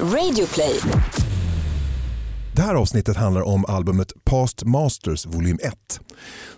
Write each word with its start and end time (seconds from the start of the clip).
Radioplay. 0.00 0.80
Det 2.56 2.62
här 2.62 2.74
avsnittet 2.74 3.16
handlar 3.16 3.42
om 3.42 3.64
albumet 3.64 4.12
Past 4.24 4.64
Masters 4.64 5.26
volym 5.26 5.58
1 5.62 6.00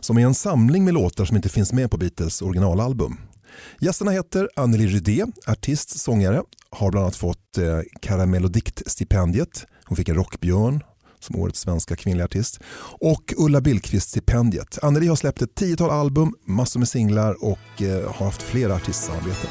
som 0.01 0.19
är 0.19 0.23
en 0.23 0.35
samling 0.35 0.85
med 0.85 0.95
låtar 0.95 1.25
som 1.25 1.37
inte 1.37 1.49
finns 1.49 1.73
med 1.73 1.91
på 1.91 1.97
Beatles 1.97 2.43
originalalbum. 2.43 3.17
Gästerna 3.81 4.11
heter 4.11 4.49
Anneli 4.57 4.87
Rydé, 4.87 5.25
artist, 5.47 5.99
sångare, 5.99 6.43
har 6.71 6.91
bland 6.91 7.05
annat 7.05 7.17
fått 7.17 7.59
eh, 7.59 7.81
Karamellodikt-stipendiet. 8.03 9.67
Hon 9.85 9.97
fick 9.97 10.09
en 10.09 10.15
Rockbjörn 10.15 10.83
som 11.21 11.37
årets 11.37 11.61
svenska 11.61 11.97
kvinnliga 11.97 12.25
artist 12.25 12.61
och 13.01 13.35
Ulla 13.37 13.61
Billqvist-stipendiet. 13.61 14.79
Anneli 14.83 15.07
har 15.07 15.17
släppt 15.17 15.43
ett 15.43 15.55
tiotal 15.55 15.91
album, 15.91 16.35
massor 16.47 16.81
med 16.81 16.89
singlar 16.89 17.45
och 17.45 17.83
eh, 17.83 18.13
har 18.13 18.27
haft 18.27 18.43
flera 18.43 18.75
artistsamarbeten. 18.75 19.51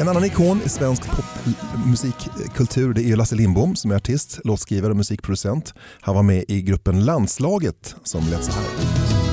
En 0.00 0.08
annan 0.08 0.24
ikon 0.24 0.60
i 0.64 0.68
svensk 0.68 1.02
popmusikkultur 1.16 2.94
det 2.94 3.04
är 3.04 3.16
Lasse 3.16 3.34
Lindbom 3.34 3.76
som 3.76 3.90
är 3.90 3.96
artist, 3.96 4.40
låtskrivare 4.44 4.90
och 4.90 4.96
musikproducent. 4.96 5.74
Han 6.00 6.14
var 6.14 6.22
med 6.22 6.44
i 6.48 6.62
gruppen 6.62 7.04
Landslaget 7.04 7.94
som 8.04 8.28
lät 8.30 8.44
så 8.44 8.52
här. 8.52 8.62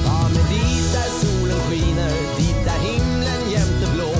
Ja, 0.05 0.29
men 0.33 0.33
dit 0.33 0.93
där 0.93 1.27
solen 1.27 1.59
skiner, 1.59 2.11
dit 2.37 2.65
där 2.65 2.79
himlen 2.79 3.51
jämt 3.51 3.89
är 3.89 3.95
blå, 3.95 4.13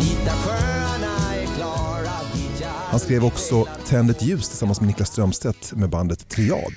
dit 0.00 0.24
där 0.24 0.32
sjöarna 0.32 1.34
är 1.34 1.46
klara, 1.56 2.16
dit 2.34 2.60
jag 2.60 2.68
Han 2.68 3.00
skrev 3.00 3.24
också 3.24 3.66
Tänd 3.86 4.10
ett 4.10 4.22
ljus 4.22 4.48
tillsammans 4.48 4.80
med 4.80 4.86
Niklas 4.86 5.08
Strömstedt 5.08 5.72
med 5.72 5.90
bandet 5.90 6.28
Triad. 6.28 6.72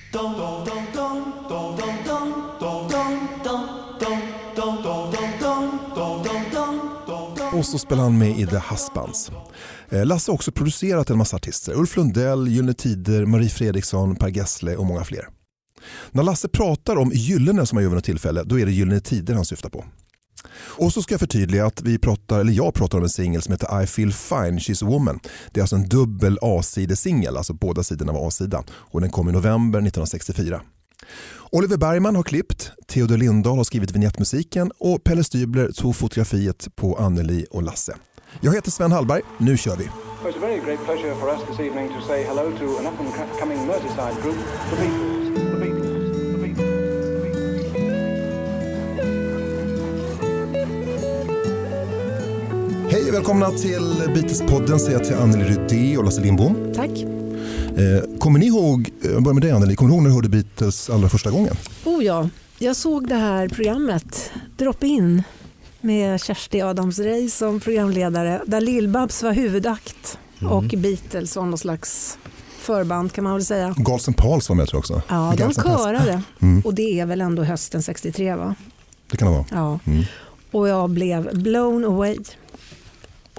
Och 7.55 7.65
så 7.65 7.77
spelar 7.77 8.03
han 8.03 8.17
med 8.17 8.39
i 8.39 8.45
The 8.45 8.61
Husbands. 8.70 9.31
Eh, 9.89 10.05
Lasse 10.05 10.31
har 10.31 10.35
också 10.35 10.51
producerat 10.51 11.09
en 11.09 11.17
massa 11.17 11.35
artister. 11.35 11.73
Ulf 11.73 11.98
Lundell, 11.98 12.48
Gyllene 12.48 12.73
Tider, 12.73 13.25
Marie 13.25 13.49
Fredriksson, 13.49 14.15
Per 14.15 14.27
Gessle 14.27 14.75
och 14.75 14.85
många 14.85 15.03
fler. 15.03 15.27
När 16.11 16.23
Lasse 16.23 16.48
pratar 16.48 16.95
om 16.95 17.11
Gyllene 17.13 17.65
som 17.65 17.76
han 17.76 17.83
gör 17.83 17.89
vid 17.89 17.95
något 17.95 18.05
tillfälle, 18.05 18.43
då 18.43 18.59
är 18.59 18.65
det 18.65 18.71
Gyllene 18.71 18.99
Tider 18.99 19.33
han 19.33 19.45
syftar 19.45 19.70
på. 19.70 19.85
Och 20.57 20.93
så 20.93 21.01
ska 21.01 21.13
jag 21.13 21.20
förtydliga 21.20 21.65
att 21.65 21.81
vi 21.81 21.99
pratar, 21.99 22.39
eller 22.39 22.53
jag 22.53 22.73
pratar 22.73 22.98
om 22.98 23.03
en 23.03 23.09
singel 23.09 23.41
som 23.41 23.51
heter 23.51 23.83
I 23.83 23.87
feel 23.87 24.13
fine, 24.13 24.59
she's 24.59 24.85
a 24.85 24.87
woman. 24.87 25.20
Det 25.51 25.59
är 25.59 25.63
alltså 25.63 25.76
en 25.76 25.89
dubbel 25.89 26.39
A-sidesingel, 26.41 27.37
alltså 27.37 27.53
båda 27.53 27.83
sidorna 27.83 28.13
var 28.13 28.27
A-sida. 28.27 28.63
Och 28.70 29.01
den 29.01 29.09
kom 29.09 29.29
i 29.29 29.31
november 29.31 29.79
1964. 29.79 30.61
Oliver 31.51 31.77
Bergman 31.77 32.15
har 32.15 32.24
klippt, 32.24 32.71
Theodor 32.88 33.18
Lindahl 33.18 33.57
har 33.57 33.63
skrivit 33.63 33.91
vignettmusiken 33.91 34.71
och 34.77 35.04
Pelle 35.04 35.24
Stybler 35.24 35.71
tog 35.71 35.96
fotografiet 35.96 36.68
på 36.76 36.96
Anneli 36.96 37.46
och 37.51 37.63
Lasse. 37.63 37.96
Jag 38.41 38.54
heter 38.54 38.71
Sven 38.71 38.91
Hallberg, 38.91 39.21
nu 39.38 39.57
kör 39.57 39.76
vi. 39.76 39.84
Well, 39.84 40.34
it's 40.34 40.38
a 40.38 40.41
very 40.41 40.60
great 40.60 40.85
pleasure 40.85 41.16
for 41.16 41.29
us 41.29 41.40
this 41.49 41.60
evening 41.60 41.90
to 41.90 42.07
say 42.07 42.23
hello 42.23 42.43
to 42.43 42.77
an 42.79 42.85
up-and-coming 42.88 43.68
Merseyside 43.68 44.21
group, 44.23 44.35
the 44.70 44.76
Beatles. 44.76 45.35
The 45.35 45.57
Beatles. 45.57 46.18
The 46.32 46.38
Beatles. 46.38 46.55
The 46.55 46.63
Beatles. 46.63 46.85
Hej 52.91 53.10
och 53.10 53.13
välkomna 53.13 53.51
till 53.51 54.04
Beatles-podden 54.07 54.79
säger 54.79 54.98
jag 54.98 55.07
till 55.07 55.16
Anneli 55.16 55.43
Rydé 55.43 55.98
och 55.98 56.04
Lasse 56.04 56.21
Lindbom. 56.21 56.73
Tack. 56.76 56.91
Eh, 57.77 58.18
kommer 58.20 58.40
ni 58.40 58.45
ihåg, 58.45 58.90
eh, 59.04 59.09
börjar 59.20 59.34
med 59.34 59.41
dig 59.43 59.51
Anneli, 59.51 59.76
kommer 59.76 59.90
ni 59.90 59.95
ihåg 59.95 60.04
när 60.04 60.09
du 60.09 60.15
hörde 60.15 60.29
Beatles 60.29 60.90
allra 60.90 61.09
första 61.09 61.31
gången? 61.31 61.55
Oh 61.85 62.04
ja, 62.04 62.29
jag 62.59 62.76
såg 62.76 63.07
det 63.07 63.15
här 63.15 63.48
programmet 63.48 64.31
Drop 64.57 64.84
In 64.84 65.23
med 65.81 66.22
Kersti 66.22 66.62
Adams-Ray 66.62 67.29
som 67.29 67.59
programledare 67.59 68.41
där 68.45 68.62
Lill-Babs 68.62 69.23
var 69.23 69.34
huvudakt 69.34 70.17
och 70.51 70.63
Beatles 70.63 71.35
var 71.35 71.45
någon 71.45 71.57
slags 71.57 72.17
förband 72.59 73.11
kan 73.11 73.23
man 73.23 73.33
väl 73.33 73.45
säga. 73.45 73.73
Galsen 73.77 74.13
Pauls 74.13 74.50
var 74.50 74.55
med 74.55 74.67
tror 74.67 74.77
jag 74.77 74.79
också. 74.79 75.01
Ja, 75.07 75.33
de 75.38 75.53
körade 75.53 76.21
Mm. 76.41 76.61
och 76.66 76.73
det 76.73 77.00
är 77.00 77.05
väl 77.05 77.21
ändå 77.21 77.44
hösten 77.44 77.83
63 77.83 78.35
va? 78.35 78.55
Det 79.11 79.17
kan 79.17 79.27
det 79.27 79.33
vara. 79.33 79.45
Ja. 79.51 79.79
Mm. 79.85 80.03
Och 80.51 80.67
jag 80.67 80.89
blev 80.89 81.41
blown 81.41 81.85
away. 81.85 82.17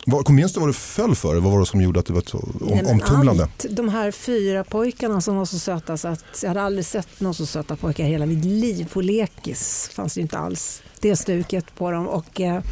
Vad, 0.09 0.31
minns 0.31 0.53
du 0.53 0.61
vad 0.61 0.69
du 0.69 0.73
föll 0.73 1.15
för? 1.15 1.35
Vad 1.37 1.53
var 1.53 1.61
det 1.61 1.67
som 1.67 1.81
gjorde 1.81 2.01
att 2.01 2.07
du 2.07 2.13
var 2.13 2.23
så 2.27 2.39
om, 2.39 2.59
Nej, 2.61 2.85
omtumlande? 2.85 3.43
Allt, 3.43 3.67
de 3.71 3.89
här 3.89 4.11
fyra 4.11 4.65
pojkarna 4.65 5.21
som 5.21 5.37
var 5.37 5.45
så 5.45 5.59
söta 5.59 5.97
så 5.97 6.09
att 6.09 6.25
jag 6.43 6.49
hade 6.49 6.63
aldrig 6.63 6.87
sett 6.87 7.21
någon 7.21 7.35
så 7.35 7.47
söta 7.47 7.77
pojkar 7.77 8.05
i 8.05 8.07
hela 8.07 8.27
mitt 8.27 8.45
liv. 8.45 8.89
På 8.93 9.01
lekis 9.01 9.91
fanns 9.95 10.15
det 10.15 10.21
inte 10.21 10.39
alls 10.39 10.83
det 11.01 11.17
stuket 11.17 11.75
på 11.77 11.91
dem. 11.91 12.09
Och, 12.09 12.41
eh, 12.41 12.63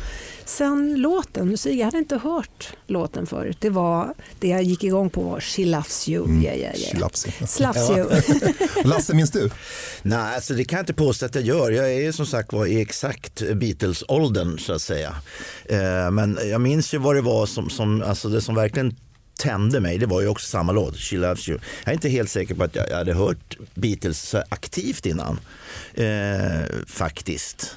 sen 0.44 1.00
låten, 1.00 1.48
musik, 1.48 1.80
jag 1.80 1.84
hade 1.84 1.98
inte 1.98 2.16
hört 2.16 2.76
låten 2.86 3.26
förut. 3.26 3.56
Det 3.60 3.70
var 3.70 4.14
det 4.38 4.48
jag 4.48 4.62
gick 4.62 4.84
igång 4.84 5.10
på 5.10 5.22
var 5.22 5.40
She 5.40 5.64
loves 5.64 6.08
you. 6.08 6.24
Mm. 6.24 6.42
Yeah, 6.42 6.58
yeah, 6.58 6.78
yeah. 6.78 7.08
Slaps 7.46 7.90
you. 7.90 8.10
Lasse, 8.84 9.14
minns 9.14 9.30
du? 9.30 9.50
Nej, 10.02 10.34
alltså 10.34 10.54
det 10.54 10.64
kan 10.64 10.76
jag 10.76 10.82
inte 10.82 10.94
påstå 10.94 11.26
att 11.26 11.34
jag 11.34 11.44
gör. 11.44 11.70
Jag 11.70 11.92
är 11.92 12.00
ju 12.00 12.12
som 12.12 12.26
sagt 12.26 12.52
var 12.52 12.66
i 12.66 12.80
exakt 12.80 13.42
Beatles-åldern 13.54 14.58
så 14.58 14.72
att 14.72 14.82
säga. 14.82 15.14
Eh, 15.64 16.10
men 16.10 16.38
jag 16.50 16.60
minns 16.60 16.94
ju 16.94 16.98
vad 16.98 17.14
det 17.14 17.22
var 17.22 17.46
som, 17.46 17.70
som 17.70 18.02
alltså 18.02 18.28
det 18.28 18.40
som 18.40 18.54
verkligen 18.54 18.96
tände 19.38 19.80
mig, 19.80 19.98
det 19.98 20.06
var 20.06 20.20
ju 20.20 20.28
också 20.28 20.46
samma 20.46 20.72
låt, 20.72 20.96
She 20.96 21.16
Loves 21.16 21.48
You. 21.48 21.58
Jag 21.84 21.90
är 21.90 21.94
inte 21.94 22.08
helt 22.08 22.30
säker 22.30 22.54
på 22.54 22.64
att 22.64 22.74
jag, 22.74 22.96
hade 22.96 23.14
hört 23.14 23.56
Beatles 23.74 24.34
aktivt 24.48 25.06
innan, 25.06 25.40
eh, 25.94 26.64
faktiskt. 26.86 27.76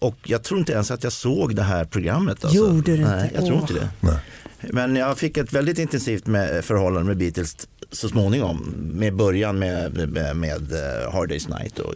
Och 0.00 0.16
jag 0.24 0.42
tror 0.42 0.60
inte 0.60 0.72
ens 0.72 0.90
att 0.90 1.04
jag 1.04 1.12
såg 1.12 1.56
det 1.56 1.62
här 1.62 1.84
programmet. 1.84 2.44
Alltså. 2.44 2.58
Gjorde 2.58 2.92
du 2.92 2.96
inte? 2.96 3.16
Nej, 3.16 3.30
jag 3.34 3.46
tror 3.46 3.58
inte 3.58 3.74
det. 3.74 3.88
Nej. 4.00 4.18
Men 4.60 4.96
jag 4.96 5.18
fick 5.18 5.36
ett 5.36 5.52
väldigt 5.52 5.78
intensivt 5.78 6.26
med, 6.26 6.64
förhållande 6.64 7.06
med 7.06 7.16
Beatles 7.16 7.56
så 7.92 8.08
småningom. 8.08 8.74
Med 8.76 9.16
början 9.16 9.58
med, 9.58 10.08
med, 10.08 10.36
med 10.36 10.72
eh, 10.72 11.12
Hard 11.12 11.30
Day's 11.30 11.58
Night. 11.58 11.78
Och, 11.78 11.94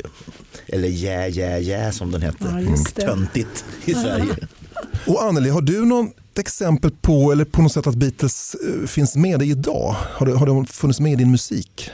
eller 0.66 0.88
Yeah 0.88 1.38
Yeah 1.38 1.62
Yeah 1.62 1.90
som 1.90 2.10
den 2.10 2.22
hette. 2.22 2.64
Ja. 2.96 3.04
Töntigt 3.06 3.64
i 3.84 3.94
Sverige. 3.94 4.36
Och 5.06 5.22
Anneli, 5.22 5.50
har 5.50 5.60
du 5.60 5.84
något 5.84 6.38
exempel 6.38 6.90
på, 7.00 7.32
eller 7.32 7.44
på 7.44 7.62
något 7.62 7.72
sätt 7.72 7.86
att 7.86 7.94
Beatles 7.94 8.54
eh, 8.54 8.86
finns 8.86 9.16
med 9.16 9.38
dig 9.38 9.50
idag? 9.50 9.96
Har, 10.12 10.26
det, 10.26 10.32
har 10.32 10.46
de 10.46 10.66
funnits 10.66 11.00
med 11.00 11.12
i 11.12 11.16
din 11.16 11.30
musik? 11.30 11.90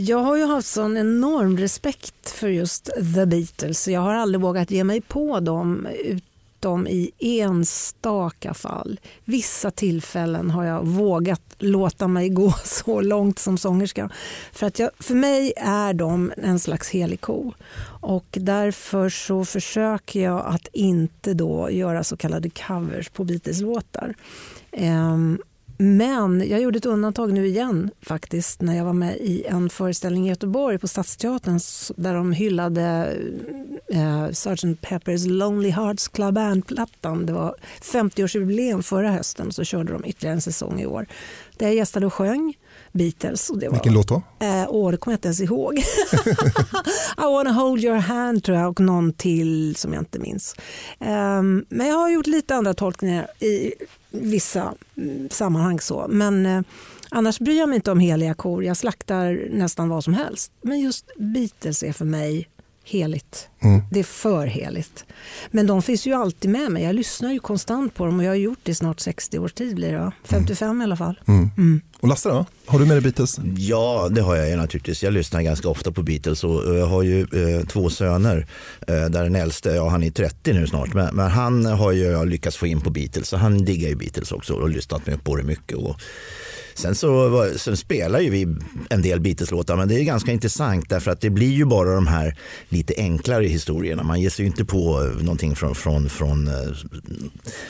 Jag 0.00 0.18
har 0.18 0.36
ju 0.36 0.44
haft 0.44 0.68
sån 0.68 0.96
enorm 0.96 1.58
respekt 1.58 2.30
för 2.30 2.48
just 2.48 2.84
The 3.14 3.26
Beatles. 3.26 3.88
Jag 3.88 4.00
har 4.00 4.14
aldrig 4.14 4.40
vågat 4.40 4.70
ge 4.70 4.84
mig 4.84 5.00
på 5.00 5.40
dem 5.40 5.88
utom 6.04 6.86
i 6.86 7.12
enstaka 7.20 8.54
fall. 8.54 9.00
Vissa 9.24 9.70
tillfällen 9.70 10.50
har 10.50 10.64
jag 10.64 10.86
vågat 10.86 11.42
låta 11.58 12.08
mig 12.08 12.28
gå 12.28 12.54
så 12.64 13.00
långt 13.00 13.38
som 13.38 13.58
sångerska. 13.58 14.10
För, 14.52 14.66
att 14.66 14.78
jag, 14.78 14.90
för 14.98 15.14
mig 15.14 15.52
är 15.56 15.92
de 15.92 16.32
en 16.36 16.58
slags 16.58 16.90
helig 16.90 17.20
ko. 17.20 17.52
Och 18.00 18.26
därför 18.30 19.08
så 19.08 19.44
försöker 19.44 20.22
jag 20.22 20.46
att 20.46 20.68
inte 20.72 21.34
då 21.34 21.70
göra 21.70 22.04
så 22.04 22.16
kallade 22.16 22.50
covers 22.50 23.08
på 23.08 23.24
Beatles-låtar. 23.24 24.14
Um, 24.72 25.38
men 25.80 26.48
jag 26.48 26.60
gjorde 26.60 26.78
ett 26.78 26.86
undantag 26.86 27.32
nu 27.32 27.46
igen 27.46 27.90
faktiskt 28.02 28.60
när 28.62 28.76
jag 28.76 28.84
var 28.84 28.92
med 28.92 29.16
i 29.16 29.44
en 29.44 29.70
föreställning 29.70 30.26
i 30.26 30.28
Göteborg 30.28 30.78
på 30.78 30.88
Stadsteatern 30.88 31.60
där 31.96 32.14
de 32.14 32.32
hyllade 32.32 33.16
eh, 33.88 34.26
Sgt. 34.32 34.64
Pepper's 34.64 35.28
Lonely 35.28 35.70
Hearts 35.70 36.08
Club 36.08 36.34
Band-plattan. 36.34 37.26
Det 37.26 37.32
var 37.32 37.54
50-årsjubileum 37.82 38.82
förra 38.82 39.10
hösten 39.10 39.46
och 39.46 39.54
så 39.54 39.64
körde 39.64 39.92
de 39.92 40.04
ytterligare 40.04 40.34
en 40.34 40.40
säsong 40.40 40.80
i 40.80 40.86
år. 40.86 41.06
Där 41.56 41.66
jag 41.66 41.74
gästade 41.74 42.06
och 42.06 42.14
sjöng 42.14 42.54
Beatles. 42.92 43.50
Och 43.50 43.58
det 43.58 43.68
var, 43.68 43.74
Vilken 43.74 43.94
låt 43.94 44.08
då? 44.08 44.22
Eh, 44.40 44.66
åh, 44.68 44.90
det 44.90 44.96
kommer 44.96 45.12
jag 45.12 45.16
inte 45.16 45.28
ens 45.28 45.40
ihåg. 45.40 45.78
I 47.18 47.22
wanna 47.22 47.52
hold 47.52 47.84
your 47.84 47.96
hand 47.96 48.44
tror 48.44 48.58
jag 48.58 48.68
och 48.68 48.80
någon 48.80 49.12
till 49.12 49.76
som 49.76 49.92
jag 49.92 50.00
inte 50.00 50.18
minns. 50.18 50.54
Ehm, 51.00 51.64
men 51.68 51.86
jag 51.86 51.96
har 51.96 52.10
gjort 52.10 52.26
lite 52.26 52.54
andra 52.54 52.74
tolkningar 52.74 53.26
i 53.40 53.72
vissa 54.10 54.74
mm, 54.96 55.30
sammanhang. 55.30 55.80
så. 55.80 56.06
Men 56.08 56.46
eh, 56.46 56.62
annars 57.10 57.38
bryr 57.38 57.58
jag 57.58 57.68
mig 57.68 57.76
inte 57.76 57.90
om 57.90 58.00
heliga 58.00 58.34
kor. 58.34 58.64
Jag 58.64 58.76
slaktar 58.76 59.48
nästan 59.52 59.88
vad 59.88 60.04
som 60.04 60.14
helst. 60.14 60.52
Men 60.62 60.80
just 60.80 61.10
Beatles 61.16 61.82
är 61.82 61.92
för 61.92 62.04
mig 62.04 62.48
heligt. 62.88 63.48
Mm. 63.60 63.82
Det 63.90 64.00
är 64.00 64.04
för 64.04 64.46
heligt. 64.46 65.04
Men 65.50 65.66
de 65.66 65.82
finns 65.82 66.06
ju 66.06 66.12
alltid 66.12 66.50
med 66.50 66.72
mig. 66.72 66.82
Jag 66.82 66.94
lyssnar 66.94 67.32
ju 67.32 67.38
konstant 67.38 67.94
på 67.94 68.06
dem 68.06 68.18
och 68.18 68.24
jag 68.24 68.30
har 68.30 68.36
gjort 68.36 68.58
det 68.62 68.72
i 68.72 68.74
snart 68.74 69.00
60 69.00 69.38
års 69.38 69.52
tid 69.52 69.74
blir 69.74 69.92
det 69.92 69.98
va? 69.98 70.12
55 70.24 70.80
i 70.80 70.84
alla 70.84 70.96
fall. 70.96 71.20
Mm. 71.28 71.50
Mm. 71.56 71.80
Och 72.00 72.08
Lasse 72.08 72.28
då? 72.28 72.46
Har 72.66 72.78
du 72.78 72.86
med 72.86 72.96
dig 72.96 73.02
Beatles? 73.02 73.40
Ja, 73.56 74.08
det 74.10 74.22
har 74.22 74.36
jag 74.36 74.50
ju 74.50 74.56
naturligtvis. 74.56 75.02
Jag 75.02 75.12
lyssnar 75.12 75.42
ganska 75.42 75.68
ofta 75.68 75.92
på 75.92 76.02
Beatles 76.02 76.44
och 76.44 76.78
jag 76.78 76.86
har 76.86 77.02
ju 77.02 77.20
eh, 77.20 77.66
två 77.66 77.90
söner. 77.90 78.46
Eh, 78.88 78.94
där 78.94 79.24
den 79.24 79.36
äldste, 79.36 79.70
ja 79.70 79.88
han 79.88 80.02
är 80.02 80.10
30 80.10 80.52
nu 80.52 80.66
snart, 80.66 80.94
men, 80.94 81.16
men 81.16 81.30
han 81.30 81.66
har 81.66 81.92
ju 81.92 82.04
jag 82.04 82.28
lyckats 82.28 82.56
få 82.56 82.66
in 82.66 82.80
på 82.80 82.90
Beatles. 82.90 83.28
Så 83.28 83.36
han 83.36 83.64
diggar 83.64 83.88
ju 83.88 83.94
Beatles 83.94 84.32
också 84.32 84.54
och 84.54 84.60
har 84.60 84.68
lyssnat 84.68 85.06
med 85.06 85.24
på 85.24 85.36
det 85.36 85.42
mycket. 85.42 85.76
Och 85.76 86.00
Sen 86.78 86.94
så 86.94 87.50
sen 87.56 87.76
spelar 87.76 88.20
ju 88.20 88.30
vi 88.30 88.46
en 88.90 89.02
del 89.02 89.20
Beatles-låtar 89.20 89.76
men 89.76 89.88
det 89.88 89.94
är 90.00 90.04
ganska 90.04 90.32
intressant 90.32 90.88
därför 90.88 91.10
att 91.10 91.20
det 91.20 91.30
blir 91.30 91.50
ju 91.52 91.64
bara 91.64 91.94
de 91.94 92.06
här 92.06 92.36
lite 92.68 92.94
enklare 92.96 93.44
historierna. 93.46 94.02
Man 94.02 94.20
ger 94.20 94.30
sig 94.30 94.44
ju 94.44 94.46
inte 94.50 94.64
på 94.64 95.02
eh, 95.02 95.22
någonting 95.24 95.56
från, 95.56 95.74
från, 95.74 96.08
från 96.08 96.48
eh, 96.48 96.54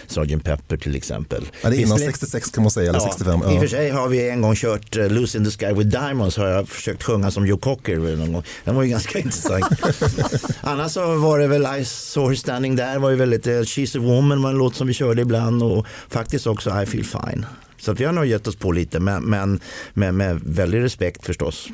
Sgt. 0.07 0.45
Pepper 0.45 0.77
till 0.77 0.97
exempel. 0.97 1.45
Ja, 1.63 1.71
det 1.71 1.77
är 1.77 1.81
innan 1.81 1.97
Visserligen- 1.97 2.13
66 2.13 2.51
kan 2.51 2.63
man 2.65 2.71
säga, 2.71 2.91
eller 2.91 3.01
65. 3.01 3.41
I 3.41 3.45
och 3.47 3.53
Ja. 3.53 3.61
för 3.61 3.67
sig 3.67 3.91
har 3.91 4.09
vi 4.09 4.29
en 4.31 4.41
gång 4.43 4.55
kört 4.55 4.97
uh, 4.97 5.09
Loose 5.11 5.39
in 5.39 5.45
the 5.45 5.51
Sky 5.51 5.67
with 5.75 5.89
Diamonds 5.89 6.37
har 6.37 6.47
jag 6.49 6.69
försökt 6.69 7.03
sjunga 7.03 7.31
som 7.31 7.47
Joe 7.47 7.59
Cocker 7.59 7.97
någon 8.17 8.33
gång. 8.33 8.43
Den 8.65 8.75
var 8.75 8.83
ju 8.83 8.89
ganska 8.89 9.19
intressant. 9.25 9.65
Annars 10.61 10.93
så 10.93 11.17
var 11.17 11.39
det 11.39 11.47
väl 11.47 11.63
I 11.81 11.85
saw 11.85 12.29
her 12.31 12.37
standing 12.37 12.77
there 12.77 12.99
var 12.99 13.11
ju 13.11 13.17
väldigt, 13.17 13.47
uh, 13.47 13.53
She's 13.53 13.99
a 13.99 14.01
woman 14.03 14.43
var 14.43 14.51
en 14.51 14.57
låt 14.59 14.75
som 14.77 14.87
vi 14.87 14.95
körde 14.95 15.23
ibland 15.23 15.63
och 15.63 15.87
faktiskt 16.09 16.47
också 16.47 16.83
I 16.83 16.87
feel 16.87 17.05
fine. 17.05 17.47
Så 17.81 17.93
att 17.93 18.01
vi 18.01 18.05
har 18.05 18.13
nog 18.13 18.27
gett 18.27 18.47
oss 18.47 18.57
på 18.57 18.73
lite 18.73 19.01
men, 19.01 19.23
men 19.23 19.61
med, 19.95 20.15
med 20.15 20.41
väldig 20.45 20.81
respekt 20.83 21.27
förstås. 21.27 21.69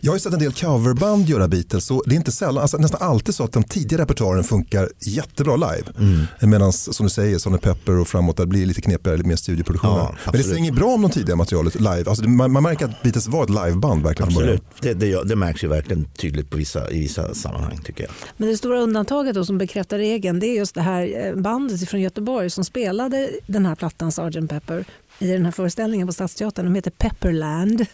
Jag 0.00 0.12
har 0.12 0.16
ju 0.16 0.20
sett 0.20 0.32
en 0.32 0.38
del 0.38 0.52
coverband 0.52 1.28
göra 1.28 1.48
Beatles 1.48 1.90
och 1.90 2.02
det 2.06 2.14
är 2.14 2.16
inte 2.16 2.32
sällan, 2.32 2.62
alltså 2.62 2.76
nästan 2.76 3.02
alltid 3.02 3.34
så 3.34 3.44
att 3.44 3.52
den 3.52 3.62
tidiga 3.62 3.98
repertoaren 3.98 4.44
funkar 4.44 4.88
jättebra 5.00 5.56
live. 5.56 5.84
Mm. 5.98 6.50
Medan 6.50 6.72
som 6.72 7.06
du 7.06 7.10
säger, 7.10 7.38
Sonny 7.38 7.58
Pepper 7.58 7.98
och 7.98 8.08
framåt, 8.08 8.36
det 8.36 8.46
blir 8.46 8.66
lite 8.66 8.80
knepigare, 8.80 9.16
lite 9.16 9.28
mer 9.28 9.36
studioproduktioner. 9.36 9.96
Ja, 9.96 10.16
Men 10.24 10.32
det 10.32 10.42
svänger 10.42 10.72
bra 10.72 10.86
om 10.86 11.02
de 11.02 11.10
tidiga 11.10 11.36
materialet 11.36 11.74
live. 11.74 12.04
Alltså, 12.06 12.28
man, 12.28 12.52
man 12.52 12.62
märker 12.62 12.84
att 12.84 13.02
Beatles 13.02 13.28
var 13.28 13.44
ett 13.44 13.50
liveband 13.50 14.02
verkligen 14.02 14.28
absolut, 14.28 14.62
det, 14.80 14.94
det, 14.94 15.28
det 15.28 15.36
märks 15.36 15.64
ju 15.64 15.68
verkligen 15.68 16.04
tydligt 16.04 16.50
på 16.50 16.56
vissa, 16.56 16.90
i 16.90 17.00
vissa 17.00 17.34
sammanhang 17.34 17.80
tycker 17.84 18.04
jag. 18.04 18.12
Men 18.36 18.48
det 18.48 18.56
stora 18.56 18.80
undantaget 18.80 19.34
då 19.34 19.44
som 19.44 19.58
bekräftar 19.58 19.98
regeln 19.98 20.40
det 20.40 20.46
är 20.46 20.56
just 20.56 20.74
det 20.74 20.82
här 20.82 21.26
eh, 21.26 21.34
bandet 21.34 21.88
från 21.88 22.00
Göteborg 22.00 22.50
som 22.50 22.64
spelade 22.64 23.30
den 23.46 23.66
här 23.66 23.74
plattan 23.74 24.12
Sgt. 24.12 24.48
Pepper 24.48 24.84
i 25.18 25.26
den 25.26 25.44
här 25.44 25.52
föreställningen 25.52 26.06
på 26.06 26.12
Stadsteatern. 26.12 26.64
De 26.64 26.74
heter 26.74 26.90
Pepperland. 26.90 27.86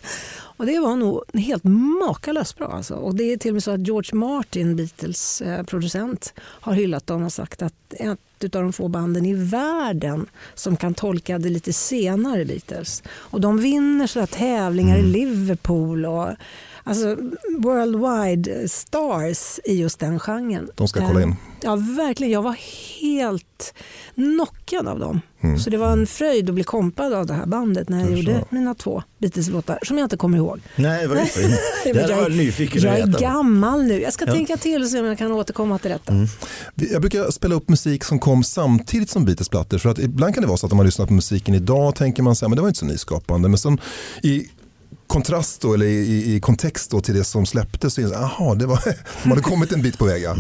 Och 0.63 0.67
det 0.67 0.81
var 0.81 0.97
nog 0.97 1.23
helt 1.35 1.65
makalöst 2.01 2.59
bra. 2.59 2.69
Alltså. 2.69 2.95
Och 2.95 3.15
det 3.15 3.33
är 3.33 3.37
till 3.37 3.51
och 3.51 3.55
med 3.55 3.63
så 3.63 3.71
att 3.71 3.87
George 3.87 4.15
Martin, 4.15 4.77
Beatles 4.77 5.41
eh, 5.41 5.63
producent, 5.63 6.35
har 6.39 6.73
hyllat 6.73 7.07
dem 7.07 7.25
och 7.25 7.33
sagt 7.33 7.63
att 7.63 7.75
ett 8.45 8.55
av 8.55 8.63
de 8.63 8.73
få 8.73 8.89
banden 8.89 9.27
i 9.27 9.35
världen 9.35 10.27
som 10.55 10.77
kan 10.77 10.95
tolka 10.95 11.39
det 11.39 11.49
lite 11.49 11.73
senare 11.73 12.45
Beatles. 12.45 13.03
Och 13.09 13.41
de 13.41 13.59
vinner 13.59 14.07
sådär 14.07 14.27
tävlingar 14.27 14.99
i 14.99 15.03
Liverpool 15.03 16.07
och 16.07 16.29
alltså 16.85 17.17
worldwide 17.59 18.69
stars 18.69 19.61
i 19.65 19.75
just 19.81 19.99
den 19.99 20.19
genren. 20.21 20.69
De 20.75 20.89
ska 20.89 21.07
kolla 21.07 21.23
in. 21.23 21.29
Eh, 21.29 21.35
Ja, 21.65 21.77
verkligen. 21.77 22.33
Jag 22.33 22.43
var 22.43 22.57
helt 23.01 23.75
knockad 24.15 24.89
av 24.89 24.99
dem. 24.99 25.21
Mm. 25.41 25.59
Så 25.59 25.71
det 25.71 25.77
var 25.77 25.93
en 25.93 26.07
fröjd 26.07 26.49
att 26.49 26.55
bli 26.55 26.65
kompad 26.65 27.13
av 27.13 27.27
det 27.27 27.35
här 27.35 27.47
bandet 27.47 27.89
när 27.89 28.01
jag 28.01 28.11
Jag 28.11 28.19
gjorde 28.19 28.45
mina 28.51 28.75
två 28.75 29.03
Beatles-låtar 29.19 29.79
som 29.83 29.99
jag 29.99 30.05
inte 30.05 30.17
kommer 30.17 30.39
ihåg. 30.39 30.61
Nej, 30.77 31.07
vad 31.07 31.17
det 31.17 31.29
Men 31.85 31.95
där 31.95 32.17
var 32.17 32.23
jag 32.23 32.33
nyfiken 32.33 32.83
jag 32.83 33.01
att 33.01 33.15
är 33.17 33.21
gammal 33.21 33.83
nu. 33.85 34.01
Jag 34.01 34.13
ska 34.13 34.25
Ja. 34.27 34.33
tänka 34.33 34.57
till 34.57 34.83
och 34.83 34.89
se 34.89 35.01
om 35.01 35.07
jag 35.07 35.19
kan 35.19 35.33
återkomma 35.33 35.79
till 35.79 35.91
detta. 35.91 36.13
Mm. 36.13 36.27
Jag 36.75 37.01
brukar 37.01 37.31
spela 37.31 37.55
upp 37.55 37.69
musik 37.69 38.05
som 38.05 38.19
kom 38.19 38.45
samtidigt 38.45 39.11
som 39.11 39.25
Beatles-plattor. 39.25 39.79
För 39.79 39.89
att 39.89 39.99
ibland 39.99 40.35
kan 40.35 40.43
det 40.43 40.49
vara 40.49 40.59
så 40.59 40.67
att 40.67 40.73
om 40.73 40.77
man 40.77 40.87
lyssnar 40.87 41.07
på 41.07 41.13
musiken 41.13 41.55
idag 41.55 41.95
tänker 41.97 42.23
man 42.23 42.37
så 42.37 42.45
här, 42.45 42.49
men 42.49 42.57
det 42.57 42.63
var 42.63 42.69
inte 42.69 42.81
så 42.81 42.87
nyskapande. 42.87 43.49
Men 43.49 43.59
sen 43.59 43.81
i 44.23 44.49
kontrast 45.07 45.61
då, 45.61 45.75
eller 45.75 45.87
i, 45.87 46.35
i 46.35 46.41
kontext 46.41 46.91
då 46.91 47.01
till 47.01 47.15
det 47.15 47.25
som 47.25 47.47
släpptes 47.47 47.95
så 47.95 48.01
är 48.01 48.05
det 48.05 48.19
aha, 48.19 48.55
var, 48.55 48.81
de 49.23 49.29
hade 49.29 49.43
kommit 49.43 49.73
en 49.73 49.83
bit 49.83 49.99
på 49.99 50.05
väg. 50.05 50.23
ja. 50.23 50.37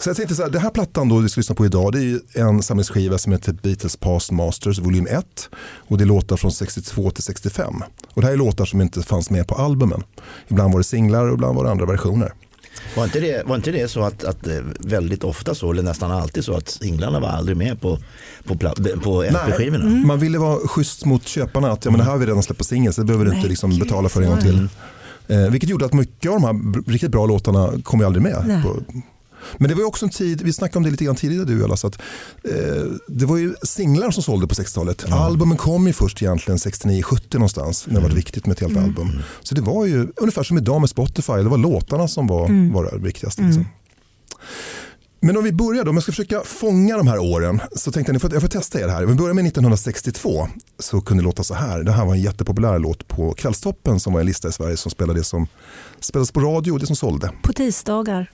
Så 0.00 0.08
jag 0.08 0.16
tänkte 0.16 0.34
så 0.34 0.42
här, 0.42 0.50
det 0.50 0.58
här 0.58 0.70
plattan 0.70 1.08
då 1.08 1.18
vi 1.18 1.28
ska 1.28 1.38
lyssna 1.38 1.54
på 1.54 1.66
idag 1.66 1.92
det 1.92 1.98
är 1.98 2.02
ju 2.02 2.20
en 2.32 2.62
samlingsskiva 2.62 3.18
som 3.18 3.32
heter 3.32 3.52
Beatles 3.52 3.96
Past 3.96 4.30
Masters 4.30 4.78
volym 4.78 5.06
1 5.06 5.48
och 5.88 5.98
det 5.98 6.04
är 6.04 6.06
låtar 6.06 6.36
från 6.36 6.52
62 6.52 7.10
till 7.10 7.22
65. 7.22 7.74
Och 8.14 8.20
det 8.20 8.26
här 8.26 8.32
är 8.32 8.36
låtar 8.36 8.64
som 8.64 8.80
inte 8.80 9.02
fanns 9.02 9.30
med 9.30 9.48
på 9.48 9.54
albumen. 9.54 10.02
Ibland 10.48 10.72
var 10.72 10.80
det 10.80 10.84
singlar 10.84 11.26
och 11.26 11.34
ibland 11.34 11.56
var 11.56 11.64
det 11.64 11.70
andra 11.70 11.86
versioner. 11.86 12.32
Var 12.96 13.04
inte 13.04 13.20
det, 13.20 13.46
var 13.46 13.56
inte 13.56 13.70
det 13.70 13.88
så 13.88 14.02
att, 14.02 14.24
att 14.24 14.46
eh, 14.46 14.54
väldigt 14.78 15.24
ofta 15.24 15.54
så, 15.54 15.70
eller 15.70 15.82
nästan 15.82 16.10
alltid 16.10 16.44
så 16.44 16.56
att 16.56 16.68
singlarna 16.68 17.20
var 17.20 17.28
aldrig 17.28 17.56
med 17.56 17.80
på, 17.80 17.98
på, 18.44 18.54
på 19.02 19.22
LP-skivorna? 19.22 20.06
Man 20.06 20.18
ville 20.18 20.38
vara 20.38 20.68
schysst 20.68 21.04
mot 21.04 21.26
köparna. 21.26 21.72
Att, 21.72 21.84
ja, 21.84 21.90
men 21.90 21.98
det 21.98 22.04
här 22.04 22.12
har 22.12 22.18
vi 22.18 22.26
redan 22.26 22.42
släppt 22.42 22.58
på 22.58 22.64
singel 22.64 22.92
så 22.92 23.00
det 23.00 23.04
behöver 23.04 23.24
du 23.24 23.36
inte 23.36 23.48
liksom 23.48 23.78
betala 23.78 24.08
för 24.08 24.22
en 24.22 24.28
gång 24.28 24.40
till. 24.40 24.68
Eh, 25.28 25.50
vilket 25.50 25.70
gjorde 25.70 25.84
att 25.84 25.92
mycket 25.92 26.30
av 26.30 26.40
de 26.40 26.44
här 26.44 26.90
riktigt 26.90 27.10
bra 27.10 27.26
låtarna 27.26 27.72
kom 27.82 28.00
ju 28.00 28.06
aldrig 28.06 28.22
med. 28.22 28.44
Nej. 28.46 28.62
På. 28.62 28.76
Men 29.58 29.68
det 29.68 29.74
var 29.74 29.80
ju 29.80 29.86
också 29.86 30.04
en 30.04 30.10
tid, 30.10 30.42
vi 30.42 30.52
snackade 30.52 30.76
om 30.76 30.82
det 30.82 30.90
lite 30.90 31.04
grann 31.04 31.16
tidigare 31.16 31.44
du 31.44 31.64
Ella, 31.64 31.76
så 31.76 31.86
att, 31.86 31.98
eh, 32.44 32.84
det 33.08 33.26
var 33.26 33.36
ju 33.36 33.54
singlar 33.62 34.10
som 34.10 34.22
sålde 34.22 34.46
på 34.46 34.54
60-talet. 34.54 35.12
Albumen 35.12 35.56
kom 35.56 35.86
ju 35.86 35.92
först 35.92 36.22
egentligen 36.22 36.58
69-70 36.58 37.34
någonstans 37.34 37.86
när 37.86 38.00
det 38.00 38.08
var 38.08 38.14
viktigt 38.14 38.46
med 38.46 38.54
ett 38.54 38.60
helt 38.60 38.76
album. 38.76 39.10
Så 39.42 39.54
det 39.54 39.60
var 39.60 39.86
ju 39.86 40.08
ungefär 40.16 40.42
som 40.42 40.58
idag 40.58 40.80
med 40.80 40.90
Spotify, 40.90 41.32
det 41.32 41.48
var 41.48 41.58
låtarna 41.58 42.08
som 42.08 42.26
var, 42.26 42.72
var 42.72 42.90
det 42.92 42.98
viktigaste. 42.98 43.42
Liksom. 43.42 43.64
Men 45.24 45.36
om 45.36 45.44
vi 45.44 45.52
börjar 45.52 45.84
då, 45.84 45.90
om 45.90 45.96
jag 45.96 46.02
ska 46.02 46.12
försöka 46.12 46.40
fånga 46.44 46.96
de 46.96 47.06
här 47.06 47.18
åren 47.18 47.60
så 47.76 47.92
tänkte 47.92 48.12
jag 48.12 48.20
får, 48.20 48.32
jag 48.32 48.42
får 48.42 48.48
testa 48.48 48.80
er 48.80 48.88
här. 48.88 49.02
Om 49.04 49.10
vi 49.10 49.14
börjar 49.14 49.34
med 49.34 49.46
1962 49.46 50.48
så 50.78 51.00
kunde 51.00 51.22
det 51.22 51.24
låta 51.24 51.42
så 51.42 51.54
här. 51.54 51.82
Det 51.82 51.92
här 51.92 52.04
var 52.04 52.14
en 52.14 52.20
jättepopulär 52.20 52.78
låt 52.78 53.08
på 53.08 53.32
Kvällstoppen 53.32 54.00
som 54.00 54.12
var 54.12 54.20
en 54.20 54.26
lista 54.26 54.48
i 54.48 54.52
Sverige 54.52 54.76
som 54.76 54.90
spelade 54.90 55.20
det 55.20 55.24
som 55.24 55.46
spelades 56.00 56.30
på 56.30 56.40
radio 56.40 56.72
och 56.72 56.78
det 56.78 56.86
som 56.86 56.96
sålde. 56.96 57.30
På 57.42 57.52
tisdagar. 57.52 58.30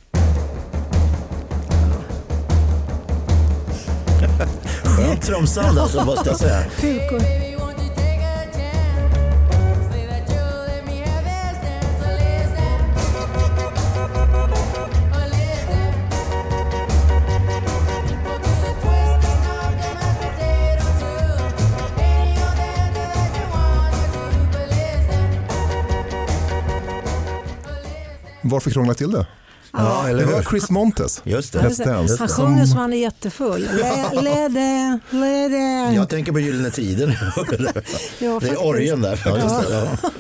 Skönt 4.85 5.23
trumsound 5.23 5.79
alltså 5.79 6.05
måste 6.05 6.29
jag 6.29 6.39
säga. 6.39 6.65
Pukor. 6.81 7.21
Varför 28.43 28.71
krångla 28.71 28.95
till 28.95 29.11
det? 29.11 29.27
Ja, 29.73 30.09
eller 30.09 30.27
Det 30.27 30.33
var? 30.33 30.43
Chris 30.43 30.71
Montes. 30.71 31.21
Just 31.25 31.53
det. 31.53 31.59
Let's 31.59 31.85
Dance. 31.85 32.17
Han 32.19 32.29
sjunger 32.29 32.67
som 32.67 32.79
han 32.79 32.93
är 32.93 32.97
jättefull. 32.97 33.69
Le- 33.73 34.21
Lede, 34.23 34.99
lede. 35.11 35.95
Jag 35.95 36.09
tänker 36.09 36.33
på 36.33 36.41
Gyllene 36.41 36.71
Tider. 36.71 37.23
Ja, 37.39 37.45
det 38.19 38.27
är 38.27 38.41
faktiskt. 38.41 38.61
orgeln 38.61 39.01
där. 39.03 39.23
Ja, 39.25 39.37
just 39.39 39.69
det. 39.69 39.75
Ja. 39.75 40.11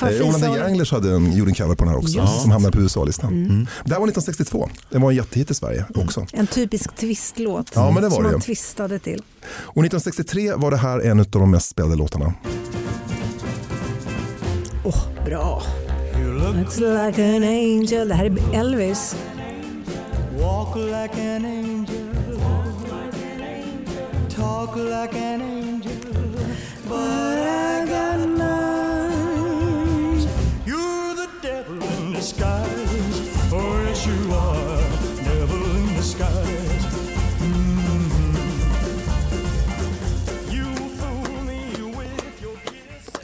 Eh, 0.00 0.06
Orlando 0.28 0.56
Janglers 0.56 0.92
hade 0.92 1.10
en, 1.14 1.32
gjorde 1.36 1.50
en 1.50 1.54
cover 1.54 1.74
på 1.74 1.84
den 1.84 1.88
här 1.88 1.98
också 1.98 2.18
Just. 2.18 2.42
som 2.42 2.50
hamnade 2.50 2.76
på 2.76 2.82
USA-listan. 2.82 3.32
Mm. 3.32 3.66
Det 3.84 3.92
här 3.92 4.00
var 4.00 4.06
1962. 4.08 4.68
Det 4.90 4.98
var 4.98 5.10
en 5.10 5.16
jättehit 5.16 5.50
i 5.50 5.54
Sverige 5.54 5.84
också. 5.94 6.26
En 6.32 6.46
typisk 6.46 6.96
twistlåt 6.96 7.70
Ja, 7.74 7.90
men 7.90 8.02
det 8.02 8.08
var 8.08 8.16
som 8.16 8.24
det 8.24 8.30
ju. 8.32 8.40
twistade 8.40 8.98
till. 8.98 9.22
Och 9.48 9.84
1963 9.84 10.54
var 10.54 10.70
det 10.70 10.76
här 10.76 11.00
en 11.00 11.20
av 11.20 11.26
de 11.30 11.50
mest 11.50 11.68
spelade 11.68 11.96
låtarna. 11.96 12.34
Åh, 14.84 14.98
bra. 15.24 15.62
It's 16.54 16.80
like 16.80 17.18
an 17.18 17.42
angel. 17.44 18.08
Det 18.08 18.14
här 18.14 18.24
är 18.24 18.60
Elvis. 18.60 19.16
Walk 20.38 20.76
like 20.76 21.14
an 21.20 21.44
angel, 21.44 22.40
talk 24.28 24.76
like 24.76 25.14
an 25.14 25.42
angel, 25.42 25.92
but 26.88 27.38
I 27.38 27.84
got 27.88 28.28
none. 28.38 30.20
You're 30.66 31.14
the 31.14 31.28
devil 31.42 31.82
in 31.98 32.12
disguise, 32.12 32.65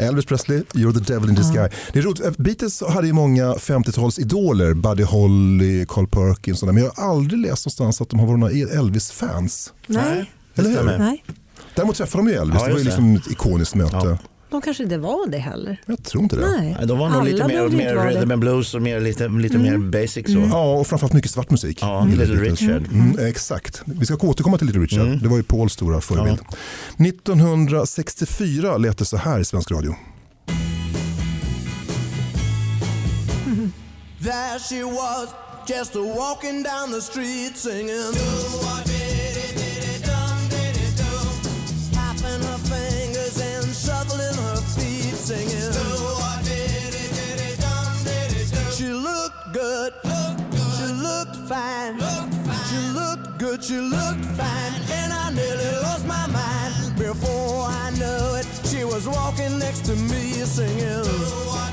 Elvis 0.02 0.24
Presley, 0.26 0.62
You're 0.72 1.04
the 1.04 1.12
devil 1.12 1.28
in 1.28 1.34
disguise. 1.34 1.70
Det 1.92 1.98
är 1.98 2.02
roligt, 2.02 2.20
eh, 2.20 2.30
Beatles 2.38 2.82
hade 2.88 3.06
ju 3.06 3.12
många 3.12 3.54
50-talsidoler, 3.54 4.74
Buddy 4.74 5.02
Holly, 5.02 5.86
Carl 5.88 6.06
Perkins 6.06 6.54
och 6.54 6.58
sådär, 6.58 6.72
men 6.72 6.82
jag 6.82 6.92
har 6.96 7.10
aldrig 7.10 7.40
läst 7.40 7.66
någonstans 7.66 8.00
att 8.00 8.08
de 8.08 8.20
har 8.20 8.26
varit 8.26 8.38
några 8.38 8.78
Elvis-fans. 8.78 9.72
Nej. 9.86 10.30
Eller 10.54 10.70
hur? 10.70 10.98
Nej, 10.98 11.24
Däremot 11.74 11.96
träffade 11.96 12.24
de 12.24 12.30
ju 12.30 12.36
Elvis, 12.36 12.60
Ja, 12.60 12.66
det 12.66 12.72
var 12.72 12.78
ju 12.78 12.84
liksom 12.84 13.16
ett 13.16 13.30
ikoniskt 13.30 13.74
möte. 13.74 13.96
Ja. 13.96 14.18
De 14.52 14.60
kanske 14.62 14.82
inte 14.82 14.98
var 14.98 15.26
det 15.30 15.38
heller. 15.38 15.80
Jag 15.86 16.02
tror 16.02 16.22
inte 16.22 16.36
det. 16.36 16.46
Nej, 16.46 16.76
Nej, 16.78 16.86
De 16.86 16.98
var 16.98 17.08
nog 17.08 17.16
Alla 17.20 17.30
lite 17.30 17.46
mer, 17.46 17.68
mer 17.68 17.96
rhythm 18.06 18.30
and 18.30 18.40
blues 18.40 18.74
och 18.74 18.82
mer, 18.82 19.00
lite, 19.00 19.28
lite 19.28 19.58
mer 19.58 19.78
basic 19.78 20.26
så. 20.26 20.48
Ja, 20.50 20.74
och 20.74 20.86
framförallt 20.86 21.12
mycket 21.12 21.30
svart 21.30 21.50
musik. 21.50 21.78
Ja, 21.80 22.06
Gillar 22.08 22.26
Little. 22.26 22.50
Richard. 22.50 22.86
Mm, 22.92 23.26
exakt. 23.26 23.82
Vi 23.84 24.06
ska 24.06 24.16
återkomma 24.16 24.58
till 24.58 24.66
Little 24.66 24.82
Richard. 24.82 25.22
Det 25.22 25.28
var 25.28 25.36
ju 25.36 25.42
Pauls 25.42 25.72
stora 25.72 26.00
förebild. 26.00 26.40
1964 26.98 28.76
lät 28.76 28.98
det 28.98 29.04
så 29.04 29.16
här 29.16 29.40
i 29.40 29.44
svensk 29.44 29.70
radio. 29.70 29.94
There 34.22 34.58
she 34.68 34.84
was, 34.84 35.28
just 35.66 35.96
a 35.96 36.02
walking 36.16 36.62
down 36.62 36.92
the 36.92 37.00
street 37.00 37.56
singing. 37.56 38.12
Good. 49.62 49.92
She 50.76 50.88
looked 51.06 51.36
fine. 51.50 51.94
She 52.68 52.80
looked 52.98 53.38
good. 53.38 53.62
She 53.62 53.78
looked 53.78 54.24
fine. 54.40 54.74
And 54.98 55.12
I 55.12 55.30
nearly 55.30 55.72
lost 55.86 56.04
my 56.06 56.26
mind. 56.38 56.72
Before 56.98 57.64
I 57.84 57.90
knew 58.00 58.24
it, 58.40 58.46
she 58.70 58.84
was 58.84 59.04
walking 59.06 59.58
next 59.58 59.84
to 59.88 59.94
me 60.10 60.22
singing. 60.56 61.04
Oh, 61.04 61.72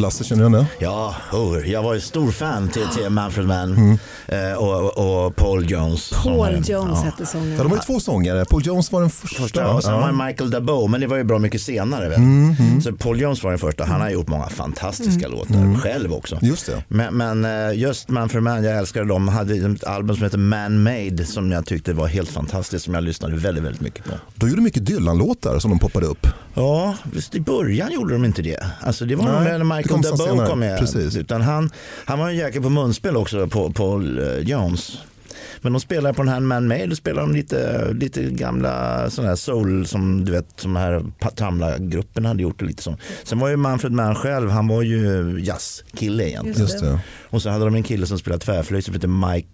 Lasse, 0.00 0.24
känner 0.24 0.42
du 0.50 0.56
igen 0.56 0.66
det? 0.78 0.84
Ja, 0.84 1.14
oh, 1.32 1.70
jag 1.70 1.82
var 1.82 1.94
ju 1.94 2.00
stor 2.00 2.30
fan 2.30 2.68
till, 2.68 2.86
till 2.96 3.10
Manfred 3.10 3.46
Mann 3.46 3.98
eh, 4.26 4.52
och, 4.52 5.26
och 5.26 5.36
Paul 5.36 5.70
Jones. 5.70 6.10
Paul 6.22 6.48
Jones 6.54 6.68
ja. 6.68 6.94
hette 7.04 7.26
sångaren. 7.26 7.52
Ja, 7.56 7.62
de 7.62 7.68
var 7.70 7.76
ju 7.76 7.82
två 7.82 8.00
sångare. 8.00 8.44
Paul 8.44 8.66
Jones 8.66 8.92
var 8.92 9.00
den 9.00 9.10
första. 9.10 9.42
Första, 9.42 9.70
och 9.74 9.82
sen 9.84 9.94
Ja. 9.94 10.00
var 10.00 10.26
Michael 10.26 10.50
Daboe, 10.50 10.88
men 10.88 11.00
det 11.00 11.06
var 11.06 11.16
ju 11.16 11.24
bra 11.24 11.38
mycket 11.38 11.60
senare. 11.62 12.08
Vet? 12.08 12.18
Mm, 12.18 12.80
Så 12.82 12.92
Paul 12.92 13.20
Jones 13.20 13.42
var 13.42 13.50
den 13.50 13.58
första. 13.58 13.84
Han 13.84 14.00
har 14.00 14.10
gjort 14.10 14.28
många 14.28 14.48
fantastiska 14.48 15.28
låtar 15.28 15.80
själv 15.80 16.12
också. 16.12 16.34
Mm. 16.36 16.48
Just 16.48 16.66
det. 16.66 16.84
Men, 16.88 17.14
men 17.14 17.44
eh, 17.68 17.78
just 17.78 18.08
Manfred 18.08 18.42
Mann, 18.42 18.64
jag 18.64 18.78
älskade 18.78 19.06
dem. 19.08 19.26
De 19.26 19.28
hade 19.28 19.54
ett 19.54 19.84
album 19.84 20.16
som 20.16 20.24
heter 20.24 20.38
Man 20.38 20.82
Made 20.82 21.24
som 21.24 21.52
jag 21.52 21.66
tyckte 21.66 21.92
var 21.92 22.06
helt 22.06 22.30
fantastiskt, 22.30 22.84
som 22.84 22.94
jag 22.94 23.04
lyssnade 23.04 23.36
väldigt, 23.36 23.64
väldigt 23.64 23.80
mycket 23.80 24.04
på. 24.04 24.10
De 24.34 24.48
gjorde 24.48 24.62
mycket 24.62 24.86
Dylan-låtar 24.86 25.58
som 25.58 25.70
de 25.70 25.78
poppade 25.78 26.06
upp. 26.06 26.26
Ja, 26.54 26.94
visst 27.12 27.34
i 27.34 27.40
början 27.40 27.92
gjorde 27.92 28.12
de 28.12 28.24
inte 28.24 28.42
det. 28.42 28.66
Alltså 28.80 29.04
det 29.04 29.16
var 29.16 29.24
Nej, 29.24 29.58
Michael 29.64 29.82
kom 29.90 30.02
Daboe 30.02 30.28
senare. 30.28 30.48
kom 30.48 30.60
med. 30.60 30.78
Precis. 30.78 31.16
Utan 31.16 31.42
han, 31.42 31.70
han 32.04 32.18
var 32.18 32.28
en 32.28 32.36
jäkel 32.36 32.62
på 32.62 32.68
munspel 32.70 33.16
också, 33.16 33.46
på, 33.48 33.72
Paul 33.72 34.18
eh, 34.18 34.38
Jones. 34.38 34.98
Men 35.62 35.72
de 35.72 35.80
spelar 35.80 36.12
på 36.12 36.22
den 36.22 36.32
här 36.32 36.40
Man 36.40 36.68
Made, 36.68 36.96
spelar 36.96 37.22
de 37.22 37.32
lite, 37.32 37.92
lite 37.92 38.22
gamla 38.22 39.10
sådana 39.10 39.28
här 39.28 39.36
soul 39.36 39.86
som 39.86 40.24
du 40.24 40.32
vet, 40.32 40.46
som 40.56 40.76
här 40.76 41.04
Tamla-gruppen 41.36 42.24
hade 42.24 42.42
gjort. 42.42 42.62
Och 42.62 42.68
lite 42.68 42.82
så. 42.82 42.96
Sen 43.24 43.38
var 43.38 43.48
ju 43.48 43.56
Manfred 43.56 43.92
Mann 43.92 44.14
själv, 44.14 44.50
han 44.50 44.68
var 44.68 44.82
ju 44.82 45.36
jazzkille 45.40 46.28
egentligen. 46.28 46.98
Och 47.30 47.42
så 47.42 47.50
hade 47.50 47.64
de 47.64 47.74
en 47.74 47.82
kille 47.82 48.06
som 48.06 48.18
spelade 48.18 48.44
tvärflöjt 48.44 48.84
som 48.84 48.94
heter 48.94 49.32
Mike 49.32 49.48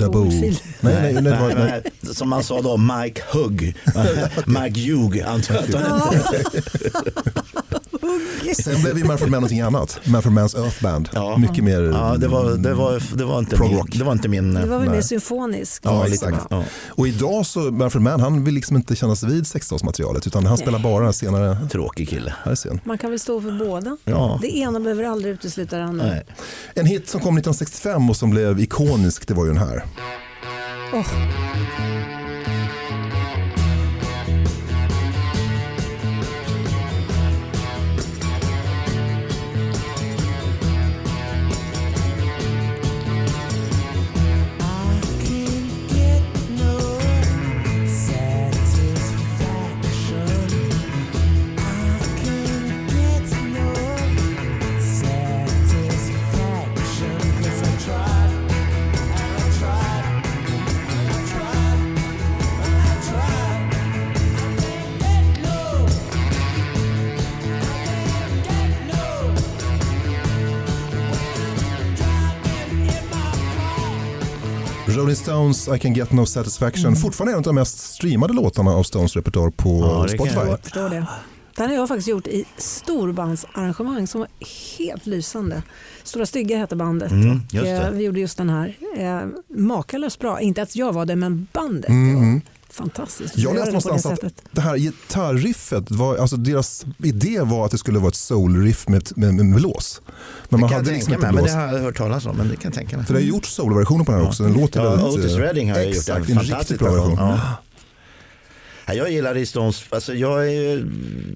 Oldfield. 0.00 0.60
Nej, 0.80 0.94
nej, 1.12 1.22
nej, 1.22 1.54
Nej, 1.54 1.82
nej. 2.00 2.14
som 2.14 2.28
man 2.28 2.44
sa 2.44 2.62
då, 2.62 2.76
Mike 2.76 3.22
Hugg. 3.32 3.76
Mike 4.46 4.92
Hugg, 4.92 5.20
antar 5.20 5.54
jag 5.54 5.64
att 5.64 5.74
han 5.74 6.14
hette. 6.14 6.62
Sen 8.54 8.82
blev 8.82 8.98
ju 8.98 9.04
Manfred 9.04 9.30
Mann 9.30 9.40
någonting 9.40 9.60
annat. 9.60 10.00
Manfred 10.04 10.32
Manns 10.32 10.54
Earth 10.54 10.82
Band. 10.82 11.08
Ja. 11.14 11.36
Mycket 11.36 11.64
mer 11.64 11.80
Ja, 11.82 12.16
det 12.18 12.28
var, 12.28 12.50
det 12.50 12.74
var, 12.74 13.02
det 13.16 13.24
var, 13.24 13.38
inte, 13.38 13.60
min, 13.60 13.76
rock. 13.76 13.90
det 13.92 14.04
var 14.04 14.12
inte 14.12 14.28
min... 14.28 14.54
Det 14.54 14.66
var 14.66 14.78
väl 14.78 14.90
mer 14.90 15.00
symfoniskt. 15.00 15.80
Ja, 15.84 16.04
lite 16.04 16.26
exakt. 16.26 16.46
Ja. 16.50 16.64
Och 16.88 17.08
idag 17.08 17.46
så, 17.46 17.60
Manfred 17.60 18.02
Mann, 18.02 18.20
han 18.20 18.44
vill 18.44 18.54
liksom 18.54 18.76
inte 18.76 18.96
kännas 18.96 19.22
vid 19.22 19.44
60-talsmaterialet 19.44 20.26
utan 20.26 20.46
han 20.46 20.58
spelar 20.58 20.78
bara 20.78 21.12
senare. 21.12 21.68
Tråkig 21.72 22.08
kille. 22.08 22.34
Här 22.44 22.52
är 22.52 22.56
scen. 22.56 22.80
Man 22.84 22.98
kan 22.98 23.10
väl 23.10 23.18
stå 23.20 23.40
för 23.40 23.58
båda. 23.58 23.96
Ja. 24.04 24.38
Det 24.42 24.56
ena 24.56 24.80
behöver 24.80 25.04
aldrig 25.04 25.34
utesluta 25.34 25.76
det 25.78 25.84
andra. 25.84 26.06
Nej. 26.06 26.26
En 26.74 26.86
hit 26.86 27.08
som 27.08 27.20
kom 27.20 27.36
1965 27.36 28.10
och 28.10 28.16
som 28.16 28.30
blev 28.30 28.60
ikonisk, 28.60 29.28
det 29.28 29.34
var 29.36 29.44
ju 29.44 29.52
den 29.52 29.62
här. 29.62 29.84
Oh. 30.92 31.06
Stones, 75.30 75.68
I 75.68 75.78
can 75.78 75.94
get 75.94 76.12
no 76.12 76.26
satisfaction. 76.26 76.96
Fortfarande 76.96 77.32
en 77.32 77.36
av 77.38 77.42
de 77.42 77.54
mest 77.54 77.78
streamade 77.78 78.32
låtarna 78.32 78.70
av 78.70 78.82
Stones 78.82 79.16
repertoar 79.16 79.50
på 79.50 79.68
Ja, 79.80 80.02
det 80.02 80.08
kan 80.18 80.26
Spotify. 80.26 80.50
jag- 80.50 80.60
förstår 80.60 80.88
det. 80.88 81.06
Den 81.56 81.68
har 81.68 81.74
jag 81.76 81.88
faktiskt 81.88 82.08
gjort 82.08 82.26
i 82.26 82.44
storbandsarrangemang 82.58 84.06
som 84.06 84.20
var 84.20 84.28
helt 84.78 85.06
lysande. 85.06 85.62
Stora 86.04 86.26
Stygga 86.26 86.58
hette 86.58 86.76
bandet 86.76 87.10
Mm, 87.10 87.30
och 87.48 87.54
just 87.54 87.64
det. 87.66 87.70
eh, 87.86 87.90
vi 87.90 88.04
gjorde 88.04 88.20
just 88.20 88.38
den 88.38 88.48
här. 88.50 88.76
Eh, 88.96 89.20
makalöst 89.56 90.18
bra, 90.18 90.40
inte 90.40 90.62
att 90.62 90.76
jag 90.76 90.92
var 90.92 91.06
det 91.06 91.16
men 91.16 91.46
bandet. 91.52 91.88
Mm, 91.90 92.06
Det 92.06 92.18
mm. 92.20 92.32
var 92.34 92.40
fantastiskt. 92.76 93.38
Jag 93.38 93.54
läste 93.54 93.66
någonstans 93.66 94.02
det 94.20 94.26
att 94.26 94.42
det 94.52 94.60
här 94.60 94.76
gitarriffet, 94.76 95.90
var, 95.90 96.16
alltså 96.16 96.36
deras 96.36 96.86
idé 96.98 97.40
var 97.40 97.64
att 97.64 97.70
det 97.70 97.78
skulle 97.78 97.98
vara 97.98 98.08
ett 98.08 98.14
soulriff 98.14 98.88
med, 98.88 99.08
med, 99.16 99.34
med, 99.34 99.46
med 99.46 99.62
lås. 99.62 100.00
Men 100.48 100.60
man 100.60 100.72
hade 100.72 100.90
jag 100.90 100.94
liksom 100.94 101.12
tänka 101.12 101.14
inte 101.14 101.26
mig, 101.26 101.34
men 101.34 101.42
blås. 101.42 101.52
det 101.52 101.58
har 101.58 101.72
jag 101.72 101.82
hört 101.82 101.96
talas 101.96 102.26
om. 102.26 102.36
Men 102.36 102.48
det 102.48 102.56
kan 102.56 102.62
jag 102.64 102.74
tänka 102.74 102.96
mig. 102.96 103.06
För 103.06 103.14
det 103.14 103.20
har 103.20 103.24
gjort 103.24 103.46
soulversioner 103.46 104.04
på 104.04 104.12
den 104.12 104.20
här 104.20 104.28
också. 104.28 104.42
Den 104.42 104.52
låter 104.52 104.84
Ja, 104.84 104.90
väldigt... 104.90 105.18
Otis 105.18 105.32
eh, 105.32 105.38
Redding 105.38 105.72
har 105.72 105.80
ju 105.80 105.86
gjort 105.86 105.96
exakt, 105.96 106.28
en 106.28 106.38
en 106.38 106.44
fantastisk 106.44 106.82
version. 106.82 107.14
Ja. 107.18 107.40
Ja, 108.86 108.94
jag 108.94 109.10
gillade 109.10 109.46
Stones, 109.46 109.84
alltså 109.90 110.14
jag, 110.14 110.52
är, 110.52 110.86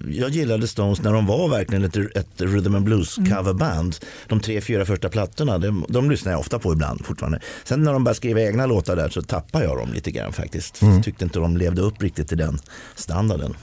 jag 0.09 0.29
gillade 0.29 0.67
Stones 0.67 1.01
när 1.01 1.13
de 1.13 1.25
var 1.25 1.49
verkligen 1.49 1.83
ett, 1.83 1.95
ett 1.95 2.27
rhythm 2.41 2.75
and 2.75 2.85
blues 2.85 3.15
coverband. 3.15 3.95
De 4.27 4.39
tre, 4.39 4.61
fyra 4.61 4.85
första 4.85 5.09
plattorna, 5.09 5.57
de, 5.57 5.85
de 5.89 6.11
lyssnar 6.11 6.31
jag 6.31 6.39
ofta 6.39 6.59
på 6.59 6.73
ibland 6.73 7.05
fortfarande. 7.05 7.39
Sen 7.63 7.83
när 7.83 7.93
de 7.93 8.03
började 8.03 8.17
skriva 8.17 8.41
egna 8.41 8.65
låtar 8.65 8.95
där 8.95 9.09
så 9.09 9.21
tappade 9.21 9.65
jag 9.65 9.77
dem 9.77 9.93
lite 9.93 10.11
grann 10.11 10.33
faktiskt. 10.33 10.81
Tyckte 11.03 11.23
inte 11.23 11.39
de 11.39 11.57
levde 11.57 11.81
upp 11.81 12.01
riktigt 12.01 12.27
till 12.27 12.37
den 12.37 12.59
standarden. 12.95 13.55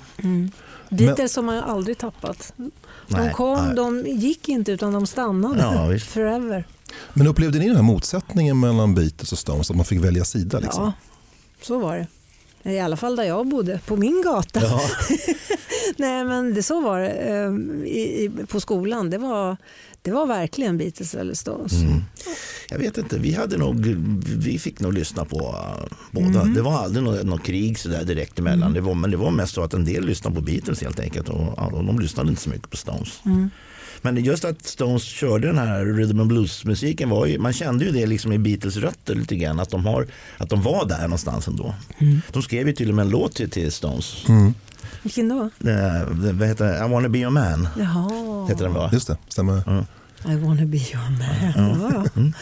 Beatles 0.91 1.37
har 1.37 1.43
man 1.43 1.57
ju 1.57 1.63
aldrig 1.63 1.99
tappat. 1.99 2.53
De 2.57 2.71
Nej, 3.07 3.33
kom, 3.33 3.67
nej. 3.67 3.77
de 3.77 4.07
gick 4.07 4.49
inte 4.49 4.73
utan 4.73 4.93
de 4.93 5.07
stannade. 5.07 5.61
Ja. 5.61 5.99
Forever. 5.99 6.65
Men 7.15 7.27
upplevde 7.27 7.59
ni 7.59 7.67
den 7.67 7.77
här 7.77 7.83
motsättningen 7.83 8.61
mellan 8.61 8.95
Beatles 8.95 9.33
och 9.33 9.39
Stones? 9.39 9.71
Att 9.71 9.77
man 9.77 9.85
fick 9.85 10.05
välja 10.05 10.25
sida? 10.25 10.59
Liksom? 10.59 10.85
Ja, 10.85 10.93
så 11.63 11.79
var 11.79 11.97
det. 11.97 12.07
I 12.69 12.81
alla 12.81 12.97
fall 12.97 13.17
där 13.17 13.25
jag 13.25 13.47
bodde, 13.47 13.81
på 13.87 13.97
min 13.97 14.23
gata. 14.25 14.61
Ja. 14.63 14.81
Nej 15.97 16.25
men 16.25 16.55
det, 16.55 16.63
så 16.63 16.81
var 16.81 17.01
det 17.01 17.11
eh, 17.11 17.53
i, 17.89 18.25
i, 18.25 18.47
på 18.47 18.61
skolan. 18.61 19.11
Det 19.11 19.19
var, 19.19 19.57
det 20.03 20.11
var 20.11 20.27
verkligen 20.27 20.79
Beatles 20.79 21.15
eller 21.15 21.35
Stones. 21.35 21.73
Mm. 21.73 22.03
Jag 22.71 22.79
vet 22.79 22.99
inte, 22.99 23.19
vi, 23.19 23.35
hade 23.35 23.57
nog, 23.57 23.87
vi 24.39 24.59
fick 24.59 24.81
nog 24.81 24.93
lyssna 24.93 25.25
på 25.25 25.39
uh, 25.39 25.97
båda. 26.11 26.45
Det 26.45 26.63
var 26.63 26.73
aldrig 26.73 27.05
något, 27.05 27.27
något 27.27 27.43
krig 27.43 27.79
så 27.79 27.89
där 27.89 28.05
direkt 28.05 28.39
emellan. 28.39 28.73
Det 28.73 28.81
var, 28.81 28.95
men 28.95 29.11
det 29.11 29.17
var 29.17 29.31
mest 29.31 29.55
så 29.55 29.63
att 29.63 29.75
en 29.75 29.85
del 29.85 30.05
lyssnade 30.05 30.37
på 30.37 30.43
Beatles 30.43 30.83
helt 30.83 31.01
enkelt 31.01 31.29
och, 31.29 31.59
och 31.59 31.85
de 31.85 31.99
lyssnade 31.99 32.31
inte 32.31 32.43
så 32.43 32.51
mycket 32.51 32.71
på 32.71 32.77
Stones. 32.77 33.21
Men 34.03 34.25
just 34.25 34.45
att 34.45 34.67
Stones 34.67 35.03
körde 35.03 35.47
den 35.47 35.59
här 35.59 35.85
rhythm 35.85 36.21
and 36.21 36.29
blues 36.29 36.65
musiken 36.65 37.11
var 37.11 37.27
ju, 37.27 37.39
man 37.39 37.53
kände 37.53 37.85
ju 37.85 37.91
det 37.91 38.07
liksom 38.07 38.33
i 38.33 38.39
Beatles 38.39 38.77
rötter 38.77 39.15
lite 39.15 39.37
grann 39.37 39.61
att 39.61 39.71
de, 39.71 39.87
har, 39.87 40.07
att 40.39 40.51
de 40.51 40.63
var 40.63 40.85
där 40.89 41.03
någonstans 41.03 41.49
ändå. 41.49 41.75
De 42.33 42.43
skrev 42.43 42.67
ju 42.67 42.73
till 42.73 42.89
och 42.89 42.95
med 42.95 43.03
en 43.05 43.11
låt 43.11 43.35
till, 43.35 43.51
till 43.51 43.73
Stones. 43.73 44.17
Vilken 45.03 45.29
då? 45.29 45.51
Det, 45.59 46.07
vad 46.11 46.49
heter 46.49 46.65
det? 46.65 46.87
I 46.87 46.89
wanna 46.91 47.09
be 47.09 47.19
your 47.19 47.31
man. 47.31 47.69
Jaha. 47.79 48.47
Heter 48.49 48.65
den 48.65 48.75
va? 48.75 48.91
Just 48.93 49.07
det, 49.07 49.17
stämmer. 49.29 49.85
I 50.29 50.37
wanna 50.37 50.65
be 50.67 50.77
your 50.77 51.11
man. 51.11 51.81
Ja. 51.81 52.05
Mm. 52.17 52.33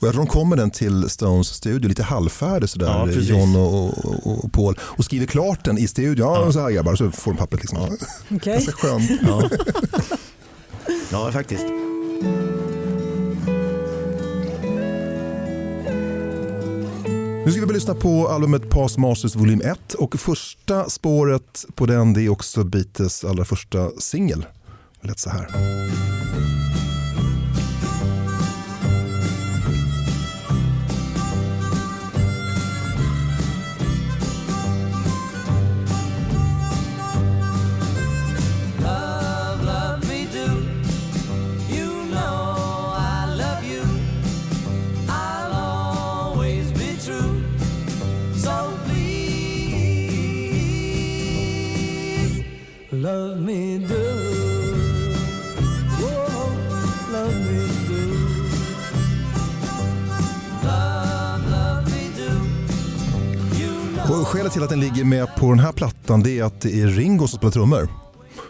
Och 0.00 0.08
jag 0.08 0.14
tror 0.14 0.24
de 0.24 0.30
kommer 0.30 0.56
den 0.56 0.70
till 0.70 1.08
Stones 1.10 1.48
studio 1.48 1.88
lite 1.88 2.02
halvfärdig 2.02 2.68
sådär, 2.68 2.86
Ja. 2.86 3.10
John 3.10 3.56
och, 3.56 4.04
och, 4.04 4.44
och 4.44 4.52
Paul. 4.52 4.78
Och 4.80 5.04
skriver 5.04 5.26
klart 5.26 5.64
den 5.64 5.78
i 5.78 5.88
studion. 5.88 6.26
Ja, 6.26 6.52
så 6.52 6.60
här 6.60 6.70
grabbar, 6.70 6.96
så 6.96 7.10
får 7.10 7.30
de 7.30 7.36
pappret 7.38 7.60
liksom. 7.60 7.98
Okej. 8.30 8.52
Ganska 8.52 8.72
skönt. 8.72 9.10
Ja. 9.26 9.50
ja, 11.14 11.32
faktiskt. 11.32 11.64
Nu 17.44 17.52
ska 17.52 17.66
vi 17.66 17.74
lyssna 17.74 17.94
på 17.94 18.28
albumet 18.28 18.70
Past 18.70 18.98
Masters 18.98 19.36
volym 19.36 19.60
1 19.60 19.94
och 19.94 20.16
första 20.20 20.90
spåret 20.90 21.64
på 21.74 21.86
den 21.86 22.12
det 22.12 22.22
är 22.22 22.28
också 22.28 22.64
Beatles 22.64 23.24
allra 23.24 23.44
första 23.44 23.90
singel. 23.90 24.46
Det 25.00 25.08
lät 25.08 25.18
så 25.18 25.30
här. 25.30 25.48
love 53.14 53.40
me 53.40 53.78
do. 53.78 54.34
Och 64.08 64.28
skälet 64.28 64.52
till 64.52 64.62
att 64.62 64.70
den 64.70 64.80
ligger 64.80 65.04
med 65.04 65.36
på 65.36 65.46
den 65.46 65.58
här 65.58 65.72
plattan 65.72 66.22
det 66.22 66.38
är 66.38 66.44
att 66.44 66.60
det 66.60 66.80
är 66.80 66.86
Ringo 66.86 67.28
som 67.28 67.38
spelar 67.38 67.52
trummor. 67.52 67.88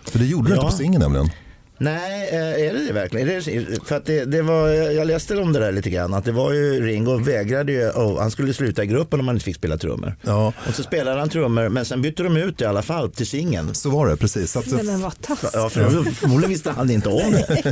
För 0.05 0.19
det 0.19 0.27
gjorde 0.27 0.51
ja. 0.51 0.55
du 0.55 0.61
inte 0.61 0.71
på 0.71 0.77
singeln 0.77 1.03
nämligen. 1.03 1.31
Nej, 1.79 2.29
eh, 2.33 2.67
är 2.69 2.73
det 2.75 2.87
det 2.87 2.93
verkligen? 2.93 3.29
Är 3.29 3.35
det, 3.71 3.85
för 3.87 3.97
att 3.97 4.05
det, 4.05 4.25
det 4.25 4.43
var, 4.43 4.69
jag 4.69 5.07
läste 5.07 5.37
om 5.37 5.53
det 5.53 5.59
där 5.61 5.73
lite 5.73 5.91
grann, 5.91 6.15
att 6.15 6.25
det 6.25 6.33
var 6.33 6.53
ju 6.53 6.87
Ringo 6.87 7.17
vägrade 7.19 7.73
ju, 7.73 7.89
oh, 7.91 8.21
han 8.21 8.31
skulle 8.31 8.55
sluta 8.55 8.83
i 8.85 8.87
gruppen 8.87 9.21
om 9.21 9.27
han 9.29 9.37
inte 9.37 9.45
fick 9.45 9.57
spela 9.57 9.79
trummor. 9.79 10.17
Ja, 10.23 10.53
Och 10.69 10.75
så 10.75 10.83
spelade 10.83 11.19
han 11.21 11.29
trummor, 11.29 11.69
men 11.69 11.85
sen 11.85 12.03
bytte 12.03 12.23
de 12.23 12.37
ut 12.37 12.59
det 12.59 12.65
i 12.65 12.69
alla 12.69 12.83
fall 12.83 13.11
till 13.11 13.27
singeln. 13.27 13.75
så 13.75 13.91
var 13.91 14.07
det 14.07 14.17
precis. 14.17 14.53
Så 14.53 14.59
att, 14.59 14.67
Nej, 14.73 14.85
men 14.85 15.01
vad 15.03 15.21
taskigt. 15.21 15.51
Ja, 15.55 15.69
för 15.69 16.03
förmodligen 16.13 16.51
visste 16.51 16.71
han 16.71 16.91
inte 16.91 17.09
om 17.09 17.33
det. 17.33 17.63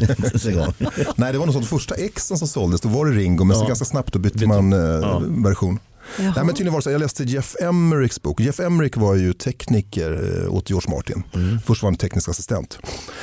nej, 1.16 1.32
det 1.32 1.38
var 1.38 1.46
nog 1.46 1.54
sånt 1.54 1.66
första 1.68 1.94
exen 1.94 2.38
som 2.38 2.48
såldes, 2.48 2.80
då 2.80 2.88
var 2.88 3.06
det 3.06 3.12
Ringo, 3.12 3.44
men 3.44 3.56
så 3.56 3.62
Ja. 3.64 3.68
ganska 3.68 3.84
snabbt 3.84 4.12
då 4.12 4.18
bytte 4.18 4.46
man 4.46 4.72
eh, 4.72 4.78
Ja. 4.78 5.22
version. 5.44 5.78
Jaha. 6.18 6.32
Nej, 6.36 6.44
men 6.44 6.54
tydligen 6.54 6.72
var 6.72 6.80
så, 6.80 6.90
jag 6.90 6.98
läste 6.98 7.24
Jeff 7.24 7.56
Emmericks 7.60 8.22
bok. 8.22 8.40
Jeff 8.40 8.60
Emerick 8.60 8.96
var 8.96 9.14
ju 9.14 9.32
tekniker 9.32 10.42
eh, 10.44 10.54
åt 10.54 10.70
George 10.70 10.90
Martin. 10.94 11.22
Först 11.66 11.82
var 11.82 11.90
han 11.90 11.96
teknisk 11.96 12.28
assistent. 12.28 12.78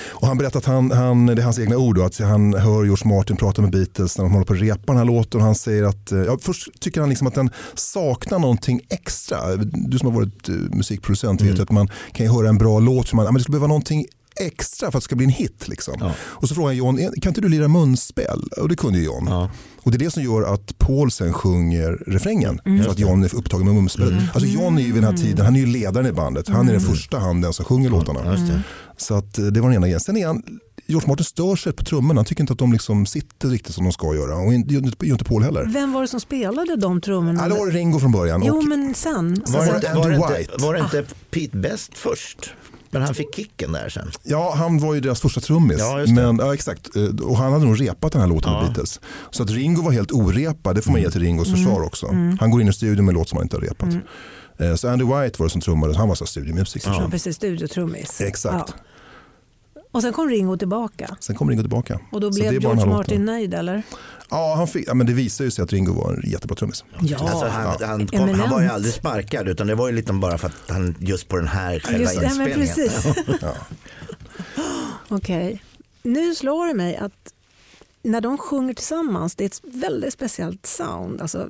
Och 0.10 0.28
han 0.28 0.38
berättade 0.38 0.58
att 0.58 0.66
han, 0.66 0.92
han, 0.92 1.26
det 1.26 1.34
är 1.34 1.44
hans 1.44 1.60
egna 1.60 1.78
ord, 1.78 1.96
då, 1.96 2.04
att 2.04 2.20
han 2.20 2.54
hör 2.54 2.84
George 2.84 3.08
Martin 3.16 3.38
prata 3.38 3.62
med 3.62 3.72
Beatles 3.72 4.18
när 4.18 4.26
de 4.26 4.34
håller 4.34 4.46
på 4.46 4.54
att 4.54 4.62
repa 4.62 4.84
den 4.86 4.98
här 4.98 5.06
låten. 5.06 5.40
Och 5.40 5.46
han 5.46 5.56
säger 5.56 5.84
att, 5.84 6.12
eh, 6.12 6.20
ja, 6.20 6.38
först 6.42 6.80
tycker 6.80 7.00
han 7.02 7.10
liksom 7.10 7.28
att 7.28 7.36
den 7.36 7.50
saknar 7.74 8.40
någonting 8.40 8.82
extra. 8.90 9.56
Du 9.58 10.00
som 10.00 10.08
har 10.08 10.16
varit 10.16 10.50
eh, 10.50 10.56
musikproducent 10.56 11.42
vet 11.42 11.58
ju 11.58 11.62
att 11.62 11.72
man 11.72 11.90
kan 12.12 12.26
ju 12.26 12.32
höra 12.32 12.50
en 12.50 12.58
bra 12.58 12.80
låt, 12.80 13.08
så 13.08 13.16
man, 13.16 13.26
ja, 13.26 13.32
men 13.32 13.38
det 13.38 13.44
skulle 13.44 13.54
behöva 13.54 13.68
någonting 13.68 14.06
extra 14.40 14.92
för 14.92 14.98
att 14.98 15.02
det 15.02 15.06
ska 15.06 15.16
bli 15.16 15.26
en 15.26 15.32
hit. 15.32 15.68
Liksom. 15.68 15.94
Ja. 16.00 16.12
Och 16.20 16.50
så 16.50 16.56
frågar 16.56 16.74
John, 16.74 17.00
"Eh, 17.00 17.10
kan 17.22 17.30
inte 17.30 17.42
du 17.42 17.50
lira 17.50 17.68
munspel? 17.68 18.44
Och 18.58 18.70
det 18.70 18.76
kunde 18.76 19.00
ju 19.00 19.06
John. 19.06 19.26
Ja. 19.30 19.50
Och 19.84 19.92
det 19.92 19.98
är 19.98 20.00
det 20.00 20.12
som 20.12 20.24
gör 20.24 20.54
att 20.54 20.78
Paul 20.78 21.12
sen 21.12 21.34
sjunger 21.34 22.04
refrängen. 22.08 22.60
För 22.84 22.92
att 22.92 23.00
John 23.00 23.24
är 23.24 23.36
upptagen 23.36 23.66
med 23.66 23.76
munspelet. 23.76 24.14
Alltså 24.34 24.50
John 24.50 24.78
är 24.78 24.82
ju 24.82 24.92
vid 24.94 25.04
den 25.04 25.16
här 25.16 25.24
tiden, 25.24 25.46
han 25.46 25.56
är 25.56 25.60
ju 25.60 25.66
ledaren 25.66 26.08
i 26.08 26.12
bandet. 26.12 26.48
Han 26.48 26.68
är 26.70 26.72
den 26.72 26.82
första 26.82 27.20
handen 27.20 27.54
som 27.54 27.66
sjunger 27.66 27.90
låtarna. 27.90 28.38
Så 28.98 29.14
att 29.16 29.38
eh, 29.38 29.46
det 29.46 29.62
var 29.62 29.68
den 29.70 29.76
ena 29.76 29.88
grejen. 29.88 30.00
Sen 30.00 30.18
är 30.18 30.28
han, 30.28 30.44
George 30.88 31.08
Martin 31.08 31.26
stör 31.26 31.56
sig 31.56 31.74
på 31.74 31.84
trummorna. 31.84 32.20
Han 32.20 32.26
tycker 32.26 32.44
inte 32.44 32.54
att 32.54 32.60
de 32.60 32.74
liksom 32.74 33.06
sitter 33.06 33.48
riktigt 33.50 33.76
som 33.76 33.84
de 33.84 33.94
ska 33.94 34.16
göra. 34.16 34.36
Och 34.38 34.54
inte- 34.54 34.74
inte- 35.06 35.24
Paul 35.26 35.44
heller. 35.44 35.66
Vem 35.74 35.94
var 35.94 36.02
det 36.02 36.08
som 36.08 36.20
spelade 36.20 36.76
de 36.76 37.02
trummorna? 37.02 37.42
Ja, 37.44 37.50
det 37.54 37.60
var 37.60 37.68
det 37.68 37.72
Ringo 37.78 38.00
från 38.00 38.12
början. 38.12 38.44
Jo, 38.46 38.58
och, 38.58 38.64
men 38.66 38.94
sen. 38.96 39.44
Var, 39.48 39.58
Var 39.58 39.66
det 39.66 39.72
det 39.72 39.76
inte, 39.78 39.94
var, 39.94 40.10
det 40.10 40.42
inte, 40.42 40.54
var 40.66 40.74
det 40.74 40.80
inte 40.80 41.04
Pete 41.32 41.58
Best 41.58 41.98
först? 41.98 42.54
Men 42.92 43.02
han 43.02 43.14
fick 43.16 43.36
kicken 43.36 43.72
där 43.72 43.90
sen. 43.90 44.12
Ja, 44.24 44.54
han 44.58 44.80
var 44.80 44.94
ju 44.94 45.00
deras 45.00 45.22
första 45.22 45.42
trummis. 45.42 45.78
Ja, 45.80 46.06
men, 46.08 46.38
ja, 46.38 46.54
exakt. 46.54 46.96
Eh, 46.96 47.04
Och 47.26 47.38
han 47.38 47.54
hade 47.54 47.66
nog 47.66 47.82
repat 47.82 48.12
den 48.12 48.22
här 48.22 48.28
låten 48.28 48.52
Ja. 48.52 48.62
med 48.62 48.70
Beatles. 48.70 49.00
Så 49.32 49.44
att 49.44 49.50
Ringo 49.52 49.82
var 49.82 49.92
helt 49.92 50.12
orepad, 50.12 50.76
det 50.76 50.82
får 50.82 50.92
man 50.92 51.02
ge 51.02 51.10
till 51.12 51.22
Ringos 51.22 51.52
försvar 51.52 51.82
också. 51.82 52.08
Han 52.40 52.52
går 52.52 52.62
in 52.62 52.68
i 52.68 52.74
studion 52.74 53.06
med 53.06 53.12
en 53.14 53.18
låt 53.20 53.30
som 53.30 53.38
han 53.38 53.46
inte 53.46 53.56
har 53.56 53.62
repat. 53.62 53.90
Eh, 54.60 54.76
Så 54.76 54.90
Andy 54.90 55.06
White 55.06 55.40
var 55.40 55.46
det 55.46 55.50
som 55.50 55.62
trummade, 55.62 55.98
han 55.98 56.08
var 56.08 56.16
så 56.16 56.26
studiomusiker. 56.26 56.90
Ja, 56.90 57.08
precis, 57.12 57.36
studiotrummis. 57.36 58.22
Exakt. 58.22 58.74
Ja. 58.76 58.84
Och 59.92 60.02
sen 60.02 60.14
kom 60.14 60.30
Ringo 60.30 60.58
tillbaka. 60.58 61.18
Sen 61.20 61.36
kom 61.36 61.50
Ringo 61.50 61.62
tillbaka. 61.64 62.00
Och 62.12 62.22
då 62.22 62.32
Så 62.32 62.40
blev 62.40 62.62
George 62.62 62.86
Martin 62.86 63.26
nöjd 63.26 63.54
eller? 63.54 63.84
Ja, 64.30 64.54
han 64.58 64.68
fick, 64.68 64.88
ja, 64.88 64.94
men 64.94 65.08
det 65.08 65.14
visar 65.14 65.46
ju 65.46 65.52
sig 65.52 65.64
att 65.64 65.74
Ringo 65.74 65.94
var 65.94 66.14
en 66.14 66.30
jättebra 66.32 66.56
trummis. 66.56 66.84
Ja. 67.02 67.18
Alltså, 67.18 67.46
han, 67.48 67.76
han, 67.90 68.08
kom, 68.08 68.40
han 68.40 68.50
var 68.50 68.62
ju 68.62 68.68
aldrig 68.68 68.94
sparkad 68.94 69.48
utan 69.48 69.68
det 69.68 69.76
var 69.76 69.88
ju 69.90 69.96
lite 69.96 70.14
bara 70.14 70.38
för 70.38 70.48
att 70.48 70.54
han 70.70 70.96
just 71.00 71.28
på 71.28 71.38
den 71.38 71.48
här 71.48 71.80
själva 71.80 72.00
Just, 72.02 72.16
ja, 72.16 72.24
inspelningen. 72.24 72.60
precis. 72.76 73.06
Ja. 73.42 73.54
Okej. 75.10 75.64
Nu 76.04 76.36
slår 76.36 76.68
det 76.68 76.74
mig 76.74 76.98
att 76.98 77.34
när 78.02 78.22
de 78.22 78.38
sjunger 78.38 78.74
tillsammans, 78.74 79.36
det 79.36 79.44
är 79.44 79.46
ett 79.46 79.62
väldigt 79.64 80.14
speciellt 80.14 80.66
sound. 80.66 81.22
Alltså, 81.22 81.50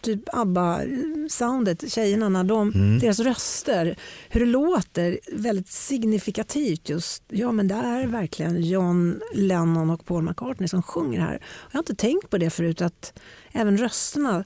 typ 0.00 0.28
ABBA-soundet, 0.34 1.92
tjejerna, 1.92 2.28
när 2.28 2.44
de, 2.44 2.72
Mm. 2.74 2.98
deras 2.98 3.18
röster, 3.20 3.96
hur 4.28 4.40
det 4.40 4.46
låter, 4.46 5.18
väldigt 5.32 5.68
signifikativt 5.68 6.88
just. 6.88 7.22
Ja 7.28 7.52
men 7.52 7.68
det 7.68 7.74
är 7.74 8.06
verkligen 8.06 8.62
John 8.64 9.20
Lennon 9.34 9.90
och 9.90 10.04
Paul 10.04 10.22
McCartney 10.22 10.68
som 10.68 10.82
sjunger 10.82 11.20
här. 11.20 11.42
Jag 11.70 11.78
har 11.78 11.80
inte 11.80 11.94
tänkt 11.94 12.30
på 12.30 12.38
det 12.38 12.50
förut, 12.50 12.82
att 12.82 13.18
även 13.52 13.76
rösterna, 13.78 14.44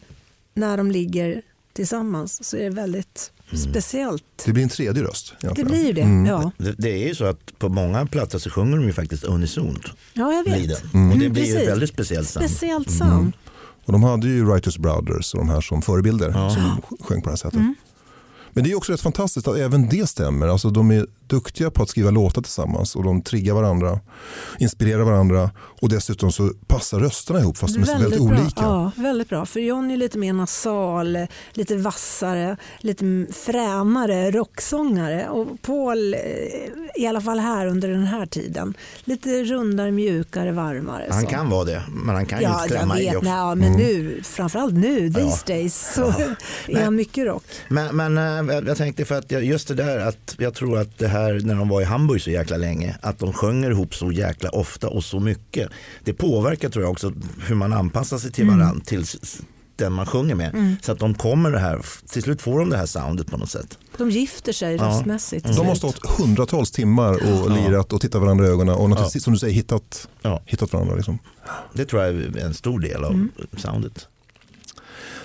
när 0.54 0.76
de 0.76 0.90
ligger 0.90 1.42
tillsammans, 1.72 2.44
så 2.44 2.56
är 2.56 2.62
det 2.64 2.70
väldigt 2.70 3.32
Mm. 3.52 3.70
speciellt. 3.72 4.24
Det 4.44 4.52
blir 4.52 4.62
en 4.62 4.68
tredje 4.68 5.02
röst. 5.02 5.34
Det 5.56 5.64
blir 5.64 5.86
ju 5.86 5.92
det, 5.92 6.00
Mm. 6.00 6.26
ja. 6.26 6.50
Det, 6.58 6.74
det 6.78 6.90
är 7.04 7.08
ju 7.08 7.14
så 7.14 7.24
att 7.24 7.58
på 7.58 7.68
många 7.68 8.06
plattor 8.06 8.38
så 8.38 8.50
sjunger 8.50 8.76
de 8.76 8.86
ju 8.86 8.92
faktiskt 8.92 9.24
unisont. 9.24 9.82
Ja, 10.12 10.32
jag 10.32 10.44
vet. 10.44 10.94
Mm. 10.94 11.12
Och 11.12 11.18
det 11.18 11.28
blir 11.28 11.42
ju 11.42 11.52
Precis. 11.52 11.62
ett 11.62 11.68
väldigt 11.72 11.90
speciellt 11.90 12.28
sound. 12.28 12.50
Speciellt 12.50 12.90
sound. 12.90 13.32
Och 13.86 13.92
de 13.92 14.02
hade 14.02 14.26
ju 14.28 14.44
Writers 14.44 14.78
Brothers 14.78 15.34
och 15.34 15.38
de 15.40 15.48
här 15.48 15.60
som 15.60 15.82
förebilder 15.82 16.30
Ja. 16.34 16.50
som 16.50 16.80
sjöng 17.00 17.22
på 17.22 17.26
det 17.28 17.32
här 17.32 17.36
sättet. 17.36 17.54
Mm. 17.60 17.74
Men 18.52 18.64
det 18.64 18.70
är 18.70 18.76
också 18.76 18.92
rätt 18.92 19.00
fantastiskt 19.00 19.48
att 19.48 19.56
även 19.56 19.88
det 19.88 20.06
stämmer. 20.08 20.48
Alltså 20.48 20.70
de 20.70 20.90
är 20.90 21.06
duktiga 21.26 21.70
på 21.70 21.82
att 21.82 21.88
skriva 21.88 22.10
låtar 22.10 22.42
tillsammans 22.42 22.96
och 22.96 23.04
de 23.04 23.22
triggar 23.22 23.54
varandra, 23.54 24.00
inspirerar 24.58 25.02
varandra 25.04 25.50
och 25.84 25.90
dessutom 25.90 26.32
så 26.32 26.50
passar 26.66 26.98
rösterna 27.00 27.40
ihop 27.40 27.58
fast 27.58 27.74
de 27.74 27.82
är 27.82 27.86
väldigt 27.86 28.20
bra. 28.20 28.28
olika. 28.40 28.62
Ja, 28.62 28.90
väldigt 28.96 29.28
bra. 29.28 29.46
För 29.46 29.60
John 29.60 29.90
är 29.90 29.96
lite 29.96 30.18
mer 30.18 30.32
nasal, 30.32 31.18
lite 31.52 31.76
vassare, 31.76 32.56
lite 32.80 33.26
fränare 33.32 34.30
rocksångare. 34.30 35.28
Och 35.28 35.62
Paul, 35.62 36.14
eh, 36.14 36.20
i 37.02 37.06
alla 37.06 37.20
fall 37.20 37.38
här 37.38 37.66
under 37.66 37.88
den 37.88 38.04
här 38.06 38.26
tiden, 38.26 38.74
lite 39.04 39.44
rundare, 39.44 39.90
mjukare, 39.90 40.52
varmare. 40.52 41.06
Han 41.10 41.20
så. 41.22 41.26
kan 41.26 41.50
vara 41.50 41.64
det, 41.64 41.82
men 41.88 42.14
han 42.14 42.26
kan 42.26 42.38
ju 42.38 42.44
Ja, 42.44 42.58
jag 42.60 42.68
klämma 42.68 43.00
i 43.00 43.04
vet. 43.04 43.16
också. 43.16 43.30
Nej, 43.30 43.56
men 43.56 43.72
nu, 43.72 44.20
framförallt 44.22 44.74
nu, 44.74 45.12
these 45.12 45.42
days, 45.46 45.92
så 45.94 46.02
är 46.68 46.84
han 46.84 46.94
mycket 46.96 47.26
rock. 47.26 47.44
Men, 47.68 47.96
men 47.96 48.18
eh, 48.48 48.54
jag- 48.66 48.76
tänkte 48.76 49.04
för 49.04 49.14
att 49.18 49.30
just 49.44 49.68
det 49.68 49.74
där 49.74 49.98
att 49.98 50.34
jag 50.38 50.54
tror 50.54 50.78
att 50.78 50.98
det 50.98 51.08
här 51.08 51.40
när 51.44 51.54
de 51.54 51.68
var 51.68 51.80
i 51.80 51.84
Hamburg 51.84 52.20
så 52.22 52.30
jäkla 52.30 52.56
länge, 52.56 52.96
att 53.00 53.18
de 53.18 53.32
sjunger 53.32 53.70
ihop 53.70 53.94
så 53.94 54.12
jäkla 54.12 54.50
ofta 54.50 54.88
och 54.88 55.04
så 55.04 55.20
mycket. 55.20 55.68
Det 56.04 56.12
påverkar 56.12 56.68
tror 56.68 56.84
jag 56.84 56.92
också 56.92 57.12
hur 57.46 57.54
man 57.54 57.72
anpassar 57.72 58.18
sig 58.18 58.32
till 58.32 58.46
varandra, 58.46 58.80
till 58.84 59.02
s- 59.02 59.16
s- 59.22 59.38
den 59.76 59.92
man 59.92 60.06
sjunger 60.06 60.34
med. 60.34 60.76
Så 60.82 60.92
att 60.92 60.98
de 60.98 61.14
kommer 61.14 61.50
det 61.50 61.58
här, 61.58 61.80
till 62.12 62.22
slut 62.22 62.42
får 62.42 62.58
de 62.58 62.70
det 62.70 62.76
här 62.76 62.86
soundet 62.86 63.26
på 63.30 63.36
något 63.36 63.50
sätt. 63.50 63.78
De 63.98 64.10
gifter 64.10 64.52
sig 64.52 64.74
Ja. 64.76 64.84
röstmässigt. 64.88 65.56
De 65.56 65.66
har 65.66 65.74
stått 65.74 66.06
hundratals 66.18 66.70
timmar 66.70 67.12
och 67.12 67.50
lirat 67.50 67.92
och 67.92 68.00
tittat 68.00 68.20
varandra 68.22 68.46
i 68.46 68.48
ögonen 68.48 68.74
och 68.74 68.90
naturligtvis, 68.90 69.24
som 69.24 69.32
du 69.32 69.38
säger 69.38 69.54
hittat, 69.54 70.08
Ja. 70.22 70.42
hittat 70.46 70.72
varandra. 70.72 70.94
Liksom. 70.96 71.18
Det 71.72 71.84
tror 71.84 72.02
jag 72.02 72.14
är 72.14 72.38
en 72.38 72.54
stor 72.54 72.80
del 72.80 73.04
av 73.04 73.28
soundet. 73.56 74.08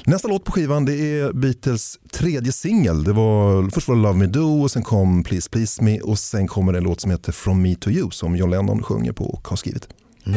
Nästa 0.06 0.28
låt 0.28 0.44
på 0.44 0.52
skivan 0.52 0.86
det 0.86 0.94
är 1.20 1.34
Beatles 1.34 2.00
tredje 2.14 2.52
singel. 2.52 3.04
Det 3.04 3.14
var, 3.14 3.70
först 3.70 3.88
var 3.88 3.96
det 3.96 4.02
Love 4.02 4.20
Me 4.20 4.26
Do 4.28 4.62
och 4.62 4.72
sen 4.72 4.84
kom 4.84 5.24
Please 5.24 5.50
Please 5.50 5.84
Me 5.84 6.00
och 6.00 6.20
sen 6.20 6.48
kommer 6.48 6.72
det 6.72 6.78
en 6.78 6.84
låt 6.84 7.02
som 7.02 7.12
heter 7.12 7.32
From 7.32 7.62
Me 7.62 7.76
To 7.76 7.90
You 7.90 8.12
som 8.12 8.36
John 8.36 8.50
Lennon 8.50 8.84
sjunger 8.84 9.12
på 9.12 9.26
och 9.26 9.48
har 9.48 9.58
skrivit. 9.58 9.88
You. 10.26 10.34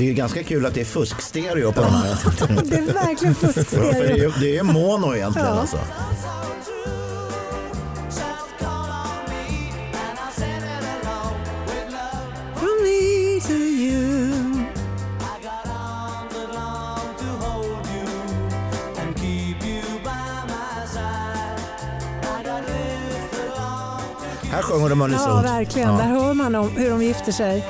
Det 0.00 0.04
är 0.04 0.08
ju 0.08 0.14
ganska 0.14 0.42
kul 0.42 0.66
att 0.66 0.74
det 0.74 0.80
är 0.80 0.84
fuskstereo 0.84 1.72
på 1.72 1.80
de 1.82 1.92
här. 1.94 2.16
Det 2.64 2.76
är 2.76 2.92
verkligen 2.92 3.34
För 3.34 3.46
det 3.46 3.50
är 3.50 3.62
fuskstereo. 3.64 4.32
ju 4.54 4.62
mono 4.62 5.14
egentligen 5.16 5.48
Ja. 5.48 5.60
alltså. 5.60 5.78
De 25.00 25.04
unisont. 25.04 25.46
Ja, 25.46 25.52
verkligen. 25.52 25.88
Ja. 25.88 25.96
Där 25.96 26.06
hör 26.06 26.34
man 26.34 26.54
om 26.54 26.70
hur 26.76 26.90
de 26.90 27.02
gifter 27.02 27.32
sig. 27.32 27.66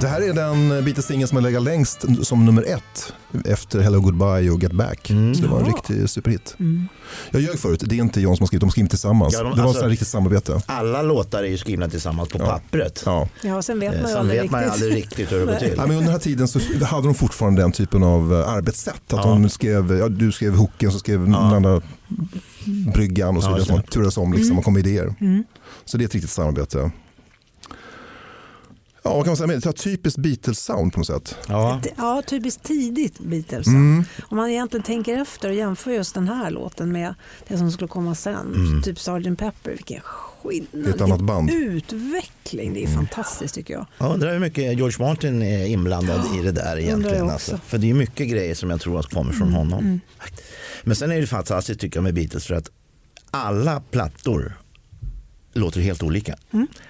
Det 0.00 0.08
här 0.08 0.20
är 0.20 0.32
den 0.32 0.84
Beatles-singeln 0.84 1.28
som 1.28 1.36
har 1.36 1.42
legat 1.42 1.62
längst 1.62 2.26
som 2.26 2.44
nummer 2.44 2.62
ett 2.62 3.03
efter 3.44 3.80
Hello 3.80 4.00
Goodbye 4.00 4.50
och 4.50 4.62
Get 4.62 4.72
Back. 4.72 5.10
Mm. 5.10 5.34
Så 5.34 5.42
det 5.42 5.48
var 5.48 5.60
en 5.60 5.66
riktig 5.66 6.10
superhit. 6.10 6.56
Jag 7.30 7.42
ljög 7.42 7.58
förut, 7.58 7.82
det 7.86 7.94
är 7.94 8.00
inte 8.00 8.20
John 8.20 8.36
som 8.36 8.42
har 8.42 8.46
skrivit, 8.46 8.60
de 8.60 8.66
har 8.66 8.70
skrivit 8.70 8.90
tillsammans. 8.90 9.34
Ja, 9.34 9.42
de- 9.42 9.56
det 9.56 9.62
var 9.62 9.68
alltså- 9.68 9.84
ett 9.84 9.90
riktigt 9.90 10.08
samarbete. 10.08 10.62
Alla 10.66 11.02
låtar 11.02 11.42
är 11.42 11.48
ju 11.48 11.56
skrivna 11.58 11.88
tillsammans 11.88 12.28
på 12.28 12.38
pappret. 12.38 13.02
Ja. 13.06 13.28
Ja, 13.42 13.62
sen 13.62 13.80
vet 13.80 13.94
Eh, 13.94 14.00
man 14.00 14.08
ju 14.08 14.12
Sen 14.12 14.20
aldrig 14.20 14.42
vet 14.42 14.50
man 14.50 14.64
aldrig 14.64 14.94
riktigt 14.94 15.32
hur 15.32 15.38
det 15.40 15.46
går 15.46 15.54
till. 15.54 15.74
Ja, 15.76 15.82
men 15.82 15.90
under 15.90 16.02
den 16.02 16.12
här 16.12 16.18
tiden 16.18 16.48
så 16.48 16.60
hade 16.84 17.06
de 17.08 17.14
fortfarande 17.14 17.62
den 17.62 17.72
typen 17.72 18.02
av 18.02 18.32
eh, 18.34 18.48
arbetssätt. 18.48 18.94
Att 18.94 19.10
Ja. 19.12 19.24
de 19.24 19.48
skrev, 19.48 19.92
ja, 19.98 20.08
du 20.08 20.32
skrev 20.32 20.54
hooken, 20.54 20.92
så 20.92 20.98
skrev 20.98 21.20
den 21.20 21.34
andra 21.34 21.80
bryggan 22.94 23.36
och 23.36 23.42
så 23.42 23.48
Ja, 23.48 23.54
vidare. 23.54 23.58
just 23.58 23.66
så 23.68 23.72
man 23.72 23.82
det. 23.86 23.90
turades 23.92 24.16
om 24.16 24.32
liksom, 24.32 24.58
och 24.58 24.64
kom 24.64 24.74
med 24.74 24.86
idéer. 24.86 25.14
Så 25.84 25.96
det 25.96 26.04
är 26.04 26.06
ett 26.06 26.14
riktigt 26.14 26.30
samarbete. 26.30 26.90
Ja, 29.06 29.22
kan 29.22 29.30
man 29.30 29.36
säga? 29.36 29.46
Det 29.46 29.66
är 29.66 29.72
typiskt 29.72 30.18
Beatles-sound 30.18 30.90
på 30.90 30.98
något 30.98 31.06
sätt. 31.06 31.36
Ja. 31.48 31.80
Ja, 31.96 32.22
typiskt 32.26 32.62
tidigt 32.62 33.18
Beatles. 33.18 33.66
Mm. 33.66 34.04
Om 34.22 34.36
man 34.36 34.50
egentligen 34.50 34.84
tänker 34.84 35.18
efter 35.18 35.48
och 35.48 35.54
jämför 35.54 35.90
just 35.90 36.14
den 36.14 36.28
här 36.28 36.50
låten 36.50 36.92
med 36.92 37.14
det 37.48 37.58
som 37.58 37.72
skulle 37.72 37.88
komma 37.88 38.14
sen, 38.14 38.82
typ 38.84 38.98
Sgt. 38.98 39.38
Pepper, 39.38 39.70
vilken 39.70 40.00
skillnad. 40.00 40.68
Mm. 40.74 40.84
Det 40.84 40.90
är 40.90 40.94
ett 40.94 41.00
annat 41.00 41.20
band. 41.20 41.50
Mm. 41.50 41.62
Utveckling, 41.62 42.74
det 42.74 42.84
är 42.84 42.86
fantastiskt 42.86 43.54
tycker 43.54 43.74
jag. 43.74 43.86
Jag 43.98 44.14
undrar 44.14 44.32
hur 44.32 44.38
mycket 44.38 44.76
George 44.76 45.06
Martin 45.06 45.42
är 45.42 45.66
inblandad 45.66 46.20
i 46.38 46.42
det 46.42 46.52
där 46.52 46.78
egentligen. 46.78 47.30
Alltså. 47.30 47.58
För 47.66 47.78
det 47.78 47.90
är 47.90 47.94
mycket 47.94 48.28
grejer 48.28 48.54
som 48.54 48.70
jag 48.70 48.80
tror 48.80 49.00
att 49.00 49.06
kommer 49.06 49.32
från 49.32 49.52
honom. 49.52 50.00
Men 50.82 50.96
sen 50.96 51.12
är 51.12 51.20
det 51.20 51.26
fantastiskt 51.26 51.80
tycker 51.80 51.96
jag 51.96 52.04
med 52.04 52.14
Beatles 52.14 52.46
för 52.46 52.54
att 52.54 52.70
alla 53.30 53.80
plattor 53.80 54.58
låter 55.54 55.80
helt 55.80 56.02
olika. 56.02 56.36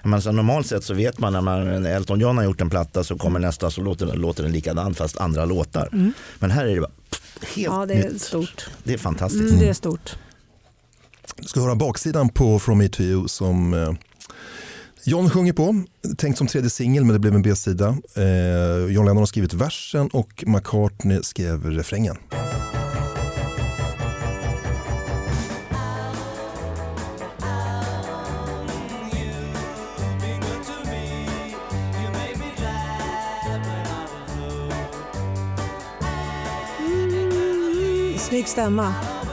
Men 0.03 0.23
så 0.23 0.33
normalt 0.33 0.67
sett 0.67 0.85
så 0.85 0.95
vet 0.95 1.19
man 1.19 1.33
när 1.33 1.41
man, 1.41 1.87
Elton 1.87 2.21
John 2.21 2.37
har 2.37 2.45
gjort 2.45 2.61
en 2.61 2.71
platta 2.71 3.05
så 3.05 3.17
kommer 3.19 3.41
nästa 3.41 3.71
så 3.71 3.81
låter, 3.81 4.07
den- 4.07 4.17
låter 4.21 4.43
den 4.43 4.53
likadant 4.53 4.97
fast 4.99 5.17
andra 5.17 5.45
låtar. 5.45 6.13
Men 6.39 6.51
här 6.51 6.65
är 6.67 6.75
det 6.75 6.81
bara 6.81 6.91
pff, 7.11 7.57
helt 7.57 7.67
Ja, 7.75 7.87
det 7.87 7.95
är 7.95 8.11
nytt. 8.13 8.23
stort. 8.23 8.67
Det 8.85 8.95
är 8.95 8.99
fantastiskt. 8.99 9.43
Mm, 9.51 9.59
det 9.59 9.69
är 9.69 9.75
stort. 9.75 10.17
Du 11.37 11.45
ska 11.49 11.61
höra 11.61 11.75
baksidan 11.75 12.29
på 12.29 12.59
From 12.59 12.79
Me 12.79 12.89
To 12.89 13.03
You 13.03 13.29
som 13.29 13.75
eh, 13.75 13.93
John 15.05 15.31
sjunger 15.31 15.53
på. 15.53 15.85
Tänkt 16.19 16.39
som 16.39 16.47
tredje 16.47 16.71
singel 16.71 17.05
men 17.05 17.13
det 17.13 17.19
blev 17.19 17.35
en 17.35 17.43
B-sida. 17.43 17.89
Eh, 18.17 18.93
John 18.93 19.05
Lennon 19.07 19.17
har 19.17 19.27
skrivit 19.27 19.53
versen 19.55 20.09
och 20.09 20.45
McCartney 20.47 21.23
skrev 21.23 21.71
refrängen. 21.71 22.17
Fick 38.45 38.49
stämma. 38.51 39.24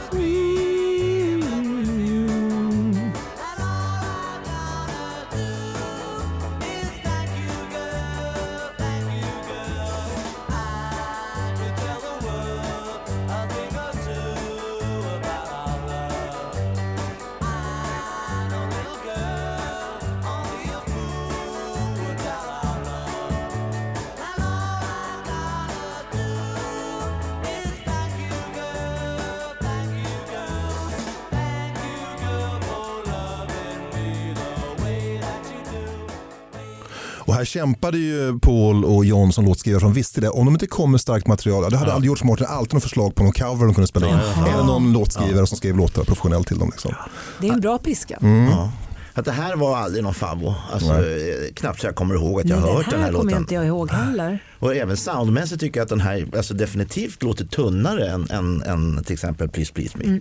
Här 37.42 37.46
kämpade 37.46 37.98
ju 37.98 38.40
Paul 38.40 38.86
och 38.86 39.06
John 39.06 39.34
som 39.34 39.46
låtskrivare 39.46 39.80
som 39.82 39.94
visste 39.94 40.22
det. 40.22 40.30
Om 40.30 40.46
de 40.46 40.54
inte 40.56 40.68
kom 40.68 40.92
med 40.92 41.02
starkt 41.02 41.28
material, 41.28 41.72
då 41.72 41.78
hade 41.78 41.94
aldrig 41.94 42.08
George 42.10 42.26
Martin 42.28 42.46
alltid 42.50 42.74
något 42.74 42.84
förslag 42.84 43.16
på 43.16 43.24
någon 43.24 43.32
cover 43.34 43.66
de 43.66 43.74
kunde 43.74 43.88
spela 43.88 44.08
in. 44.08 44.14
Eller 44.54 44.64
någon 44.64 44.94
låtskrivare 44.94 45.48
som 45.48 45.58
skrev 45.58 45.78
låtar 45.78 46.04
professionellt 46.04 46.48
till 46.48 46.58
dem. 46.60 46.70
Liksom. 46.72 46.94
Det 47.42 47.48
är 47.48 47.54
en 47.54 47.62
bra 47.62 47.78
piska. 47.78 48.18
Mm. 48.22 48.46
Ja. 48.52 48.72
Att 49.14 49.26
det 49.26 49.32
här 49.32 49.56
var 49.56 49.78
aldrig 49.78 50.04
någon 50.04 50.14
favvo. 50.14 50.56
Alltså, 50.74 50.90
eh, 50.92 51.54
knappt 51.54 51.82
så 51.82 51.88
jag 51.88 51.96
kommer 51.96 52.16
ihåg 52.16 52.40
att 52.42 52.50
jag 52.50 52.60
Nej, 52.60 52.62
har 52.62 52.68
den 52.68 52.78
hört 52.78 52.90
den 52.90 53.00
här 53.00 53.06
här 53.06 53.14
kommer 53.14 53.24
låten. 53.32 53.42
inte 53.42 53.54
jag 53.56 53.66
ihåg 53.68 53.92
heller. 53.92 54.44
Och 54.60 54.76
även 54.76 54.98
soundmässigt 54.98 55.60
tycker 55.60 55.80
jag 55.80 55.84
att 55.86 55.90
den 55.90 56.02
här 56.02 56.28
alltså 56.38 56.54
definitivt 56.54 57.24
låter 57.24 57.46
tunnare 57.46 58.10
än, 58.10 58.28
än, 58.32 58.62
än 58.64 59.04
till 59.04 59.14
exempel 59.14 59.50
Please 59.50 59.74
Please 59.74 59.98
Me. 59.98 60.20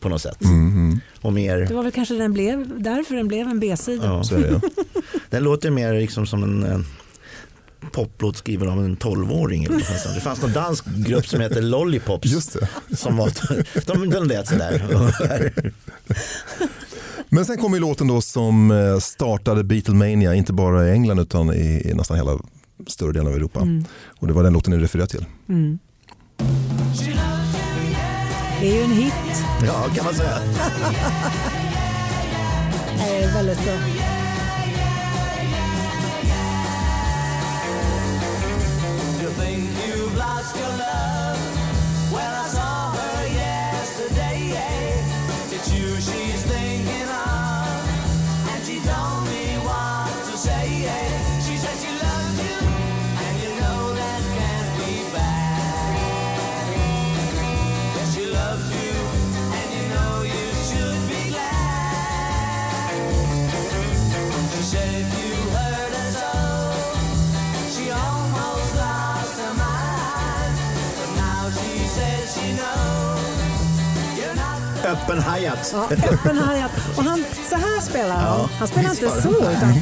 På 0.00 0.08
något 0.08 0.22
sätt. 0.22 0.38
Och 1.20 1.32
mer, 1.32 1.56
Det 1.58 1.74
var 1.74 1.82
väl 1.82 1.92
kanske 1.92 2.14
den 2.14 2.32
blev, 2.32 2.82
därför 2.82 3.14
den 3.14 3.28
blev 3.28 3.48
en 3.48 3.60
B-sida. 3.60 4.04
ja, 4.06 4.24
Så 4.24 4.34
är 4.34 4.40
det. 4.40 4.60
den 5.36 5.44
låter 5.44 5.70
mer 5.70 5.94
liksom 5.94 6.26
som 6.26 6.42
en, 6.42 6.64
en 6.64 6.86
poplåt 7.92 8.36
skriven 8.36 8.68
av 8.68 8.84
en 8.84 8.96
tolvåring. 8.96 9.64
eller 9.64 9.74
något 9.76 9.84
sånt. 9.84 10.14
Det 10.14 10.20
fanns 10.20 10.42
någon 10.42 10.52
dansk 10.52 10.84
grupp 10.84 11.26
som 11.26 11.40
heter 11.40 11.62
Lollipops. 11.62 12.26
Just 12.28 12.52
det. 12.52 12.96
Som 12.96 13.16
var, 13.16 13.32
de, 13.86 14.10
de 14.10 14.24
lät 14.24 14.48
sådär. 14.48 15.72
Men 17.28 17.44
sen 17.44 17.58
kom 17.58 17.74
ju 17.74 17.80
låten 17.80 18.08
då 18.08 18.20
som 18.20 18.70
eh, 18.70 18.98
startade 18.98 19.64
Beatlemania, 19.64 20.34
inte 20.34 20.52
bara 20.52 20.88
i 20.88 20.92
England 20.92 21.20
utan 21.20 21.52
i, 21.54 21.82
i 21.90 21.94
nästan 21.94 22.16
hela 22.16 22.38
större 22.86 23.12
delen 23.12 23.26
av 23.28 23.34
Europa. 23.34 23.66
Och 24.08 24.26
det 24.26 24.32
var 24.32 24.42
den 24.42 24.52
låten 24.52 24.72
ni 24.72 24.78
refererade 24.78 25.10
till. 25.10 25.24
Det 28.60 28.68
är 28.70 28.74
ju 28.74 28.82
en 28.82 28.90
hit. 28.92 29.12
Ja, 29.66 29.84
kan 29.94 30.04
man 30.04 30.14
säga. 30.14 30.38
Det 32.98 33.22
är 33.22 33.34
väldigt 33.34 33.64
bra. 33.64 34.05
still 40.46 40.85
Öppen 75.06 75.22
hi-hat. 75.22 75.70
Ja, 75.72 75.84
öppen 76.12 76.38
hi-hat. 76.38 76.70
Och 76.96 77.04
han, 77.04 77.24
så 77.50 77.56
här 77.56 77.80
spelar 77.80 78.14
han. 78.16 78.48
Han 78.58 78.68
spelar 78.68 78.90
inte 78.90 79.10
så. 79.22 79.28
Utan, 79.28 79.72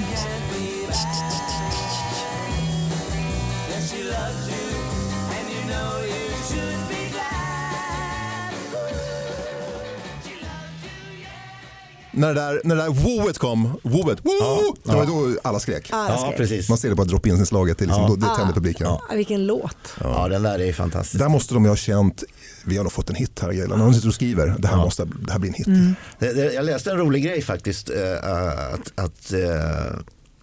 När 12.16 12.28
det 12.28 12.40
där, 12.40 12.60
när 12.64 12.76
det 12.76 12.82
där 12.82 12.90
wooet 12.90 13.38
kom, 13.38 13.64
wooet, 13.82 14.18
woo, 14.22 14.76
det 14.84 14.92
var 14.96 15.06
då 15.06 15.38
alla 15.42 15.60
skrek. 15.60 15.88
alla 15.92 16.08
Ja, 16.14 16.18
skrek. 16.18 16.36
precis. 16.36 16.68
Man 16.68 16.78
ser 16.78 16.90
det 16.90 16.96
på 16.96 17.04
drop-in-inslaget, 17.04 17.78
det, 17.78 17.84
liksom, 17.84 18.02
Ja. 18.02 18.08
då- 18.08 18.16
det 18.16 18.36
tänder 18.36 18.54
publiken. 18.54 18.86
Ja, 18.86 19.02
vilken 19.14 19.46
låt. 19.46 19.76
Ja, 20.00 20.28
den 20.28 20.42
där 20.42 20.60
är 20.60 20.72
fantastisk. 20.72 21.18
Där 21.18 21.28
måste 21.28 21.54
de 21.54 21.64
ju 21.64 21.68
ha 21.70 21.76
känt, 21.76 22.24
vi 22.64 22.76
har 22.76 22.84
nog 22.84 22.92
fått 22.92 23.10
en 23.10 23.16
hit 23.16 23.40
här, 23.42 23.52
Gaylan. 23.52 23.78
När 23.78 23.84
de 23.84 23.94
sitter 23.94 24.08
och 24.08 24.14
skriver, 24.14 24.54
det 24.58 24.68
här, 24.68 24.76
måste, 24.76 25.04
det 25.04 25.32
här 25.32 25.38
blir 25.38 25.50
en 25.50 25.54
hit. 25.54 25.96
Det, 26.18 26.32
det, 26.32 26.52
jag 26.52 26.64
läste 26.64 26.90
en 26.90 26.96
rolig 26.98 27.24
grej 27.24 27.42
faktiskt. 27.42 27.90
eh, 27.90 28.30
att 28.74 28.92
att 28.94 29.32
eh, 29.32 29.98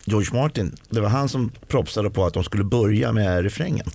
George 0.06 0.34
Martin, 0.42 0.76
det 0.90 1.02
var 1.02 1.10
han 1.10 1.30
som 1.30 1.52
propsade 1.68 2.10
på 2.10 2.26
att 2.26 2.34
de 2.34 2.44
skulle 2.44 2.64
börja 2.64 3.12
med 3.12 3.44
refrängen. 3.44 3.86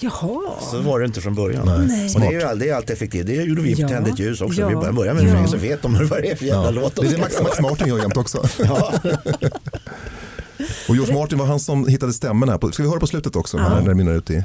Jaha. 0.00 0.40
Så 0.70 0.80
var 0.80 1.00
det 1.00 1.06
inte 1.06 1.20
från 1.20 1.34
början. 1.34 1.86
Nej. 1.88 2.14
Och 2.14 2.20
det 2.20 2.26
är 2.26 2.32
ju 2.32 2.42
all- 2.42 2.58
det 2.58 2.68
är 2.68 2.74
alltid 2.74 2.90
effektivt. 2.90 3.26
Det 3.26 3.34
gjorde 3.34 3.62
vi 3.62 3.74
på 3.76 3.82
Ja. 3.82 3.88
Tänd 3.88 4.08
ett 4.08 4.18
ljus 4.18 4.40
också. 4.40 4.60
Ja. 4.60 4.68
Vi 4.68 4.74
börjar 4.76 4.92
börja 4.92 5.14
med 5.14 5.22
Ja. 5.22 5.26
refrängen 5.26 5.48
så 5.48 5.56
vet 5.56 5.82
de 5.82 5.92
vad 6.08 6.22
det 6.22 6.30
är 6.30 6.36
för 6.36 6.44
jävla 6.44 6.64
Ja. 6.64 6.70
låt 6.70 6.94
de 6.94 7.00
Det 7.04 7.08
är 7.08 7.12
det 7.14 7.20
Max. 7.20 7.42
Max 7.42 7.60
Martin 7.60 7.88
gör 7.88 7.98
jämt 7.98 8.16
också. 8.16 8.48
Ja. 8.58 8.92
Och 10.88 10.94
George 10.96 11.14
Martin 11.14 11.38
var 11.38 11.46
han 11.46 11.60
som 11.60 11.86
hittade 11.88 12.12
stämmorna. 12.12 12.58
På, 12.58 12.72
ska 12.72 12.82
vi 12.82 12.88
höra 12.88 13.00
på 13.00 13.06
slutet 13.06 13.36
också, 13.36 13.56
när, 13.56 13.80
när 13.80 13.88
det 13.88 13.94
mynnar 13.94 14.12
ut 14.12 14.30
i... 14.30 14.44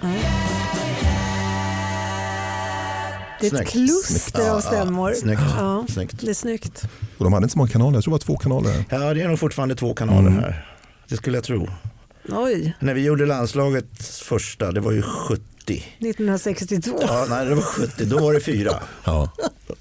Det 3.41 3.47
är 3.47 3.61
ett 3.61 3.67
kluster 3.67 4.49
av 4.49 4.61
stämmor. 4.61 5.13
Snyggt. 5.13 5.41
Ja, 5.57 5.85
Snyggt. 5.89 6.15
det 6.21 6.29
är 6.29 6.33
snyggt. 6.33 6.83
Och 7.17 7.23
de 7.23 7.33
hade 7.33 7.43
inte 7.43 7.51
så 7.53 7.57
många 7.57 7.69
kanaler, 7.69 7.95
jag 7.97 8.03
tror 8.03 8.11
det 8.11 8.13
var 8.13 8.19
två 8.19 8.37
kanaler. 8.37 8.85
ja, 8.89 9.13
det 9.13 9.21
är 9.21 9.27
nog 9.27 9.39
fortfarande 9.39 9.75
två 9.75 9.93
kanaler 9.93 10.29
här. 10.29 10.65
Det 11.07 11.17
skulle 11.17 11.37
jag 11.37 11.43
tro. 11.43 11.67
Oj, 12.31 12.73
När 12.79 12.93
vi 12.93 13.03
gjorde 13.03 13.25
landslaget 13.25 14.03
första, 14.23 14.71
det 14.71 14.79
var 14.79 14.91
ju 14.91 15.01
70. 15.01 15.43
1962. 15.99 16.97
Ja, 17.01 17.25
nej, 17.29 17.45
det 17.45 17.55
var 17.55 17.61
70, 17.61 18.05
då 18.05 18.19
var 18.19 18.33
det 18.33 18.39
fyra. 18.39 18.71
Ja. 19.03 19.31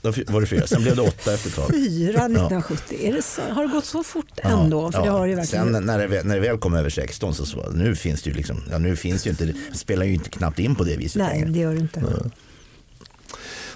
Då 0.03 0.11
var 0.27 0.41
det 0.41 0.47
fyra. 0.47 0.67
Sen 0.67 0.83
blev 0.83 0.97
det 0.97 1.03
åtta 1.03 1.35
efter 1.35 1.49
ett 1.49 1.55
tag. 1.57 1.71
Fyra 1.71 2.25
1970. 2.25 2.99
Är 3.03 3.13
det 3.13 3.23
så? 3.23 3.41
Har 3.51 3.67
det 3.67 3.73
gått 3.73 3.85
så 3.85 4.03
fort 4.05 4.27
ändå? 4.43 4.93
För 4.93 5.03
det 5.03 5.11
har 5.11 5.23
det 5.27 5.31
ju 5.31 5.37
verkligen. 5.37 5.73
Sen 5.75 5.87
när 5.87 5.99
det, 5.99 6.07
väl- 6.07 6.27
när 6.27 6.35
det 6.35 6.41
väl 6.41 6.59
kom 6.59 6.75
över 6.75 6.91
16 6.91 7.35
så, 7.35 7.47
så 7.47 7.71
nu 7.71 7.95
finns 7.97 8.23
det 8.23 8.31
ju 8.31 8.37
liksom, 8.37 8.63
ja 8.71 8.79
nu 8.79 8.97
finns 8.97 9.27
ju 9.27 9.31
inte, 9.31 9.45
det 9.45 9.55
spelar 9.75 10.07
ju 10.07 10.15
inte 10.15 10.31
knappt 10.31 10.59
in 10.59 10.75
på 10.75 10.85
det 10.85 10.97
viset 10.97 11.17
Nej, 11.23 11.35
längre. 11.39 11.51
det 11.51 11.59
gör 11.59 11.75
det 11.75 11.81
inte. 11.81 12.03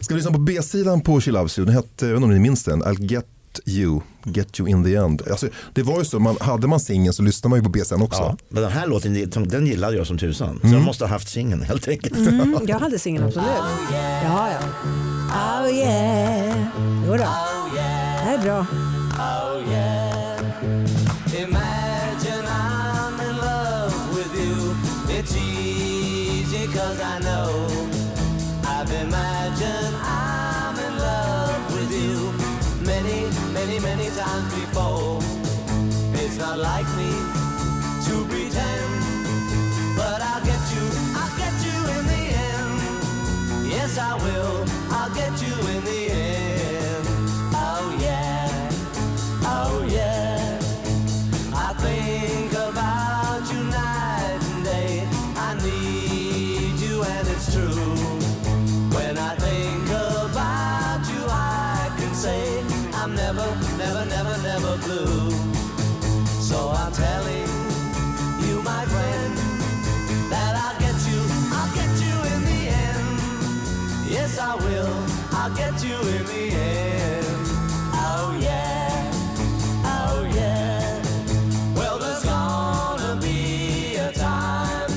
Ska 0.00 0.14
vi 0.14 0.18
lyssna 0.20 0.33
på 0.33 0.38
B-sidan 0.40 1.00
på 1.00 1.20
She 1.20 1.30
Loves 1.30 1.59
You? 1.59 1.66
Den 1.66 1.74
hette, 1.74 1.88
jag 2.06 2.09
vet 2.09 2.16
inte 2.16 2.24
om 2.24 2.30
ni 2.33 2.38
minns 2.38 2.64
den, 2.64 2.83
I'll 2.85 3.02
get 3.12 3.26
you, 3.66 4.00
get 4.24 4.60
you 4.60 4.68
in 4.68 4.84
the 4.84 4.94
end. 4.94 5.22
Alltså, 5.30 5.48
det 5.72 5.82
var 5.82 5.98
ju 5.98 6.04
så, 6.04 6.18
man, 6.18 6.36
hade 6.40 6.66
man 6.66 6.80
singeln 6.80 7.12
så 7.14 7.22
lyssnade 7.22 7.50
man 7.50 7.58
ju 7.58 7.64
på 7.64 7.70
B-sidan 7.70 8.02
också. 8.02 8.22
Ja, 8.22 8.36
men 8.48 8.62
den 8.62 8.72
här 8.72 8.86
låten 8.86 9.30
den 9.48 9.66
gillade 9.66 9.96
jag 9.96 10.06
som 10.06 10.18
tusan. 10.18 10.60
Så 10.62 10.68
jag 10.68 10.82
måste 10.82 11.04
ha 11.04 11.08
haft 11.10 11.28
singeln 11.28 11.62
helt 11.62 11.88
enkelt. 11.88 12.16
Mm, 12.16 12.58
jag 12.66 12.78
hade 12.78 12.98
singeln 12.98 13.26
absolut. 13.26 13.48
Ja, 14.24 14.48
ja. 14.50 14.58
Oh 15.62 15.74
yeah. 15.74 16.66
Jo 17.06 17.12
då. 17.12 17.18
Det 17.74 17.80
här 17.80 18.38
är 18.38 18.42
bra. 18.42 18.66
Imagine 19.20 19.89
end. 43.90 43.96
Yes, 43.96 43.98
I 43.98 44.14
will, 44.14 44.30
Yes, 74.31 74.38
I 74.38 74.55
will, 74.55 74.95
I'll 75.33 75.55
get 75.57 75.83
you 75.85 75.97
in 75.97 76.25
the 76.25 76.55
end. 76.55 77.27
Oh 77.95 78.38
yeah, 78.40 79.11
oh 79.85 80.25
yeah. 80.35 81.03
Well, 81.75 81.99
there's 81.99 82.23
gonna 82.25 83.21
be 83.21 83.97
a 83.97 84.12
time 84.12 84.90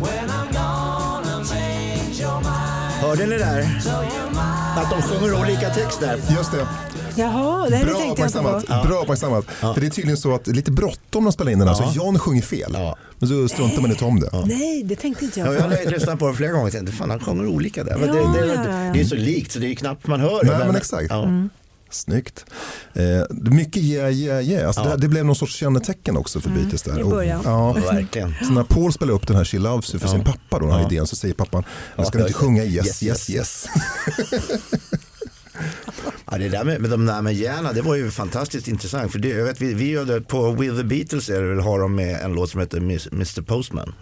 when 0.00 0.28
I'm 0.28 0.50
gonna 0.50 1.44
change 1.44 2.20
your 2.20 2.40
mind. 2.40 3.00
Hörde 3.00 3.26
ni 3.26 3.38
där? 3.38 3.80
So 3.80 3.90
you 3.90 4.30
might 4.30 4.78
Att 4.78 4.90
de 4.90 5.02
sjunger 5.02 5.40
olika 5.40 5.70
text 5.70 6.00
där. 6.00 6.16
Just 6.16 6.52
det. 6.52 6.93
Jaha, 7.16 7.68
det 7.70 7.76
här 7.76 7.84
Bra 7.84 7.98
tänkte 7.98 8.22
jag 8.22 8.28
inte 8.28 8.66
på. 8.82 8.88
Bra 8.88 9.02
uppmärksammat. 9.02 9.44
För 9.44 9.80
det 9.80 9.86
är 9.86 9.90
tydligen 9.90 10.16
så 10.16 10.34
att 10.34 10.44
det 10.44 10.52
lite 10.52 10.70
bråttom 10.70 11.24
när 11.24 11.30
de 11.30 11.32
spelar 11.32 11.52
in 11.52 11.58
den 11.58 11.68
här. 11.68 11.74
Så 11.74 11.92
Jan 11.96 12.18
sjunger 12.18 12.42
fel. 12.42 12.70
Ja. 12.74 12.96
Men 13.18 13.28
så 13.28 13.48
struntar 13.48 13.82
man 13.82 13.90
inte 13.90 14.04
om 14.04 14.20
det. 14.20 14.30
Nej, 14.46 14.82
det 14.82 14.96
tänkte 14.96 15.24
inte 15.24 15.40
Ja, 15.40 15.46
jag 15.46 15.54
jag 15.54 15.62
på. 15.62 15.68
har 15.84 15.90
lyssnat 15.90 16.18
på 16.18 16.28
det 16.28 16.34
flera 16.34 16.52
gånger 16.52 16.66
och 16.66 16.72
tänkte, 16.72 16.92
fan 16.92 17.10
han 17.10 17.20
sjunger 17.20 17.46
olika 17.46 17.84
där. 17.84 17.96
Men 17.98 18.08
Ja, 18.08 18.14
det, 18.14 18.40
det, 18.40 18.46
ja, 18.46 18.54
ja. 18.84 18.92
det 18.92 19.00
är 19.00 19.04
så 19.04 19.14
likt 19.14 19.52
så 19.52 19.58
det 19.58 19.66
är 19.66 19.68
ju 19.68 19.74
knappt 19.76 20.06
man 20.06 20.20
hör 20.20 20.44
det. 20.44 20.58
Nej, 20.58 20.66
men 20.66 20.76
exakt. 20.76 21.06
Ja. 21.10 21.28
Snyggt. 21.90 22.44
Eh, 22.94 23.02
mycket 23.30 23.82
yeah, 23.82 24.10
yeah, 24.12 24.42
yeah. 24.48 24.66
Alltså 24.66 24.82
det, 24.82 24.96
det 24.96 25.08
blev 25.08 25.24
någon 25.24 25.36
sorts 25.36 25.54
kännetecken 25.56 26.16
också 26.16 26.40
för 26.40 26.50
Beatles 26.50 26.82
där. 26.82 27.00
i 27.00 27.02
Och-. 27.02 27.24
Ja, 27.24 27.40
Ja, 27.44 27.72
verkligen. 27.72 28.34
Så 28.46 28.52
när 28.52 28.62
Paul 28.62 28.92
spelar 28.92 29.14
upp 29.14 29.26
den 29.26 29.36
här 29.36 29.44
She 29.44 29.58
Loves 29.58 29.94
You 29.94 30.00
för 30.00 30.08
sin 30.08 30.24
pappa 30.24 30.58
då, 30.58 30.66
den 30.66 30.74
här 30.74 30.92
idén, 30.92 31.06
så 31.06 31.16
säger 31.16 31.34
pappan, 31.34 31.64
jag 31.96 32.06
ska 32.06 32.18
Ja, 32.18 32.22
inte 32.26 32.32
ja, 32.38 32.38
sjunga 32.40 32.64
yes, 32.64 33.02
yes, 33.02 33.30
yes, 33.30 33.30
yes. 33.30 33.66
Ja, 36.30 36.38
det 36.38 36.48
där 36.48 36.64
med, 36.64 36.80
med 36.80 36.90
de 36.90 37.06
där 37.06 37.22
med 37.22 37.34
hjärna, 37.34 37.72
det 37.72 37.82
var 37.82 37.94
ju 37.94 38.10
fantastiskt 38.10 38.68
intressant. 38.68 39.12
För 39.12 39.18
det, 39.18 39.28
jag 39.28 39.44
vet, 39.44 39.60
vi, 39.60 39.74
vi 39.74 39.90
gjorde 39.90 40.20
på 40.20 40.52
With 40.52 40.76
the 40.76 40.84
Beatles 40.84 41.28
är 41.28 41.42
det 41.42 41.48
väl, 41.48 41.60
har 41.60 41.80
de 41.80 41.94
med 41.94 42.20
en 42.20 42.32
låt 42.32 42.50
som 42.50 42.60
heter 42.60 42.80
Miss- 42.80 43.12
Mr 43.12 43.42
Postman. 43.42 43.94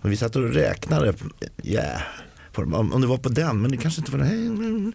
Och 0.00 0.12
vi 0.12 0.16
satt 0.16 0.36
och 0.36 0.42
räknade, 0.54 1.14
yeah, 1.62 2.00
på, 2.52 2.62
om, 2.62 2.92
om 2.92 3.00
det 3.00 3.06
var 3.06 3.18
på 3.18 3.28
den, 3.28 3.62
men 3.62 3.70
det 3.70 3.76
kanske 3.76 4.00
inte 4.00 4.12
var 4.12 4.18
den. 4.18 4.92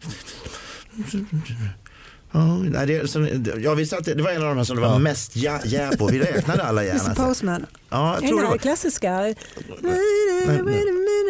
Ja, 2.31 2.57
nej, 2.57 2.87
det, 2.87 3.09
så, 3.09 3.27
ja, 3.59 3.73
vi 3.73 3.85
satt, 3.85 4.05
det 4.05 4.21
var 4.21 4.31
en 4.31 4.43
av 4.47 4.55
de 4.55 4.65
som 4.65 4.75
det 4.75 4.81
var 4.81 4.99
mest 4.99 5.35
ja, 5.35 5.59
ja 5.65 5.89
på. 5.97 6.07
Vi 6.07 6.19
räknade 6.19 6.63
alla 6.63 6.81
Mr 6.83 6.93
gärna. 6.97 7.15
Postman. 7.15 7.65
Ja, 7.89 8.07
jag 8.07 8.17
Är 8.17 8.21
det 8.21 8.27
tror 8.27 8.37
det 8.37 8.41
den 8.41 8.45
här 8.45 8.51
var. 8.51 8.57
klassiska? 8.57 9.33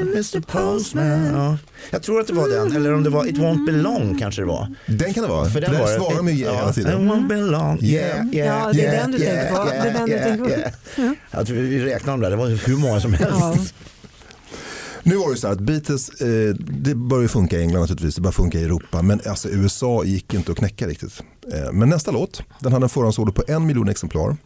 Mr 0.01 0.39
Postman. 0.41 1.25
Ja. 1.33 1.57
Jag 1.89 2.03
tror 2.03 2.19
att 2.19 2.27
det 2.27 2.33
var 2.33 2.49
den, 2.49 2.75
eller 2.75 2.93
om 2.93 3.03
det 3.03 3.09
var 3.09 3.25
It 3.25 3.37
won't 3.37 3.65
belong 3.65 4.17
kanske 4.19 4.41
det 4.41 4.45
var. 4.45 4.67
Den 4.85 5.13
kan 5.13 5.23
det 5.23 5.29
vara, 5.29 5.49
för 5.49 5.61
den 5.61 5.71
där 5.71 5.79
var 5.79 5.87
det. 5.91 5.95
svarar 5.95 6.17
de 6.17 6.27
ju 6.29 6.33
yeah 6.35 6.55
hela 6.55 6.69
It 6.69 6.75
tiden. 6.75 7.09
won't 7.11 7.27
belong. 7.27 7.79
Yeah, 7.81 8.25
yeah, 8.33 8.61
Ja, 8.63 8.71
det 8.73 8.85
är 8.85 8.93
yeah, 8.93 9.01
den 9.03 9.11
du 9.11 9.17
yeah, 9.17 9.35
tänker 9.47 9.55
på. 9.55 9.69
yeah, 9.69 9.83
Det 9.83 9.89
är 9.89 9.93
den 9.93 10.05
du 10.05 10.11
yeah, 10.11 10.25
tänker 10.27 10.43
på. 10.43 10.49
yeah. 11.01 11.13
Jag 11.31 11.47
tror 11.47 11.57
vi 11.57 11.85
räknade 11.85 12.11
dem 12.13 12.21
där, 12.21 12.29
det 12.29 12.35
var 12.35 12.47
hur 12.67 12.77
många 12.77 13.01
som 13.01 13.13
helst. 13.13 13.73
Nu 15.07 15.15
var 15.15 15.31
det 15.31 15.37
så 15.37 15.47
här 15.47 15.53
att 15.53 15.61
Beatles, 15.61 16.09
eh, 16.09 16.55
det 16.55 16.95
började 16.95 17.27
funka 17.27 17.59
i 17.59 17.61
England 17.61 17.81
naturligtvis, 17.81 18.15
det 18.15 18.21
började 18.21 18.35
funka 18.35 18.59
i 18.59 18.63
Europa, 18.63 19.01
men 19.01 19.21
alltså 19.25 19.49
USA 19.49 20.03
gick 20.03 20.33
inte 20.33 20.51
att 20.51 20.57
knäcka 20.57 20.87
riktigt. 20.87 21.23
Eh, 21.53 21.71
men 21.71 21.89
nästa 21.89 22.11
låt, 22.11 22.41
den 22.59 22.73
hade 22.73 22.85
en 22.85 22.89
förhandsorder 22.89 23.31
på 23.31 23.43
en 23.47 23.65
miljon 23.65 23.89
exemplar 23.89 24.37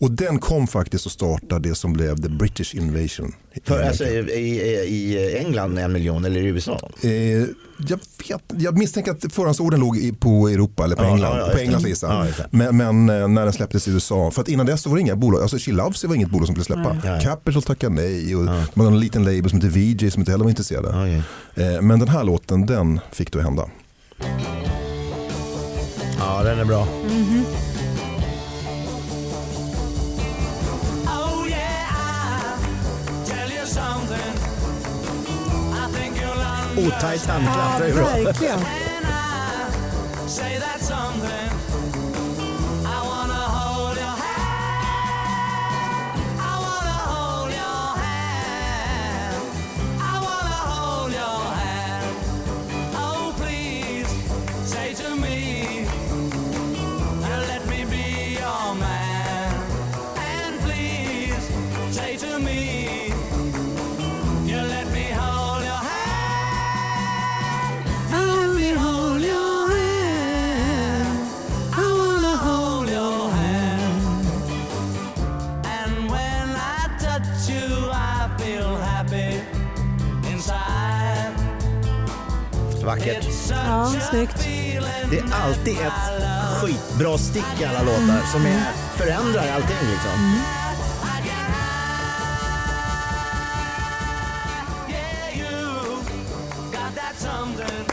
och 0.00 0.10
den 0.10 0.38
kom 0.38 0.66
faktiskt 0.66 1.06
att 1.06 1.12
starta 1.12 1.58
det 1.58 1.74
som 1.74 1.92
blev 1.92 2.22
the 2.22 2.28
British 2.28 2.74
invasion. 2.74 3.34
För, 3.64 3.74
Amerika. 3.74 3.88
alltså, 3.88 4.04
i, 4.04 4.60
i, 4.86 5.38
England 5.38 5.78
en 5.78 5.92
miljon 5.92 6.24
eller 6.24 6.40
i 6.40 6.44
USA? 6.44 6.90
Eh, 7.02 7.10
jag, 7.88 8.00
vet, 8.28 8.42
jag 8.58 8.78
misstänker 8.78 9.12
att 9.12 9.32
förhandsorden 9.32 9.80
låg 9.80 10.20
på 10.20 10.48
Europa 10.48 10.84
eller 10.84 10.96
på 10.96 11.02
Ja, 11.02 11.08
England, 11.08 11.36
ja, 11.36 11.46
ja, 11.46 11.52
på. 11.52 11.58
Englands 11.58 11.86
lista. 11.86 12.26
Ja, 12.38 12.44
men, 12.50 12.76
men 12.76 13.08
eh, 13.08 13.28
när 13.28 13.44
den 13.44 13.52
släpptes 13.52 13.88
i 13.88 13.90
USA, 13.90 14.30
för 14.30 14.42
att 14.42 14.48
innan 14.48 14.66
dess 14.66 14.82
så 14.82 14.88
var 14.88 14.96
det 14.96 15.00
inga 15.00 15.16
bolag, 15.16 15.42
alltså 15.42 15.58
She 15.58 15.72
Loves 15.72 16.04
var 16.04 16.14
inget 16.14 16.30
bolag 16.30 16.46
som 16.46 16.54
skulle 16.54 16.64
släppa. 16.64 16.96
Nej. 17.04 17.20
Capital 17.22 17.62
tackade 17.62 17.94
nej 17.94 18.36
och 18.36 18.44
man 18.44 18.86
hade 18.86 18.88
en 18.88 19.00
liten 19.00 19.24
label 19.24 19.50
som 19.50 19.60
heter 19.60 19.68
VJ 19.68 20.10
som 20.10 20.20
inte 20.20 20.32
heller 20.32 20.44
var 20.44 20.50
intresserade. 20.50 21.22
Eh, 21.54 21.82
men 21.82 21.98
den 21.98 22.08
här 22.08 22.24
låten, 22.24 22.66
den 22.66 23.00
fick 23.12 23.32
då 23.32 23.40
hända. 23.40 23.70
Ja, 26.20 26.42
den 26.42 26.58
är 26.58 26.64
bra. 26.64 26.86
Think 35.92 36.16
you'll 36.16 36.86
Otajt 36.86 37.24
Ja, 37.26 37.32
handklapp, 37.32 37.78
det 37.78 37.86
är 37.88 37.94
bra. 37.94 38.04
verkligen. 38.24 38.58
Vackert. 82.90 83.26
Ja, 83.50 83.92
snyggt. 84.10 84.36
Det 85.10 85.18
är 85.18 85.24
alltid 85.44 85.72
ett 85.72 86.22
skitbra 86.60 87.18
stick 87.18 87.60
i 87.60 87.64
alla 87.64 87.82
låtar 87.82 88.20
som 88.32 88.46
är, 88.46 88.62
förändrar 88.96 89.48
allting 89.54 89.76
liksom. 89.90 90.34
Something. 97.18 97.84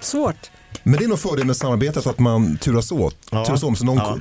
Svårt. 0.00 0.50
Men 0.82 0.98
det 0.98 1.04
är 1.04 1.08
nog 1.08 1.18
fördel 1.18 1.46
med 1.46 1.56
samarbetet 1.56 2.06
att 2.06 2.18
man 2.18 2.56
turas 2.56 2.92
åt. 2.92 3.16
Ja. 3.30 3.44
Turas 3.44 3.62
om, 3.62 3.76
så 3.76 3.84
någon 3.84 3.96
Ja. 3.96 4.18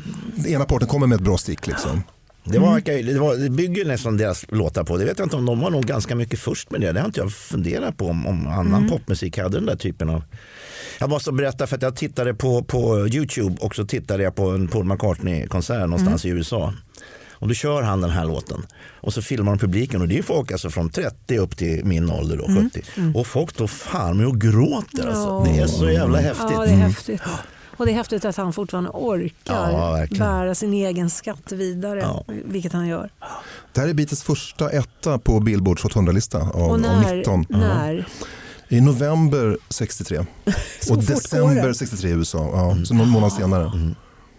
ena 0.48 0.66
parten 0.66 0.88
kommer 0.88 1.08
med 1.08 1.16
ett 1.16 1.22
bra 1.22 1.38
stick. 1.38 1.68
Liksom. 1.68 2.04
Det, 2.50 2.60
var, 2.60 2.82
det, 3.04 3.20
var, 3.20 3.36
det 3.36 3.50
bygger 3.50 3.86
nästan 3.86 4.18
deras 4.18 4.46
låtar 4.52 4.84
på. 4.84 4.98
Det 4.98 5.06
vet 5.06 5.20
jag 5.20 5.26
inte 5.26 5.36
om 5.36 5.46
de 5.46 5.60
var 5.60 5.70
nog 5.70 5.86
ganska 5.86 6.16
mycket 6.16 6.40
först 6.40 6.72
med 6.72 6.82
det. 6.82 6.92
Det 6.92 7.00
har 7.00 7.06
inte 7.06 7.20
jag 7.20 7.32
funderat 7.32 7.98
på 7.98 8.08
om, 8.08 8.28
om 8.28 8.48
annan 8.48 8.90
popmusik 8.90 9.38
hade 9.38 9.58
den 9.58 9.66
där 9.66 9.76
typen 9.76 10.10
av. 10.10 10.24
Jag 11.00 11.10
måste 11.10 11.32
berätta 11.32 11.68
för 11.68 11.76
att 11.76 11.82
jag 11.82 11.96
tittade 11.96 12.34
på, 12.34 12.64
på 12.64 13.08
Youtube 13.08 13.56
och 13.60 13.76
så 13.76 13.86
tittade 13.86 14.24
jag 14.24 14.36
på 14.36 14.50
en 14.50 14.68
Paul 14.68 14.86
McCartney-konsert 14.86 15.80
någonstans 15.90 16.26
i 16.26 16.30
USA. 16.30 16.74
Och 17.40 17.48
då 17.48 17.54
kör 17.54 17.82
han 17.82 18.02
den 18.02 18.10
här 18.10 18.26
låten 18.26 18.66
och 18.90 19.14
så 19.14 19.22
filmar 19.22 19.52
de 19.52 19.60
publiken 19.60 20.02
och 20.02 20.08
det 20.08 20.18
är 20.18 20.24
folk 20.24 20.52
alltså 20.52 20.70
från 20.70 20.90
30 20.90 21.38
upp 21.38 21.58
till 21.58 21.86
min 21.86 22.10
ålder 22.12 22.38
då, 22.38 22.48
70. 22.64 22.82
Och 23.16 23.28
folk 23.28 23.58
då 23.58 23.68
fan 23.68 24.18
med 24.18 24.28
och 24.28 24.42
gråter 24.42 25.08
alltså. 25.08 25.44
Det 25.44 25.60
är 25.60 25.68
så 25.68 25.90
jävla 25.90 26.18
häftigt. 26.18 26.52
Ja, 26.52 26.62
det 26.62 26.72
är 26.72 26.76
häftigt. 26.76 27.22
Och 27.78 27.86
det 27.86 27.92
är 27.92 27.96
häftigt 27.96 28.26
att 28.26 28.38
han 28.38 28.54
fortfarande 28.54 28.90
orkar 28.94 29.72
Ja, 29.72 30.08
bära 30.20 30.56
sin 30.56 30.74
egen 30.74 31.10
skatt 31.10 31.52
vidare, 31.52 32.00
Ja. 32.00 32.24
vilket 32.28 32.74
han 32.74 32.88
gör. 32.88 33.10
Det 33.74 33.82
här 33.82 33.88
är 33.88 33.94
Beatles 33.94 34.24
första 34.24 34.70
etta 34.70 35.20
på 35.20 35.40
Billboards 35.40 35.84
800-lista 35.84 36.38
av, 36.42 36.62
av 36.72 36.80
när, 36.80 37.16
19. 37.16 37.46
när 37.50 38.08
I 38.68 38.82
november 38.82 39.58
63 39.70 40.26
Så 40.82 40.94
och 40.94 41.04
december 41.04 41.68
det. 41.68 41.74
63 41.74 42.10
i 42.10 42.14
USA. 42.14 42.50
Ja, 42.54 42.86
så 42.86 42.94
någon 42.94 43.10
månad 43.10 43.32
senare. 43.34 43.72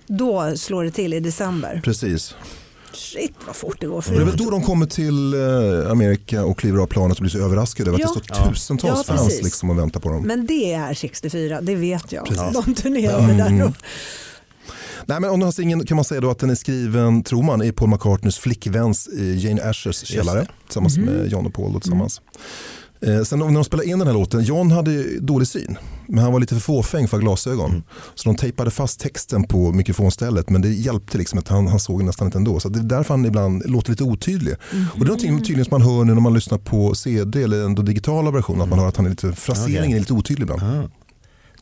då 0.06 0.56
slår 0.56 0.84
det 0.84 0.90
till 0.90 1.14
i 1.14 1.20
december. 1.20 1.80
Precis. 1.84 2.34
Shit 2.98 3.34
vad 3.46 3.56
fort 3.56 3.76
det 3.80 3.86
går 3.86 3.96
Och 3.96 4.04
det 4.08 4.14
är 4.14 4.18
väl 4.20 4.30
för 4.30 4.38
då 4.38 4.50
de 4.50 4.62
kommer 4.62 4.86
till 4.86 5.34
eh, 5.34 5.90
Amerika 5.90 6.44
och 6.44 6.58
kliver 6.58 6.78
av 6.78 6.86
planet 6.86 7.16
och 7.16 7.20
blir 7.22 7.30
så 7.30 7.38
överraskade 7.38 7.90
över 7.90 7.98
att 8.04 8.10
Ja. 8.14 8.20
det 8.20 8.26
står 8.34 8.50
tusentals 8.50 9.04
Ja, 9.08 9.14
fans 9.16 9.42
liksom 9.42 9.70
och 9.70 9.78
väntar 9.78 10.00
på 10.00 10.08
dem. 10.08 10.22
Men 10.22 10.46
det 10.46 10.72
är 10.74 10.94
64, 10.94 11.60
det 11.60 11.74
vet 11.74 12.12
jag. 12.12 12.26
Precis. 12.26 12.64
De 12.64 12.74
turnerade 12.74 13.32
där. 13.32 13.64
Och, 13.64 13.72
Nej, 15.06 15.20
men 15.20 15.30
om 15.30 15.40
den 15.40 15.46
här 15.46 15.52
singeln 15.52 15.86
kan 15.86 15.96
man 15.96 16.04
säga 16.04 16.20
då 16.20 16.30
att 16.30 16.38
den 16.38 16.50
är 16.50 16.54
skriven, 16.54 17.22
tror 17.22 17.42
man, 17.42 17.62
i 17.62 17.72
Paul 17.72 17.88
McCartneys 17.90 18.38
flickväns 18.38 19.08
i 19.08 19.34
Jane 19.46 19.62
Ashers 19.70 19.96
källare 20.06 20.46
tillsammans 20.66 20.96
Mhm. 20.96 21.06
med 21.06 21.28
John 21.32 21.46
och 21.46 21.54
Paul. 21.54 21.72
Då, 21.72 21.80
tillsammans. 21.80 22.20
Eh, 23.00 23.22
sen 23.22 23.38
när 23.38 23.52
de 23.52 23.64
spelade 23.64 23.88
in 23.88 23.98
den 23.98 24.08
här 24.08 24.14
låten, 24.14 24.42
John 24.44 24.70
hade 24.70 25.20
dålig 25.20 25.48
syn, 25.48 25.78
men 26.08 26.24
han 26.24 26.32
var 26.32 26.40
lite 26.40 26.54
för 26.54 26.60
fåfäng 26.60 27.08
för 27.08 27.18
glasögon. 27.18 27.70
Mm. 27.70 27.82
Så 28.14 28.28
de 28.28 28.36
tejpade 28.36 28.70
fast 28.70 29.00
texten 29.00 29.44
på 29.44 29.72
mikrofonstället, 29.72 30.50
men 30.50 30.62
det 30.62 30.68
hjälpte 30.68 31.18
liksom 31.18 31.38
att 31.38 31.48
han, 31.48 31.66
han 31.66 31.80
såg 31.80 32.02
nästan 32.02 32.26
inte 32.26 32.38
ändå. 32.38 32.60
Så 32.60 32.68
det 32.68 32.78
är 32.78 32.82
därför 32.82 33.14
han 33.14 33.24
ibland 33.24 33.70
låter 33.70 33.90
lite 33.90 34.04
otydlig. 34.04 34.54
Mm. 34.72 34.86
Och 34.92 34.98
det 34.98 35.04
är 35.04 35.06
någonting 35.06 35.38
tydligen 35.38 35.64
som 35.64 35.80
man 35.80 35.82
hör 35.82 36.04
nu 36.04 36.14
när 36.14 36.20
man 36.20 36.34
lyssnar 36.34 36.58
på 36.58 36.94
CD 36.94 37.42
eller 37.42 37.64
ändå 37.64 37.82
digitala 37.82 38.30
versioner, 38.30 38.62
att 38.62 38.68
man 38.68 38.78
hör 38.78 38.88
att 38.88 38.96
han 38.96 39.06
är 39.06 39.10
lite, 39.10 39.32
fraseringen 39.32 39.96
är 39.96 40.00
lite 40.00 40.12
otydlig 40.12 40.42
ibland. 40.42 40.62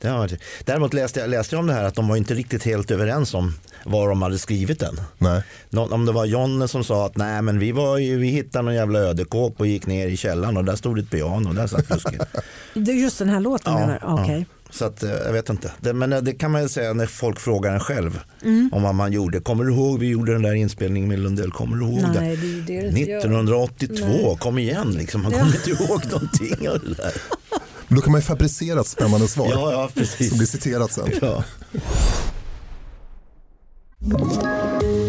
Det 0.00 0.09
har 0.09 0.18
varit. 0.18 0.40
Däremot 0.64 0.94
läste 0.94 1.20
jag, 1.20 1.30
läste 1.30 1.54
jag 1.54 1.61
om 1.61 1.66
det 1.66 1.72
här 1.72 1.85
att 1.85 1.94
de 1.94 2.09
var 2.09 2.16
inte 2.16 2.35
riktigt 2.35 2.62
helt 2.64 2.90
överens 2.90 3.35
om 3.35 3.54
var 3.85 4.09
de 4.09 4.22
hade 4.22 4.38
skrivit 4.38 4.80
den. 4.80 5.00
Nej. 5.18 5.42
Nå- 5.70 5.88
Om 5.90 6.06
det 6.06 6.12
var 6.12 6.24
John 6.24 6.68
som 6.68 6.85
sa 6.85 7.06
att 7.06 7.16
nej 7.16 7.42
men 7.42 7.59
vi, 7.59 7.72
var 7.72 7.98
ju, 7.98 8.18
vi 8.18 8.28
hittade 8.28 8.64
någon 8.64 8.74
jävla 8.74 8.98
ödekåp 8.98 9.61
och 9.61 9.66
gick 9.66 9.87
ner 9.87 10.09
i 10.09 10.16
källaren 10.16 10.56
och 10.56 10.64
där 10.64 10.76
stod 10.76 10.98
ett 10.98 11.11
piano 11.11 11.48
och 11.48 11.54
där 11.54 11.66
satt 11.66 11.88
det 12.74 12.90
är 12.90 12.94
just 12.96 13.18
den 13.18 13.28
här 13.28 13.40
låten 13.40 13.72
Ja, 13.72 13.78
menar? 13.78 14.00
Okej. 14.04 14.46
Så 14.70 14.85
att, 14.85 15.02
eh, 15.02 15.11
jag 15.11 15.32
vet 15.32 15.48
inte. 15.50 15.70
Det, 15.80 15.92
men 15.92 16.12
eh, 16.12 16.20
det 16.20 16.32
kan 16.32 16.50
man 16.50 16.62
ju 16.62 16.68
säga 16.68 16.92
när 16.92 17.06
folk 17.06 17.40
frågar 17.40 17.72
en 17.74 17.80
själv 17.80 18.20
Mm. 18.44 18.70
om 18.72 18.82
vad 18.82 18.94
man 18.94 19.12
gjorde. 19.12 19.40
Kommer 19.40 19.64
du 19.64 19.72
ihåg 19.72 19.98
vi 19.98 20.06
gjorde 20.06 20.32
den 20.32 20.42
där 20.42 20.54
inspelningen 20.54 21.09
med 21.09 21.18
Lundell? 21.18 21.50
Kommer 21.52 21.76
du 21.76 21.82
ihåg 21.85 22.02
Nej, 22.20 22.37
det? 22.37 22.46
det 22.46 22.61
det 22.61 22.80
du 22.80 22.88
inte 22.98 23.00
gör. 23.11 23.18
1982, 23.18 24.04
Nej. 24.06 24.37
kom 24.40 24.59
igen 24.59 24.90
liksom. 24.90 25.22
Man 25.22 25.32
Ja. 25.32 25.38
kommer 25.38 25.54
inte 25.56 25.70
ihåg 25.70 26.02
någonting 26.12 26.68
av 26.68 26.78
det 26.80 26.94
där. 26.94 27.12
Då 27.88 28.01
kan 28.01 28.12
man 28.12 28.20
ju 28.20 28.27
fabricera 28.27 28.81
ett 28.81 28.87
spännande 28.87 29.29
svar 29.29 29.49
Ja, 29.51 29.72
ja, 29.72 29.88
som 29.88 29.94
blir 29.94 30.31
precis. 30.31 30.51
citerat 30.51 30.92
sen. 30.92 31.11
Ja. 31.22 31.44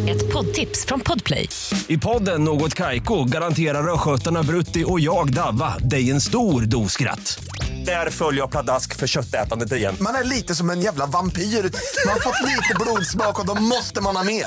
Ett 0.09 0.33
poddtips 0.33 0.85
från 0.85 0.99
Podplay. 0.99 1.49
I 1.87 1.97
podden 1.97 2.43
Något 2.43 2.73
Kaiko 2.73 3.23
garanterar 3.23 3.93
östgötarna 3.93 4.43
Brutti 4.43 4.83
och 4.87 4.99
jag, 4.99 5.33
Davva, 5.33 5.77
dig 5.77 6.11
en 6.11 6.21
stor 6.21 6.61
dos 6.61 6.91
skratt. 6.91 7.39
Där 7.85 8.09
följer 8.09 8.41
jag 8.41 8.51
pladask 8.51 8.95
för 8.95 9.07
köttätandet 9.07 9.71
igen. 9.71 9.95
Man 9.99 10.15
är 10.15 10.23
lite 10.23 10.55
som 10.55 10.69
en 10.69 10.81
jävla 10.81 11.05
vampyr. 11.05 11.41
Man 11.41 12.13
har 12.13 12.19
fått 12.19 12.45
lite 12.49 12.73
blodsmak 12.79 13.39
och 13.39 13.45
då 13.45 13.61
måste 13.61 14.01
man 14.01 14.15
ha 14.15 14.23
mer. 14.23 14.45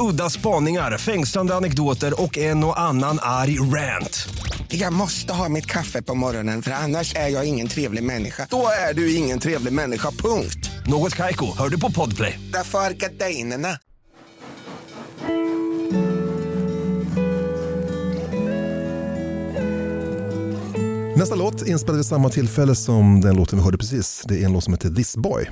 Udda 0.00 0.30
spaningar, 0.30 0.98
fängslande 0.98 1.54
anekdoter 1.54 2.22
och 2.22 2.38
en 2.38 2.64
och 2.64 2.80
annan 2.80 3.18
arg 3.22 3.58
rant. 3.58 4.28
Jag 4.74 4.92
måste 4.92 5.32
ha 5.32 5.48
mitt 5.48 5.66
kaffe 5.66 6.02
på 6.02 6.14
morgonen 6.14 6.62
för 6.62 6.70
annars 6.70 7.14
är 7.14 7.28
jag 7.28 7.44
ingen 7.48 7.68
trevlig 7.68 8.02
människa. 8.02 8.46
Då 8.50 8.66
är 8.90 8.94
du 8.94 9.14
ingen 9.14 9.38
trevlig 9.38 9.72
människa, 9.72 10.10
punkt. 10.10 10.70
Något 10.86 11.16
Kaiko, 11.16 11.46
hör 11.58 11.68
du 11.68 11.80
på 11.80 11.92
Podplay. 11.92 12.40
Därför 12.52 12.78
är 12.78 12.90
gardinerna. 12.90 13.78
Nästa 21.16 21.34
låt 21.34 21.66
inspelad 21.66 21.96
vid 21.96 22.06
samma 22.06 22.28
tillfälle 22.28 22.74
som 22.74 23.20
den 23.20 23.36
låten 23.36 23.58
vi 23.58 23.64
hörde 23.64 23.78
precis. 23.78 24.22
Det 24.26 24.42
är 24.42 24.44
en 24.44 24.52
låt 24.52 24.64
som 24.64 24.72
heter 24.72 24.90
This 24.90 25.16
Boy. 25.16 25.50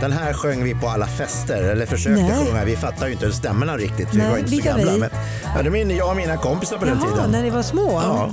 Den 0.00 0.12
här 0.12 0.32
sjöng 0.32 0.64
vi 0.64 0.74
på 0.74 0.88
alla 0.88 1.06
fester, 1.06 1.62
eller 1.62 1.86
försökte 1.86 2.22
Nej. 2.22 2.46
sjunga. 2.46 2.64
Vi 2.64 2.76
fattar 2.76 3.06
ju 3.06 3.12
inte 3.12 3.32
stämmorna 3.32 3.76
riktigt. 3.76 4.08
Vi 4.14 4.18
Nej, 4.18 4.30
var 4.30 4.38
inte 4.38 4.50
så 4.50 4.62
gamla. 4.62 4.92
vi? 4.92 4.98
Men, 4.98 5.10
ja, 5.56 5.62
det 5.62 5.68
är 5.68 5.70
min, 5.70 5.96
jag 5.96 6.10
och 6.10 6.16
mina 6.16 6.36
kompisar 6.36 6.78
på 6.78 6.84
den 6.84 6.98
Jaha, 7.02 7.14
tiden. 7.16 7.30
när 7.30 7.42
ni 7.42 7.50
var 7.50 7.62
små? 7.62 8.00
Ja. 8.02 8.30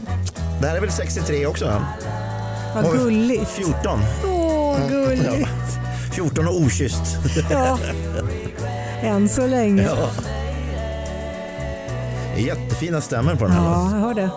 Det 0.62 0.67
här 0.67 0.75
är 0.75 0.82
väl 0.82 0.91
63 0.91 1.45
också? 1.45 1.65
va? 1.65 1.86
Vad 2.75 2.91
vi 2.91 2.97
gulligt. 2.97 3.49
14. 3.49 3.99
Åh, 4.25 4.78
gulligt. 4.89 5.49
14 6.13 6.47
och 6.47 6.62
okysst. 6.62 7.17
Ja. 7.51 7.80
Än 9.01 9.30
så 9.30 9.47
länge. 9.47 9.84
Ja, 9.84 9.95
Ja. 9.97 10.10
Jättefina 12.41 13.01
stämmor 13.01 13.36
på 13.36 13.43
den 13.45 13.54
här. 13.54 13.63
låten. 13.69 13.99
jag 13.99 14.08
hör 14.08 14.13
det. 14.13 14.30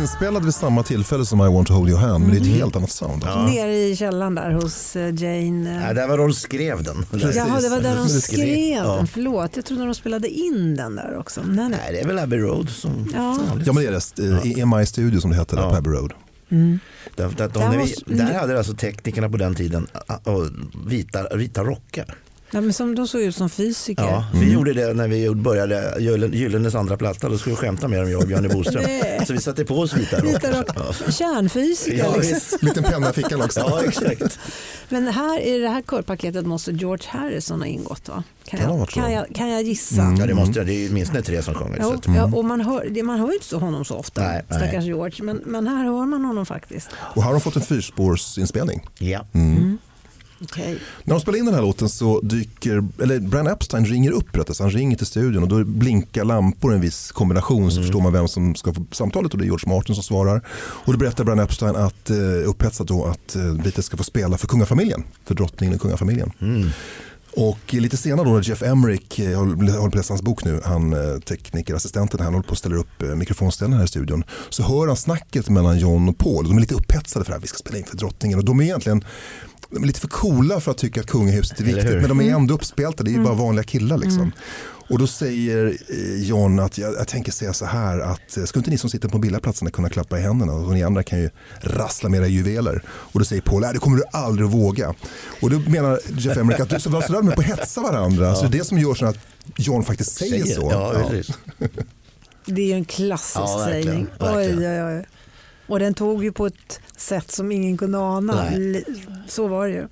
Inspelad 0.00 0.44
vid 0.44 0.54
samma 0.54 0.82
tillfälle 0.82 1.26
som 1.26 1.40
I 1.40 1.48
want 1.48 1.68
to 1.68 1.74
hold 1.74 1.88
your 1.90 1.98
hand, 2.00 2.24
men 2.24 2.30
det 2.32 2.38
är 2.38 2.40
ett 2.40 2.56
helt 2.56 2.76
annat 2.76 2.90
sound. 2.90 3.24
Nere 3.24 3.76
i 3.76 3.96
källaren 3.96 4.34
där 4.34 4.50
hos 4.50 4.96
eh, 4.96 5.14
Jane. 5.14 5.80
Nej, 5.80 5.94
det 5.94 6.06
var 6.06 6.18
då 6.18 6.26
de 6.26 6.32
skrev 6.32 6.82
den. 6.82 7.06
Jaha, 7.12 7.60
det 7.60 7.68
var 7.68 7.80
där 7.80 7.96
de 7.96 8.08
skrev 8.08 8.76
Ja. 8.84 8.96
den. 8.96 9.06
Förlåt, 9.06 9.56
jag 9.56 9.64
trodde 9.64 9.84
de 9.84 9.94
spelade 9.94 10.28
in 10.28 10.76
den 10.76 10.96
där 10.96 11.16
också. 11.18 11.40
Nej, 11.44 11.68
nej. 11.68 11.68
Nej, 11.68 11.92
det 11.92 12.00
är 12.00 12.06
väl 12.06 12.18
Abbey 12.18 12.38
Road 12.38 12.68
som 12.70 13.12
Ja. 13.14 13.38
Ja 13.66 13.72
men 13.72 13.82
det 13.84 13.88
är 13.88 14.42
det, 14.54 14.60
EMI 14.60 14.86
Studio 14.86 15.20
som 15.20 15.30
det 15.30 15.36
hette 15.36 15.56
där 15.56 15.62
på 15.70 15.76
Abbey 15.76 15.92
Road. 15.92 16.12
Där, 16.48 16.68
där, 17.16 17.28
de, 17.36 17.48
Där 17.48 17.68
när 17.68 17.78
vi, 18.06 18.14
där 18.14 18.38
hade 18.38 18.58
alltså 18.58 18.74
teknikerna 18.74 19.28
på 19.28 19.36
den 19.36 19.54
tiden 19.54 19.86
ah, 20.06 20.14
ah, 20.24 20.46
vita, 20.86 21.36
vita 21.36 21.64
rockar. 21.64 22.14
Nej, 22.52 22.62
men 22.62 22.72
som, 22.72 22.94
de 22.94 23.08
såg 23.08 23.20
ut 23.20 23.36
som 23.36 23.50
fysiker. 23.50 24.02
Ja, 24.02 24.24
vi 24.34 24.52
gjorde 24.52 24.72
det 24.72 24.94
när 24.94 25.08
vi 25.08 25.30
började 25.30 25.94
Gyllene- 25.98 26.34
Gyllenes 26.34 26.74
andra 26.74 26.96
platta. 26.96 27.28
Då 27.28 27.38
skulle 27.38 27.52
vi 27.56 27.60
skämta 27.60 27.88
med 27.88 27.98
dem, 28.00 28.10
jag 28.10 28.20
och 28.22 28.28
Björn 28.28 28.48
Boström. 28.52 28.82
Nej. 28.86 29.24
Så 29.26 29.32
vi 29.32 29.38
satte 29.40 29.64
på 29.64 29.74
oss 29.78 29.92
vita 29.94 30.20
rock. 30.20 30.68
Ja. 30.76 31.10
Kärnfysiker 31.12 31.98
Ja, 31.98 32.16
liksom. 32.16 32.58
Liten 32.66 32.84
penna 32.84 33.10
i 33.10 33.12
fickan 33.12 33.42
också. 33.42 33.60
ja, 33.60 33.82
exakt. 33.84 34.38
Men 34.88 35.08
här, 35.08 35.40
i 35.40 35.58
det 35.58 35.68
här 35.68 35.82
körpaketet 35.82 36.46
måste 36.46 36.72
George 36.72 37.04
Harrison 37.08 37.60
ha 37.60 37.66
ingått 37.66 38.08
va? 38.08 38.22
Kan, 38.44 38.60
jag, 38.60 38.88
kan, 38.88 39.12
jag, 39.12 39.26
kan 39.34 39.48
jag 39.48 39.62
gissa? 39.62 40.14
Ja, 40.18 40.26
det 40.26 40.34
måste. 40.34 40.64
Det 40.64 40.72
är 40.72 40.78
ju 40.78 40.88
åtminstone 40.90 41.22
tre 41.22 41.42
som 41.42 41.54
sjunger. 41.54 41.76
så 41.76 41.82
Jo, 41.82 41.92
att- 42.12 42.16
ja, 42.16 42.36
och 42.36 42.44
man 42.44 42.60
hör, 42.60 42.86
det- 42.90 43.02
man 43.02 43.18
hör 43.20 43.28
ju 43.28 43.34
inte 43.34 43.46
så 43.46 43.58
honom 43.58 43.84
så 43.84 43.94
ofta, 43.96 44.20
Nej, 44.22 44.42
nej. 44.48 44.58
stackars 44.58 44.84
George. 44.84 45.24
Men, 45.24 45.36
men 45.46 45.66
här 45.66 45.84
hör 45.84 46.06
man 46.06 46.24
honom 46.24 46.46
faktiskt. 46.46 46.88
Och 47.14 47.22
här 47.22 47.28
har 47.28 47.32
de 47.32 47.40
fått 47.40 47.56
en 47.56 47.62
fyrspårsinspelning. 47.62 48.86
Ja. 48.98 49.26
Mm. 49.34 49.78
Okej. 50.42 50.78
När 51.04 51.14
de 51.14 51.20
spelar 51.20 51.38
in 51.38 51.44
den 51.44 51.54
här 51.54 51.62
låten 51.62 51.88
så 51.88 52.20
dyker, 52.20 52.84
eller 53.02 53.20
Brian 53.20 53.46
Epstein 53.46 53.84
ringer 53.84 54.10
upp 54.10 54.36
rättare 54.36 54.56
han 54.60 54.70
ringer 54.70 54.96
till 54.96 55.06
studion 55.06 55.42
och 55.42 55.48
då 55.48 55.64
blinkar 55.64 56.24
lampor 56.24 56.72
i 56.72 56.74
en 56.74 56.80
viss 56.80 57.12
kombination 57.12 57.70
så 57.70 57.82
förstår 57.82 58.00
man 58.00 58.12
vem 58.12 58.28
som 58.28 58.54
ska 58.54 58.74
få 58.74 58.84
samtalet 58.90 59.32
och 59.32 59.38
det 59.38 59.44
är 59.44 59.46
George 59.46 59.68
Martin 59.68 59.94
som 59.94 60.04
svarar. 60.04 60.42
Och 60.60 60.92
då 60.92 60.98
berättar 60.98 61.24
Brian 61.24 61.38
Epstein 61.38 61.76
att, 61.76 62.10
eh, 62.10 62.48
upphetsat 62.48 62.86
då 62.86 63.04
att 63.04 63.36
eh, 63.36 63.54
Beatles 63.54 63.86
ska 63.86 63.96
få 63.96 64.04
spela 64.04 64.38
för 64.38 64.46
kungafamiljen, 64.46 65.04
för 65.24 65.34
drottningen 65.34 65.74
och 65.74 65.80
kungafamiljen. 65.80 66.32
Och 67.32 67.74
lite 67.74 67.96
senare 67.96 68.26
då 68.28 68.32
när 68.32 68.48
Jeff 68.48 68.62
Emerick, 68.62 69.18
eh, 69.18 69.30
jag 69.30 69.38
håller 69.38 69.54
håller 69.54 69.80
på 69.80 69.86
att 69.86 69.94
läsa 69.94 70.12
hans 70.12 70.22
bok 70.22 70.44
nu, 70.44 70.60
han 70.64 70.92
eh, 70.92 71.18
teknikerassistenten, 71.18 72.20
han 72.20 72.34
håller 72.34 72.46
på 72.46 72.52
att 72.52 72.58
ställa 72.58 72.76
upp 72.76 73.02
eh, 73.02 73.08
mikrofonställen 73.08 73.72
här 73.72 73.84
i 73.84 73.88
studion. 73.88 74.24
Så 74.48 74.62
hör 74.62 74.86
han 74.86 74.96
snacket 74.96 75.48
mellan 75.48 75.78
John 75.78 76.08
och 76.08 76.18
Paul. 76.18 76.48
De 76.48 76.56
är 76.56 76.60
lite 76.60 76.74
upphetsade 76.74 77.24
för 77.24 77.32
att 77.32 77.42
vi 77.42 77.46
ska 77.46 77.58
spela 77.58 77.78
in 77.78 77.84
för 77.84 77.96
drottningen. 77.96 78.38
Och 78.38 78.44
de 78.44 78.60
är 78.60 78.64
egentligen 78.64 79.04
de 79.70 79.82
är 79.82 79.86
lite 79.86 80.00
för 80.00 80.08
coola 80.08 80.60
för 80.60 80.70
att 80.70 80.78
tycka 80.78 81.00
att 81.00 81.06
kungahuset 81.06 81.60
är 81.60 81.64
viktigt. 81.64 81.92
Men 81.92 82.08
de 82.08 82.20
är 82.20 82.34
ändå 82.34 82.54
uppspelta, 82.54 83.02
det 83.02 83.10
är 83.10 83.12
ju 83.12 83.22
bara 83.24 83.34
vanliga 83.34 83.64
killar 83.64 83.98
liksom. 83.98 84.32
Och 84.90 84.98
då 84.98 85.06
säger 85.06 85.66
eh, 85.88 86.22
John 86.22 86.58
att 86.60 86.78
jag, 86.78 86.94
jag 86.94 87.08
tänker 87.08 87.32
säga 87.32 87.52
så 87.52 87.64
här 87.64 87.98
att 88.00 88.36
eh, 88.36 88.44
skulle 88.44 88.60
inte 88.60 88.70
ni 88.70 88.78
som 88.78 88.90
sitter 88.90 89.08
på 89.08 89.18
billigplatserna 89.18 89.70
kunna 89.70 89.88
klappa 89.88 90.18
i 90.18 90.22
händerna 90.22 90.52
och 90.52 90.72
ni 90.74 90.82
andra 90.82 91.02
kan 91.02 91.20
ju 91.20 91.30
rassla 91.60 92.08
med 92.08 92.18
era 92.20 92.26
juveler. 92.26 92.82
Och 92.88 93.18
då 93.18 93.24
säger 93.24 93.42
Paul, 93.42 93.62
det 93.62 93.78
kommer 93.78 93.96
du 93.96 94.02
aldrig 94.12 94.46
att 94.48 94.54
våga. 94.54 94.94
Och 95.40 95.50
då 95.50 95.58
menar 95.58 96.00
Jeff 96.18 96.36
Emerick 96.36 96.60
att 96.60 96.70
du 96.70 96.80
så 96.80 96.90
var 96.90 97.02
så 97.02 97.12
där 97.12 97.22
med 97.22 97.34
på 97.34 97.40
att 97.40 97.46
hetsa 97.46 97.80
varandra. 97.80 98.34
Så 98.34 98.42
det 98.42 98.56
är 98.56 98.58
det 98.58 98.64
som 98.64 98.78
gör 98.78 98.94
så 98.94 99.06
att 99.06 99.18
John 99.56 99.84
faktiskt 99.84 100.16
säger, 100.18 100.44
Säger, 100.44 100.54
så. 100.54 100.68
ja, 100.70 100.94
Ja. 101.58 101.66
Det 102.44 102.62
är 102.62 102.66
ju 102.66 102.72
en 102.72 102.84
klassisk 102.84 103.36
Ja, 103.36 103.56
verkligen, 103.58 103.84
sägning. 103.84 104.06
verkligen. 104.18 104.58
Oj, 104.58 104.66
oj, 104.66 104.96
oj. 104.98 105.06
Och 105.70 105.78
den 105.78 105.94
tog 105.94 106.24
ju 106.24 106.32
på 106.32 106.46
ett 106.46 106.80
sätt 106.96 107.30
som 107.30 107.52
ingen 107.52 107.76
kunde 107.76 107.98
ana. 107.98 108.34
Nej. 108.34 108.84
Så 109.28 109.48
var 109.48 109.68
det 109.68 109.72
ju. 109.72 109.88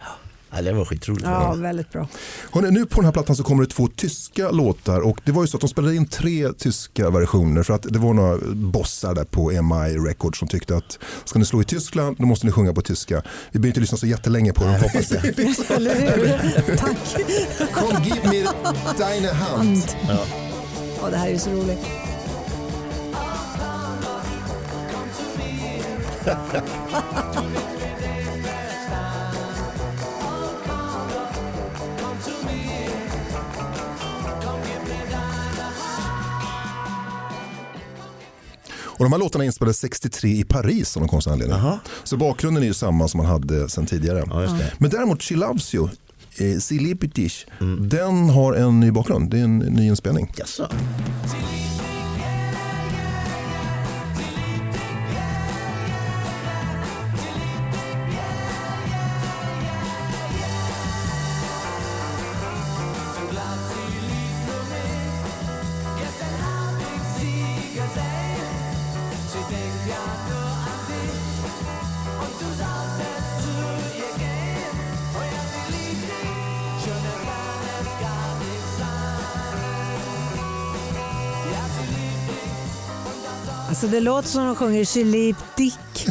Ja, 0.51 0.63
det 0.63 0.73
var 0.73 0.85
skitroligt. 0.85 1.27
Ja, 1.27 1.55
väldigt 1.55 1.93
bra. 1.93 2.09
Hörrni, 2.53 2.71
nu 2.71 2.87
på 2.87 2.95
den 2.97 3.05
här 3.05 3.13
plattan 3.13 3.37
så 3.37 3.43
kommer 3.43 3.63
det 3.63 3.71
två 3.71 3.89
tyska 3.97 4.51
låtar 4.51 5.01
och 5.01 5.21
det 5.25 5.33
var 5.33 5.43
ju 5.43 5.49
så 5.49 5.57
att 5.57 5.61
de 5.61 5.69
spelade 5.69 5.97
in 5.97 6.09
tre 6.09 6.53
tyska 6.53 7.11
versioner 7.11 7.63
för 7.63 7.75
att 7.75 7.83
det 7.83 7.99
var 7.99 8.15
några 8.15 8.39
bossar 8.55 9.15
där 9.15 9.25
på 9.25 9.53
EMI 9.53 9.99
Records 10.09 10.39
som 10.39 10.49
tyckte 10.49 10.77
att 10.77 10.99
ska 11.25 11.39
ni 11.39 11.45
slå 11.45 11.61
i 11.61 11.65
Tyskland 11.65 12.17
då 12.19 12.27
måste 12.27 12.47
ni 12.47 12.53
sjunga 12.53 12.73
på 12.73 12.83
tyska. 12.83 13.23
Vi 13.53 13.59
behöver 13.59 13.69
inte 13.69 13.81
lyssna 13.81 13.99
så 13.99 14.07
jättelänge 14.07 14.53
på 14.53 14.65
dem 14.65 14.75
hoppas 14.75 15.11
jag. 15.11 15.25
Eller 15.77 15.95
hur? 15.95 16.77
Tack. 16.77 16.99
Kom 17.75 18.03
gib 18.03 18.25
mir 18.25 18.49
deine 18.99 19.29
Hand. 19.29 19.83
Ja, 21.03 21.11
det 21.11 21.17
här 21.17 21.27
är 21.27 21.33
ju 21.33 21.39
så 21.39 21.51
roligt. 21.51 22.08
Och 38.99 39.05
de 39.05 39.13
här 39.13 39.19
låtarna 39.19 39.45
inspelades 39.45 39.79
63 39.79 40.31
i 40.31 40.45
Paris 40.45 40.97
av 40.97 41.01
någon 41.01 41.09
konstig 41.09 41.31
anledning. 41.31 41.59
Jaha. 41.59 41.79
Så 42.05 42.17
bakgrunden 42.17 42.63
är 42.63 42.67
ju 42.67 42.75
samma 42.75 43.09
som 43.09 43.19
man 43.19 43.27
hade 43.27 43.69
sedan 43.69 43.87
tidigare. 43.87 44.25
Ja, 44.27 44.41
det. 44.41 44.73
Men 44.79 44.91
däremot 44.91 45.23
She 45.23 45.35
Loves 45.35 45.75
You, 45.75 45.89
eh, 46.39 46.59
Silly 46.59 46.95
Petich, 46.95 47.47
den 47.81 48.31
har 48.31 48.53
en 48.53 48.81
ny 48.81 48.91
bakgrund. 48.91 49.31
Det 49.31 49.39
är 49.39 49.45
en 49.45 49.59
ny 49.59 49.87
inspelning. 49.87 50.33
Det 83.91 84.01
låter 84.01 84.29
som 84.29 84.47
de 84.47 84.57
sjunger 84.57 84.85
Chilip 84.85 85.37
Dick. 85.57 86.07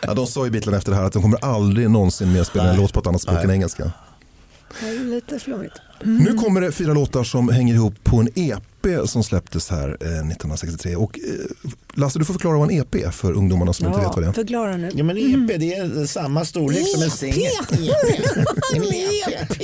Ja, 0.00 0.14
de 0.14 0.26
sa 0.26 0.46
i 0.46 0.50
Beatles 0.50 0.76
efter 0.76 0.92
det 0.92 0.98
här 0.98 1.04
att 1.04 1.12
de 1.12 1.22
kommer 1.22 1.44
aldrig 1.44 1.90
någonsin 1.90 2.32
mer 2.32 2.44
spela 2.44 2.70
en 2.70 2.76
låt 2.76 2.92
på 2.92 3.00
ett 3.00 3.06
annat 3.06 3.22
språk 3.22 3.34
Nej. 3.36 3.44
än 3.44 3.50
engelska. 3.50 3.92
Det 4.80 4.88
är 4.88 5.04
lite 5.04 5.38
flummigt. 5.38 5.74
Nu 6.02 6.34
kommer 6.34 6.60
det 6.60 6.72
fyra 6.72 6.92
låtar 6.92 7.24
som 7.24 7.48
hänger 7.48 7.74
ihop 7.74 7.94
på 8.04 8.16
en 8.16 8.28
EP 8.34 8.62
som 9.08 9.24
släpptes 9.24 9.68
här 9.70 9.88
eh, 9.88 10.06
1963. 10.06 10.96
Och, 10.96 11.18
eh, 11.18 11.22
Lasse, 11.94 12.18
du 12.18 12.24
får 12.24 12.34
förklara 12.34 12.58
vad 12.58 12.70
en 12.70 12.80
EP 12.80 12.94
är 12.94 13.10
för 13.10 13.32
ungdomarna 13.32 13.72
som 13.72 13.86
inte 13.86 13.98
vet 13.98 14.06
vad 14.08 14.16
det 14.18 14.22
Ja, 14.24 14.28
är. 14.30 14.32
förklara 14.34 14.76
nu. 14.76 14.90
Ja, 14.94 15.04
men 15.04 15.16
EP 15.18 15.58
det 15.60 15.74
är 15.74 16.06
samma 16.06 16.44
storlek 16.44 16.86
som 16.94 17.02
en 17.02 17.10
singel. 17.10 17.50
En 18.74 18.82
EP. 18.82 19.56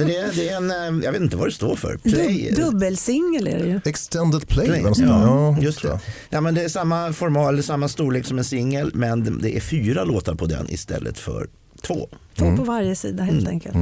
Men 0.00 0.08
det 0.08 0.16
är, 0.16 0.32
det 0.34 0.48
är 0.48 0.56
en, 0.56 0.70
eh, 0.98 1.04
jag 1.04 1.12
vet 1.12 1.20
inte 1.22 1.36
vad 1.36 1.46
det 1.48 1.52
står 1.52 1.76
för. 1.76 1.96
Play. 1.96 2.52
Dub- 2.56 2.64
Dubbelsingel 2.70 3.46
är 3.46 3.58
det 3.58 3.66
ju. 3.66 3.80
Extended 3.84 4.48
Play. 4.48 4.66
Play. 4.68 4.82
Ja, 4.82 4.94
Ja, 5.06 5.56
just 5.60 5.82
det. 5.82 6.00
Ja, 6.30 6.40
men 6.40 6.54
det 6.54 6.62
är 6.62 6.68
samma 6.68 7.12
format, 7.12 7.48
eller 7.48 7.62
samma 7.62 7.88
storlek 7.88 8.26
som 8.26 8.38
en 8.38 8.44
singel, 8.44 8.90
men 8.94 9.38
det 9.42 9.56
är 9.56 9.60
fyra 9.60 10.04
låtar 10.04 10.34
på 10.34 10.46
den 10.46 10.70
istället 10.70 11.18
för 11.18 11.48
två. 11.82 12.08
Två 12.38 12.56
på 12.56 12.64
varje 12.64 12.96
sida 12.96 13.22
helt 13.22 13.48
enkelt. 13.48 13.76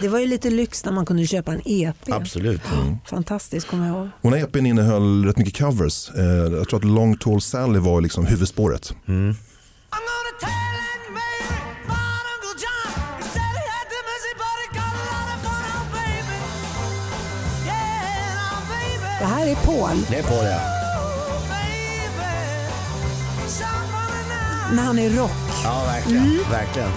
Det 0.00 0.08
var 0.08 0.18
ju 0.20 0.26
lite 0.26 0.50
lyx 0.50 0.84
när 0.84 0.92
man 0.92 1.06
kunde 1.06 1.26
köpa 1.26 1.52
en 1.52 1.60
EP. 1.64 1.96
Absolut. 2.12 2.60
Fantastiskt 3.06 3.66
kommer 3.66 3.86
jag 3.86 3.96
ihåg. 3.96 4.08
Och 4.20 4.30
den 4.30 4.40
här 4.40 4.46
EPn 4.46 4.66
innehöll 4.66 5.24
rätt 5.24 5.36
mycket 5.38 5.58
covers. 5.58 6.10
Eh, 6.10 6.24
jag 6.24 6.68
tror 6.68 6.78
att 6.78 6.84
Long 6.84 7.16
Tall 7.16 7.40
Sally 7.40 7.78
var 7.78 8.00
liksom 8.00 8.26
huvudspåret. 8.26 8.94
I'm 9.06 9.34
här 19.42 19.50
är 19.50 19.54
Paul 19.54 20.06
Det 20.10 20.18
är 20.18 20.22
på 20.22 20.42
det. 20.42 20.56
Oh 20.56 21.48
baby. 21.48 22.34
Some 23.48 23.86
woman 23.92 24.28
now. 24.28 24.76
när 24.76 24.82
han 24.82 24.98
är 24.98 25.10
rock. 25.10 25.30
Ja, 25.64 25.84
verkligen. 25.86 26.38
verkligen. 26.50 26.90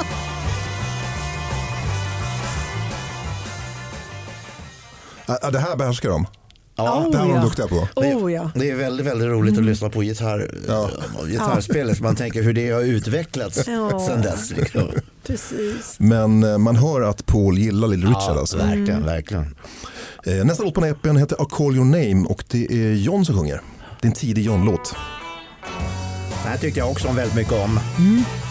Ah, 5.26 5.50
det 5.50 5.58
här 5.58 5.76
behärskar 5.76 6.08
de. 6.08 6.26
Ja, 6.76 7.08
det 7.12 7.18
här 7.18 7.24
var 7.24 7.32
de 7.32 7.36
ja. 7.38 7.44
duktiga 7.44 7.66
på. 7.68 7.88
Oh 7.96 8.32
ja. 8.32 8.50
Det 8.54 8.70
är 8.70 8.74
väldigt, 8.76 9.06
väldigt 9.06 9.28
roligt 9.28 9.58
att 9.58 9.64
lyssna 9.64 9.90
på 9.90 10.02
gitarr, 10.02 10.50
Ja. 10.68 10.90
gitarrspelet. 11.28 12.00
Man 12.00 12.16
tänker 12.16 12.42
hur 12.42 12.52
det 12.52 12.70
har 12.70 12.80
utvecklats 12.80 13.66
Ja. 13.66 14.00
sedan 14.06 14.22
dess. 14.22 14.50
Liksom. 14.50 14.88
Precis. 15.26 15.96
Men 15.98 16.42
eh, 16.44 16.58
man 16.58 16.76
hör 16.76 17.00
att 17.00 17.26
Paul 17.26 17.58
gillar 17.58 17.88
Little 17.88 18.08
Richard. 18.08 18.36
Ja, 18.36 18.40
alltså. 18.40 18.56
verkligen, 18.56 19.04
verkligen. 19.06 19.54
Eh, 20.26 20.44
Nästa 20.44 20.64
låt 20.64 20.74
på 20.74 20.80
den 20.80 20.88
här 20.90 20.96
EPn 21.10 21.16
heter 21.16 21.36
I'll 21.36 21.50
call 21.50 21.74
your 21.76 21.84
name 21.84 22.26
och 22.28 22.44
det 22.50 22.72
är 22.72 22.92
John 22.94 23.24
som 23.24 23.38
sjunger. 23.38 23.60
Det 24.00 24.06
är 24.06 24.10
en 24.10 24.14
tidig 24.14 24.44
John-låt. 24.44 24.94
Det 26.42 26.48
här 26.48 26.56
tyckte 26.58 26.80
jag 26.80 26.90
också 26.90 27.08
om 27.08 27.16
väldigt 27.16 27.36
mycket 27.36 27.52
om. 27.52 27.80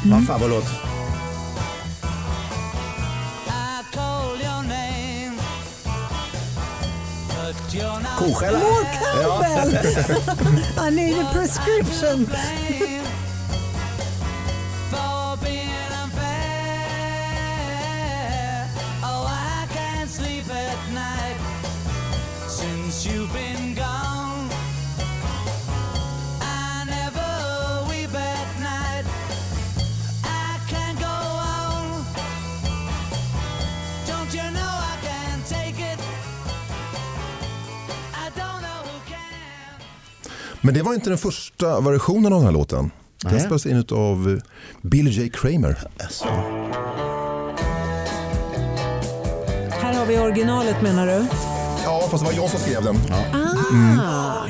Det 0.03 0.09
var 0.09 0.17
en 0.17 0.25
favoritlåt. 0.25 0.63
I 0.63 0.92
Koskälla. 8.23 8.59
Paul 8.59 9.43
Campbell! 9.43 10.23
I 10.79 10.89
need 10.89 11.17
a 11.17 11.25
prescription. 11.33 12.27
Men 40.65 40.73
det 40.73 40.81
var 40.81 40.93
inte 40.93 41.09
den 41.09 41.17
första 41.17 41.81
versionen 41.81 42.33
av 42.33 42.39
den 42.39 42.45
här 42.45 42.51
låten. 42.51 42.91
Den 43.21 43.39
spelas 43.39 43.65
in 43.65 43.85
av 43.91 44.41
Billy 44.81 45.11
J. 45.11 45.29
Kramer. 45.29 45.77
Alltså. 46.03 46.25
Här 49.69 49.93
har 49.93 50.05
vi 50.05 50.19
originalet 50.19 50.81
menar 50.81 51.07
du? 51.07 51.25
Ja, 51.83 52.07
fast 52.11 52.23
det 52.23 52.31
var 52.31 52.37
jag 52.37 52.49
som 52.49 52.59
skrev 52.59 52.83
den. 52.83 52.95
Ah. 52.95 54.47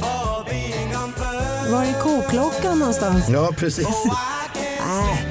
for 0.00 0.44
being 0.44 0.94
unfair? 1.04 1.72
Var 1.72 1.84
är 1.84 2.00
koklockan 2.02 2.78
någonstans? 2.78 3.28
Ja, 3.28 3.52
precis. 3.56 3.86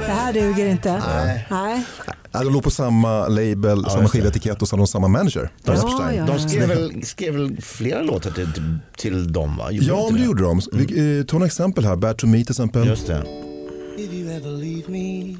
Det 0.05 0.11
här 0.13 0.33
duger 0.33 0.65
inte. 0.67 1.01
Nej. 1.07 1.47
Nej. 1.51 1.83
Ja, 2.31 2.43
de 2.43 2.53
låg 2.53 2.63
på 2.63 2.69
samma 2.71 3.27
label, 3.27 3.83
samma 3.83 4.01
just 4.01 4.13
det. 4.13 4.19
skivetikett 4.19 4.61
och 4.61 4.67
så 4.67 4.75
hade 4.75 4.81
de 4.81 4.87
samma 4.87 5.07
manager. 5.07 5.51
Ja, 5.63 5.73
Epstein. 5.73 6.17
ja. 6.17 6.25
De 6.25 6.39
skrev 6.39 6.67
väl, 6.67 7.03
skrev 7.05 7.33
väl 7.33 7.57
flera 7.61 8.01
låtar 8.01 8.31
till, 8.31 8.47
till, 8.97 9.33
dem 9.33 9.57
va? 9.57 9.71
Gjorde 9.71 9.87
de 9.87 9.91
Ja, 9.97 10.07
men 10.11 10.19
det 10.21 10.25
gjorde 10.25 10.43
de. 10.43 10.61
Vi, 10.71 11.19
eh, 11.19 11.25
ta 11.25 11.35
några 11.35 11.45
exempel 11.45 11.85
här. 11.85 11.95
Bad 11.95 12.17
to 12.17 12.27
me 12.27 12.37
till 12.37 12.51
exempel. 12.51 12.87
Just 12.87 13.07
det. 13.07 13.23
If 13.97 14.13
you 14.13 14.31
ever 14.31 14.49
leave 14.51 14.83
me, 14.87 15.37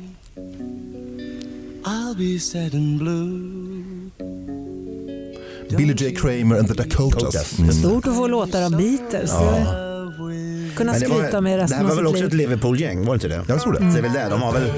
I'll 1.86 2.16
be 2.18 2.39
sad 2.39 2.76
and 2.76 2.99
blue. 2.99 3.84
Billy 5.78 5.93
J. 5.97 6.16
Kramer 6.16 6.59
and 6.59 6.68
the 6.68 6.74
Dakotas. 6.74 7.59
Mm. 7.59 7.72
Stort 7.72 8.07
att 8.07 8.16
få 8.16 8.28
låtar 8.28 8.61
av 8.66 8.72
Beatles. 8.78 9.32
Kunna 10.76 10.92
Men 10.92 11.02
det, 11.02 11.08
skryta 11.08 11.32
var, 11.32 11.42
med 11.42 11.60
det 11.60 11.64
resten 11.64 11.80
här 11.80 11.86
var 11.86 11.96
väl 11.96 12.08
också 12.08 12.24
ett 12.24 12.34
liv. 12.34 12.50
Liverpool-gäng, 12.50 13.06
var 13.06 13.14
det 13.14 13.14
inte 13.14 13.28
det? 13.28 13.44
Jag 13.48 13.62
tror 13.62 13.74
det. 13.74 13.80
Det 13.80 13.98
är 13.98 14.02
väl 14.02 14.14
det. 14.14 14.28
De 14.30 14.42
har 14.42 14.54
väl, 14.54 14.72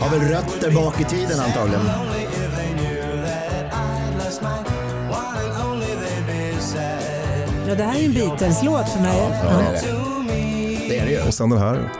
har 0.00 0.18
väl 0.18 0.28
rötter 0.28 0.70
bak 0.70 1.00
i 1.00 1.04
tiden 1.04 1.40
antagligen. 1.40 1.80
Ja, 7.68 7.74
det 7.74 7.82
här 7.84 8.00
är 8.00 8.04
en 8.04 8.14
Beatles-låt 8.14 8.88
för 8.88 9.00
mig. 9.00 9.18
Ja, 9.42 9.50
det 9.58 9.64
är 9.64 9.72
det. 9.72 10.88
Det 10.88 10.98
är 10.98 11.06
det 11.06 11.12
ju. 11.12 11.20
Och 11.26 11.34
sen 11.34 11.50
den 11.50 11.58
här. 11.58 11.90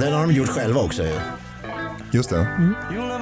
Den 0.00 0.12
har 0.12 0.26
de 0.26 0.32
gjort 0.32 0.48
själva 0.48 0.80
också 0.80 1.02
ju. 1.02 1.14
Just 2.10 2.30
det. 2.30 2.46
you'll 2.92 3.13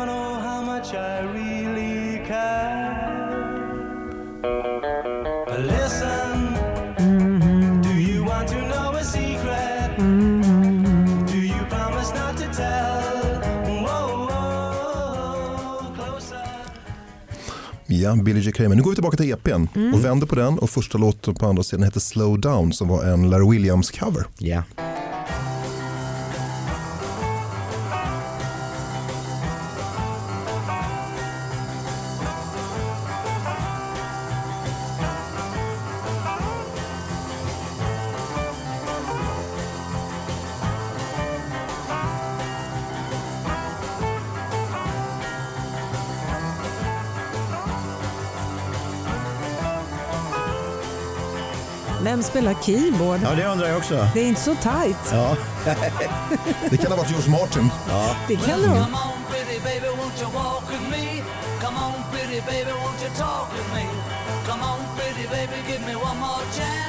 Ja, 18.03 18.15
Billy 18.17 18.41
J. 18.41 18.53
Kramer. 18.53 18.77
Nu 18.77 18.83
går 18.83 18.91
vi 18.91 18.95
tillbaka 18.97 19.17
till 19.17 19.31
EPn 19.33 19.67
Mm. 19.75 19.95
och 19.95 20.05
vänder 20.05 20.27
på 20.27 20.35
den. 20.35 20.59
Och 20.59 20.71
första 20.71 20.99
låten 20.99 21.35
på 21.35 21.47
andra 21.47 21.63
sidan 21.63 21.83
heter 21.85 22.01
Slow 22.01 22.41
Down 22.41 22.73
som 22.73 22.89
var 22.89 23.05
en 23.05 23.31
Larry 23.31 23.59
Williams-cover. 23.59 24.25
Ja. 24.39 24.63
Vem 52.03 52.23
spelar 52.23 52.55
keyboard? 52.63 53.21
ja, 53.23 53.31
det 53.35 53.47
undrar 53.47 53.69
jag 53.69 53.77
också. 53.79 54.09
Det 54.15 54.21
är 54.21 54.27
inte 54.29 54.41
så 54.41 54.55
tajt. 54.55 54.97
Ja. 55.13 55.37
Det 56.71 56.77
kan 56.77 56.91
ha 56.93 56.99
varit 56.99 57.11
George 57.11 57.31
Martin. 57.31 57.71
Det 58.29 58.37
kan 58.37 58.63
det 58.63 58.69
vara. 58.69 58.87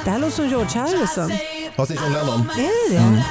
Det 0.04 0.10
här 0.10 0.18
låter 0.18 0.36
som 0.36 0.48
George 0.48 0.80
Harrison. 0.80 1.32
Fast 1.76 1.90
det 1.92 1.98
är 1.98 2.02
John 2.02 2.12
Lennon. 2.12 2.40
Är 2.58 2.90
det 2.90 2.96
det? 2.96 3.24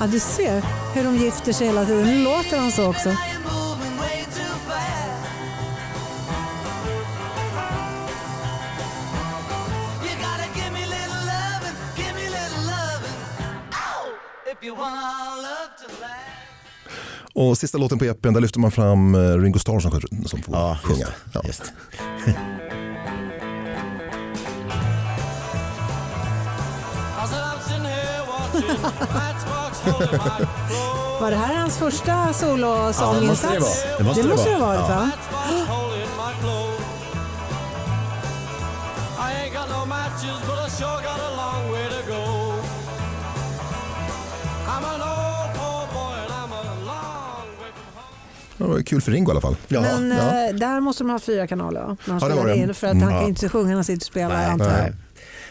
Ja, 0.00 0.06
du 0.06 0.20
ser 0.20 0.62
hur 0.94 1.04
de 1.04 1.16
gifter 1.16 1.52
sig 1.52 1.66
hela 1.66 1.84
tiden. 1.84 2.06
Nu 2.06 2.24
låter 2.24 2.58
han 2.58 2.72
så 2.72 2.90
också. 2.90 3.16
Sista 17.62 17.78
låten 17.78 17.98
på 17.98 18.04
EPn, 18.04 18.32
där 18.32 18.40
lyfter 18.40 18.60
man 18.60 18.70
fram 18.70 19.14
eh, 19.14 19.18
Ringo 19.20 19.58
Starr 19.58 19.80
som, 19.80 19.90
som 20.26 20.42
får 20.42 20.54
Ja, 20.54 20.70
just 20.70 20.84
sjunga. 20.84 21.06
Ja. 21.34 21.40
Just. 21.44 21.62
Var 31.20 31.30
det 31.30 31.36
här 31.36 31.54
hans 31.54 31.76
första 31.76 32.32
solosånginsats? 32.32 33.00
Ja, 33.00 33.20
det 33.20 33.26
måste 33.26 33.48
det 33.52 33.58
vara. 33.58 33.72
Det 33.98 34.04
måste 34.04 34.22
det 34.22 34.28
det 34.28 34.34
måste 34.34 34.50
det 34.50 34.58
vara. 34.58 34.76
varit 34.76 34.88
va? 34.88 35.10
Matches, 39.88 40.40
but 40.46 40.58
I 40.58 40.68
sure 40.68 41.02
got 41.02 41.20
a 41.20 41.36
long 41.36 41.72
way 41.72 41.88
to 41.88 42.02
go. 42.06 42.22
I'm 44.66 44.84
an 44.84 45.11
Det 48.62 48.68
var 48.68 48.82
kul 48.82 49.00
för 49.00 49.12
Ringo 49.12 49.28
i 49.28 49.30
alla 49.30 49.40
fall. 49.40 49.56
Ja. 49.68 49.80
Men 49.80 50.10
ja. 50.10 50.48
eh, 50.48 50.54
där 50.54 50.80
måste 50.80 51.02
de 51.04 51.10
ha 51.10 51.18
fyra 51.18 51.46
kanaler 51.46 51.80
va? 51.80 51.96
När 52.06 52.20
de 52.20 52.20
Ja, 52.20 52.28
det 52.28 52.34
spelar 52.34 52.48
det. 52.48 52.56
in, 52.56 52.74
för 52.74 52.86
att 52.86 52.92
han 52.94 53.02
Mm. 53.02 53.18
kan 53.20 53.28
inte 53.28 53.48
sjunga 53.48 53.66
när 53.68 53.74
han 53.74 53.84
sitter 53.84 53.98
och 53.98 54.02
spelar 54.02 54.36
Nej, 54.36 54.46
antar 54.46 54.66
jag. 54.66 54.74
nej. 54.74 54.92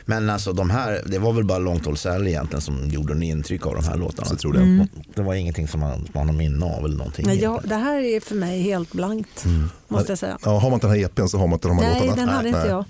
Men 0.06 0.30
alltså 0.30 0.54
de 0.54 0.70
här, 0.70 1.02
det 1.06 1.20
var 1.20 1.34
väl 1.34 1.44
bara 1.44 1.60
Långt 1.60 2.00
Sally 2.00 2.30
egentligen 2.30 2.62
som 2.62 2.90
gjorde 2.90 3.14
en 3.14 3.24
intryck 3.24 3.66
av 3.66 3.76
de 3.76 3.84
här 3.84 3.98
låtarna. 3.98 4.28
Så 4.28 4.36
tror 4.36 4.58
jag. 4.58 4.88
Det 5.16 5.22
var 5.22 5.34
ingenting 5.34 5.68
som 5.68 5.80
man, 5.80 6.08
man 6.14 6.28
har 6.28 6.34
minne 6.36 6.66
av 6.66 6.86
eller 6.86 6.98
någonting. 6.98 7.26
Nej, 7.28 7.40
jag, 7.42 7.62
det 7.64 7.76
här 7.76 8.00
är 8.00 8.20
för 8.20 8.36
mig 8.36 8.62
helt 8.62 8.92
blankt 8.94 9.46
måste 9.88 10.12
jag 10.12 10.20
säga. 10.20 10.38
Ja, 10.46 10.52
har 10.60 10.70
man 10.70 10.74
inte 10.74 10.88
den 10.88 10.96
här 10.96 11.06
EPn 11.06 11.28
så 11.28 11.38
har 11.38 11.48
man 11.48 11.54
inte 11.54 11.68
de 11.68 11.78
här 11.78 11.90
Nej, 11.92 12.00
låtarna. 12.08 12.16
den 12.26 12.30
hade 12.30 12.48
inte 12.50 12.68
jag. 12.68 12.86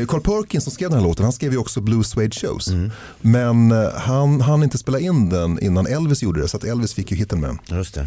Eh, 0.00 0.06
Carl 0.06 0.20
Perkins 0.20 0.64
som 0.64 0.72
skrev 0.72 0.90
den 0.90 0.98
här 0.98 1.06
låten, 1.06 1.22
han 1.24 1.32
skrev 1.32 1.52
ju 1.52 1.58
också 1.58 1.80
Blue 1.80 2.04
Suede 2.04 2.34
Shows. 2.36 2.68
Mm. 2.68 2.90
Men 3.20 3.72
eh, 3.72 3.90
han 3.94 4.40
hann 4.40 4.62
inte 4.62 4.78
spela 4.78 4.98
in 5.00 5.28
den 5.28 5.58
innan 5.58 5.86
Elvis 5.86 6.22
gjorde 6.22 6.40
det, 6.40 6.48
så 6.48 6.56
att 6.56 6.64
Elvis 6.64 6.94
fick 6.94 7.10
ju 7.10 7.16
hitten 7.16 7.40
med. 7.40 7.58
Just 7.70 7.94
det. 7.94 8.06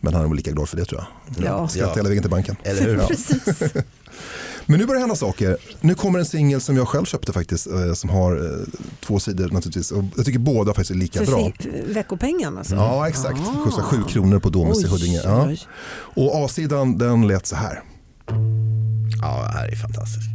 Men 0.00 0.14
han 0.14 0.24
är 0.24 0.28
väl 0.28 0.36
lika 0.36 0.50
glad 0.50 0.68
för 0.68 0.76
det 0.76 0.84
tror 0.84 1.04
jag. 1.36 1.44
Ja. 1.46 1.68
Skrattar 1.68 1.94
hela 1.96 2.08
vägen 2.08 2.22
till 2.22 2.30
banken. 2.30 2.56
Eller 2.62 2.82
hur? 2.82 2.98
Precis. 3.08 3.62
Men 4.66 4.78
nu 4.80 4.86
börjar 4.86 4.94
det 4.94 5.00
hända 5.00 5.16
saker. 5.16 5.56
Nu 5.80 5.94
kommer 5.94 6.18
en 6.18 6.24
singel 6.26 6.60
som 6.60 6.76
jag 6.76 6.88
själv 6.88 7.04
köpte 7.04 7.32
faktiskt, 7.32 7.66
eh, 7.66 7.92
som 7.92 8.10
har 8.10 8.36
eh, 8.36 8.66
två 9.06 9.20
sidor 9.20 9.48
naturligtvis. 9.48 9.90
Och 9.90 10.04
jag 10.16 10.24
tycker 10.26 10.38
båda 10.38 10.70
faktiskt 10.74 10.90
är 10.90 10.94
lika 10.94 11.18
För 11.18 11.26
bra. 11.26 11.52
veckopengen 11.86 12.58
alltså? 12.58 12.74
Ja, 12.74 13.08
exakt. 13.08 13.40
Ah. 13.40 13.64
Kostar 13.64 13.82
sju 13.82 14.02
kronor 14.08 14.38
på 14.38 14.48
Domus 14.48 14.84
i 14.84 14.86
Huddinge. 14.86 15.20
Ja. 15.24 15.50
Och 15.92 16.44
A-sidan 16.44 16.98
den 16.98 17.26
lät 17.26 17.46
så 17.46 17.56
här. 17.56 17.82
Ja, 19.22 19.42
det 19.52 19.58
här 19.58 19.68
är 19.68 19.76
fantastiskt. 19.76 20.28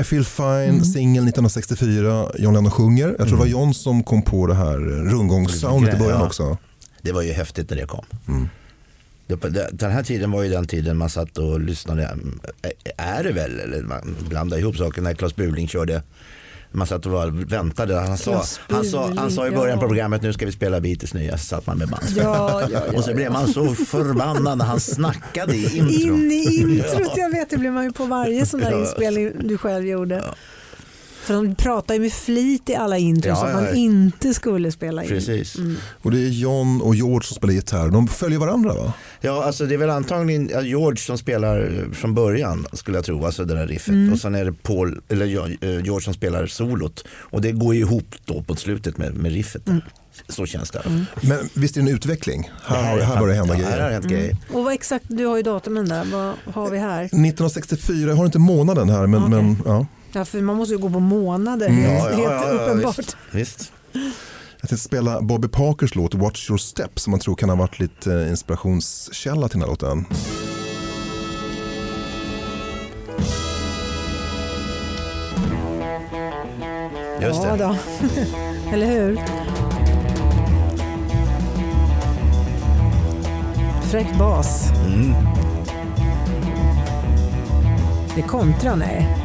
I 0.00 0.04
feel 0.04 0.24
fine, 0.24 0.84
singel 0.84 1.24
1964, 1.28 2.30
John 2.38 2.54
Lennon 2.54 2.70
sjunger. 2.70 3.08
Jag 3.18 3.28
tror 3.28 3.28
det 3.28 3.36
var 3.36 3.46
John 3.46 3.74
som 3.74 4.02
kom 4.02 4.22
på 4.22 4.46
det 4.46 4.54
här 4.54 4.78
rundgångssoundet 5.10 5.94
i 5.94 5.98
början 5.98 6.20
Ja. 6.20 6.26
också. 6.26 6.58
Det 7.02 7.12
var 7.12 7.22
ju 7.22 7.32
häftigt 7.32 7.70
när 7.70 7.76
det 7.76 7.86
kom. 7.86 8.04
Mm. 8.28 8.48
Den 9.72 9.90
här 9.92 10.02
tiden 10.02 10.30
var 10.30 10.42
ju 10.42 10.50
den 10.50 10.66
tiden 10.66 10.96
man 10.96 11.10
satt 11.10 11.38
och 11.38 11.60
lyssnade. 11.60 12.16
Är 12.96 13.24
det 13.24 13.32
väl? 13.32 13.60
Eller 13.60 13.82
man 13.82 14.16
blandade 14.28 14.62
ihop 14.62 14.76
saker 14.76 15.02
när 15.02 15.14
Claes 15.14 15.36
Burling 15.36 15.68
körde. 15.68 16.02
Man 16.72 16.86
satt 16.86 17.06
och 17.06 17.12
väntade. 17.52 17.94
Han 17.94 18.18
sa, 18.18 18.44
han, 18.68 18.84
sa, 18.84 19.12
han 19.16 19.30
sa 19.30 19.46
i 19.46 19.50
början 19.50 19.78
på 19.78 19.86
programmet 19.86 20.22
nu 20.22 20.32
ska 20.32 20.46
vi 20.46 20.52
spela 20.52 20.80
Beatles 20.80 21.14
nya. 21.14 21.38
Så 21.38 21.44
satt 21.44 21.66
man 21.66 21.78
med 21.78 21.88
band. 21.88 22.04
Ja, 22.16 22.62
ja, 22.62 22.68
ja, 22.92 22.98
och 22.98 23.04
så 23.04 23.14
blev 23.14 23.32
man 23.32 23.48
så 23.48 23.74
förbannad 23.74 24.58
när 24.58 24.64
han 24.64 24.80
snackade 24.80 25.54
i 25.54 25.78
intro. 25.78 25.90
In 26.14 26.32
i 26.32 26.60
introt, 26.60 27.12
jag 27.16 27.30
vet 27.30 27.50
det 27.50 27.56
blir 27.56 27.70
man 27.70 27.84
ju 27.84 27.92
på 27.92 28.04
varje 28.04 28.46
sån 28.46 28.60
där 28.60 28.80
inspelning 28.80 29.48
du 29.48 29.58
själv 29.58 29.86
gjorde. 29.86 30.24
För 31.22 31.34
de 31.34 31.54
pratar 31.54 31.94
ju 31.94 32.00
med 32.00 32.12
flit 32.12 32.68
i 32.70 32.74
alla 32.74 32.98
intron 32.98 33.30
Ja, 33.30 33.36
så 33.36 33.44
att 33.44 33.50
ja, 33.50 33.56
man 33.56 33.64
ja. 33.64 33.74
inte 33.74 34.34
skulle 34.34 34.72
spela 34.72 35.02
in. 35.02 35.08
Precis. 35.08 35.56
Och 36.02 36.10
det 36.10 36.18
är 36.20 36.28
John 36.28 36.80
och 36.80 36.94
George 36.94 37.26
som 37.26 37.34
spelar 37.34 37.54
gitarr. 37.54 37.88
De 37.90 38.08
följer 38.08 38.38
varandra 38.38 38.74
va? 38.74 38.92
Ja, 39.20 39.44
alltså 39.44 39.66
det 39.66 39.74
är 39.74 39.78
väl 39.78 39.90
antagligen 39.90 40.48
ja, 40.52 40.62
George 40.62 40.96
som 40.96 41.18
spelar 41.18 41.58
eh, 41.86 41.92
från 41.92 42.14
början 42.14 42.66
skulle 42.72 42.98
jag 42.98 43.04
tro, 43.04 43.24
alltså 43.26 43.44
det 43.44 43.54
där 43.54 43.66
riffet. 43.66 43.88
Mm. 43.88 44.12
Och 44.12 44.18
sen 44.18 44.34
är 44.34 44.44
det 44.44 44.52
Paul, 44.52 45.00
eller 45.08 45.26
ja, 45.26 45.46
eh, 45.60 45.70
George 45.84 46.00
som 46.04 46.14
spelar 46.14 46.46
solot. 46.46 47.04
Och 47.10 47.40
det 47.40 47.52
går 47.52 47.74
ju 47.74 47.80
ihop 47.80 48.14
då 48.24 48.42
på 48.42 48.56
slutet 48.56 48.98
med, 48.98 49.14
med 49.14 49.32
riffet. 49.32 49.68
Mm. 49.68 49.80
Så 50.28 50.46
känns 50.46 50.70
det. 50.70 50.82
Men 51.20 51.38
visst 51.54 51.76
är 51.76 51.82
det 51.82 51.88
en 51.90 51.94
utveckling? 51.94 52.50
Här, 52.66 52.90
har- 52.90 53.00
här 53.00 53.20
börjar 53.20 53.28
det 53.28 53.34
hända 53.34 53.54
ja, 53.58 53.68
Här 53.68 53.76
grejer. 53.78 53.90
hänt 53.92 54.06
grejer. 54.06 54.36
Och 54.52 54.64
vad 54.64 54.72
exakt, 54.72 55.04
du 55.08 55.26
har 55.26 55.36
ju 55.36 55.42
datumen 55.42 55.88
där, 55.88 56.04
vad 56.12 56.54
har 56.54 56.70
vi 56.70 56.78
här? 56.78 57.04
1964, 57.04 58.08
jag 58.08 58.16
har 58.16 58.24
inte 58.26 58.38
månaden 58.38 58.88
här 58.88 59.06
men, 59.06 59.22
Okej. 59.24 59.42
men 59.42 59.56
ja. 59.64 59.86
Ja, 60.12 60.24
för 60.24 60.40
man 60.40 60.56
måste 60.56 60.74
ju 60.74 60.78
gå 60.80 60.90
på 60.90 61.00
månader, 61.00 61.66
Mm. 61.68 61.82
helt, 61.82 62.04
Ja, 62.04 62.10
ja, 62.10 62.16
helt 62.16 62.46
ja, 62.46 62.54
ja, 62.54 62.62
uppenbart. 62.62 62.98
visst, 62.98 63.16
visst. 63.30 63.72
Jag 64.60 64.68
tänkte 64.70 64.76
spela 64.88 65.20
Bobby 65.20 65.48
Parkers 65.48 65.94
låt 65.94 66.14
Watch 66.14 66.50
Your 66.50 66.58
Step 66.58 66.98
som 67.00 67.10
man 67.10 67.20
tror 67.20 67.34
kan 67.34 67.48
ha 67.48 67.56
varit 67.56 67.78
lite 67.80 68.14
eh, 68.14 68.30
inspirationskälla 68.30 69.48
till 69.48 69.58
den 69.60 69.68
här 69.68 69.68
låten. 69.68 70.06
Just 77.20 77.42
ja, 77.44 77.56
det. 77.56 77.64
då. 77.64 77.76
Eller 78.72 78.86
hur? 78.86 79.20
Fräck 83.82 84.18
bas. 84.18 84.70
Mm. 84.86 85.14
Det 88.14 88.20
är 88.22 88.26
kontra, 88.26 88.74
nej. 88.76 89.16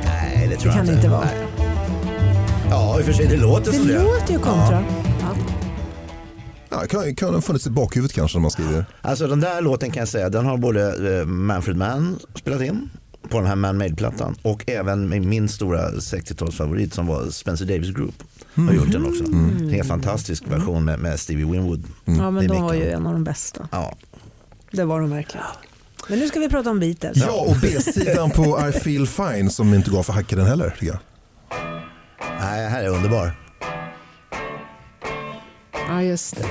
Nej, 0.47 0.55
det 0.55 0.61
tror 0.61 0.71
Det 0.71 0.77
jag 0.77 0.85
kan 0.85 0.95
det 0.95 0.99
inte 0.99 1.09
vara. 1.09 1.25
Nej. 1.25 1.47
Ja, 2.69 2.99
i 2.99 3.01
och 3.01 3.05
för 3.05 3.13
sig, 3.13 3.27
det 3.27 3.37
låter 3.37 3.71
Det 3.71 3.77
som 3.77 3.87
det. 3.87 4.03
låter 4.03 4.33
ju 4.33 4.39
kontra. 4.39 4.83
Ja. 5.21 5.35
Ja, 6.69 6.81
det 6.81 6.87
kan, 6.87 7.15
kan 7.15 7.33
ha 7.33 7.41
funnits 7.41 7.67
i 7.67 7.69
bakhuvudet 7.69 8.13
kanske 8.15 8.37
när 8.37 8.41
man 8.41 8.51
skriver. 8.51 8.85
Alltså 9.01 9.27
den 9.27 9.39
där 9.39 9.61
låten 9.61 9.91
kan 9.91 10.01
jag 10.01 10.07
säga, 10.07 10.29
den 10.29 10.45
har 10.45 10.57
både 10.57 11.17
eh, 11.19 11.25
Manfred 11.25 11.77
Mann 11.77 12.19
spelat 12.35 12.61
in 12.61 12.89
på 13.29 13.37
den 13.39 13.47
här 13.47 13.55
Man 13.55 13.77
Made-plattan 13.77 14.35
och 14.41 14.63
även 14.69 15.29
min, 15.29 15.49
stora 15.49 15.91
60-talsfavorit 15.91 16.93
som 16.93 17.07
var 17.07 17.25
Spencer 17.29 17.65
Davis 17.65 17.89
Group. 17.95 18.23
Har 18.55 18.73
gjort 18.73 18.91
den 18.91 19.05
också. 19.05 19.23
En 19.23 19.69
helt 19.69 19.87
fantastisk 19.87 20.43
version 20.47 20.85
med, 20.85 20.99
med 20.99 21.19
Stevie 21.19 21.45
Winwood. 21.45 21.83
ja, 22.05 22.31
men 22.31 22.47
de 22.47 22.61
var 22.61 22.73
micken. 22.73 22.87
ju 22.87 22.93
en 22.93 23.07
av 23.07 23.13
de 23.13 23.23
bästa. 23.23 23.67
Ja. 23.71 23.95
Det 24.71 24.83
var 24.85 25.01
de 25.01 25.09
verkligen. 25.09 25.45
Men 26.07 26.19
nu 26.19 26.27
ska 26.27 26.39
vi 26.39 26.49
prata 26.49 26.69
om 26.69 26.79
Beatles. 26.79 27.17
Ja, 27.17 27.45
och 27.47 27.55
B-sidan 27.61 28.31
på 28.31 28.69
I 28.69 28.71
feel 28.71 29.07
fine 29.07 29.49
som 29.49 29.73
inte 29.73 29.91
gav 29.91 30.03
för 30.03 30.13
hacka 30.13 30.35
den 30.35 30.45
heller. 30.45 30.69
Tycker 30.69 30.85
jag. 30.87 30.99
Nej, 32.39 32.69
här 32.69 32.83
är 32.83 32.87
underbar. 32.87 33.31
Ja, 35.89 36.01
just 36.01 36.35
det. 36.35 36.45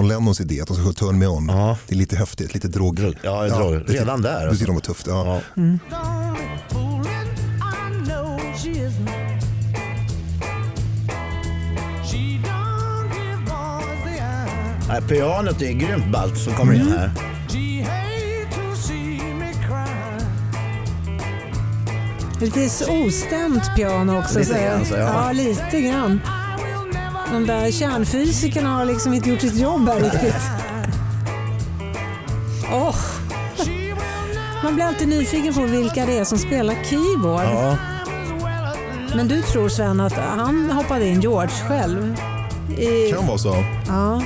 John 0.00 0.08
Lennons 0.08 0.40
idé 0.40 0.60
att 0.60 0.68
de 0.68 0.74
ska 0.74 0.82
sjunga 0.82 0.92
Turn 0.92 1.18
me 1.18 1.26
on. 1.26 1.48
Ja. 1.48 1.78
Det 1.86 1.94
är 1.94 1.98
lite 1.98 2.16
häftigt, 2.16 2.54
lite 2.54 2.68
drog. 2.68 3.00
Ja, 3.22 3.42
det 3.42 3.48
är 3.48 3.58
drog. 3.58 3.72
det 3.72 3.84
ty- 3.86 3.92
Redan 3.92 4.22
där, 4.22 4.34
alltså. 4.34 4.50
tycker 4.50 4.66
de 4.66 4.74
var 4.74 4.80
tufft. 4.80 5.06
Ja. 5.06 5.40
Ja. 5.60 5.64
Nej, 14.88 15.02
pianot 15.08 15.62
är 15.62 15.72
grymt 15.72 16.12
ballt 16.12 16.38
som 16.38 16.52
kommer 16.52 16.72
in 16.74 16.92
här. 16.92 17.10
Lite 22.40 22.68
ostämt 22.90 23.76
piano 23.76 24.18
också. 24.18 24.38
Lite 24.38 24.62
grann, 24.62 24.84
så, 24.84 24.94
ja. 24.94 25.00
ja, 25.26 25.32
lite 25.32 25.80
grann. 25.80 26.20
De 27.32 27.46
där 27.46 27.70
kärnfysikerna 27.70 28.68
har 28.68 28.84
liksom 28.84 29.14
inte 29.14 29.28
gjort 29.30 29.40
sitt 29.40 29.56
jobb 29.58 29.88
här 29.88 30.00
riktigt. 30.00 30.34
Never 32.70 32.94
man 34.62 34.74
blir 34.74 34.84
alltid 34.84 35.08
nyfiken 35.08 35.54
på 35.54 35.62
vilka 35.62 36.06
det 36.06 36.18
är 36.18 36.24
som 36.24 36.38
spelar 36.38 36.74
keyboard. 36.84 37.44
Ja. 37.44 37.76
Men 39.16 39.28
du 39.28 39.42
tror 39.42 39.68
Sven 39.68 40.00
att 40.00 40.12
han 40.12 40.70
hoppade 40.70 41.06
in 41.06 41.20
George 41.20 41.50
själv? 41.68 42.16
I, 42.78 43.12
Kan 43.12 43.26
vara 43.26 43.38
så. 43.38 43.64
ja. 43.88 44.22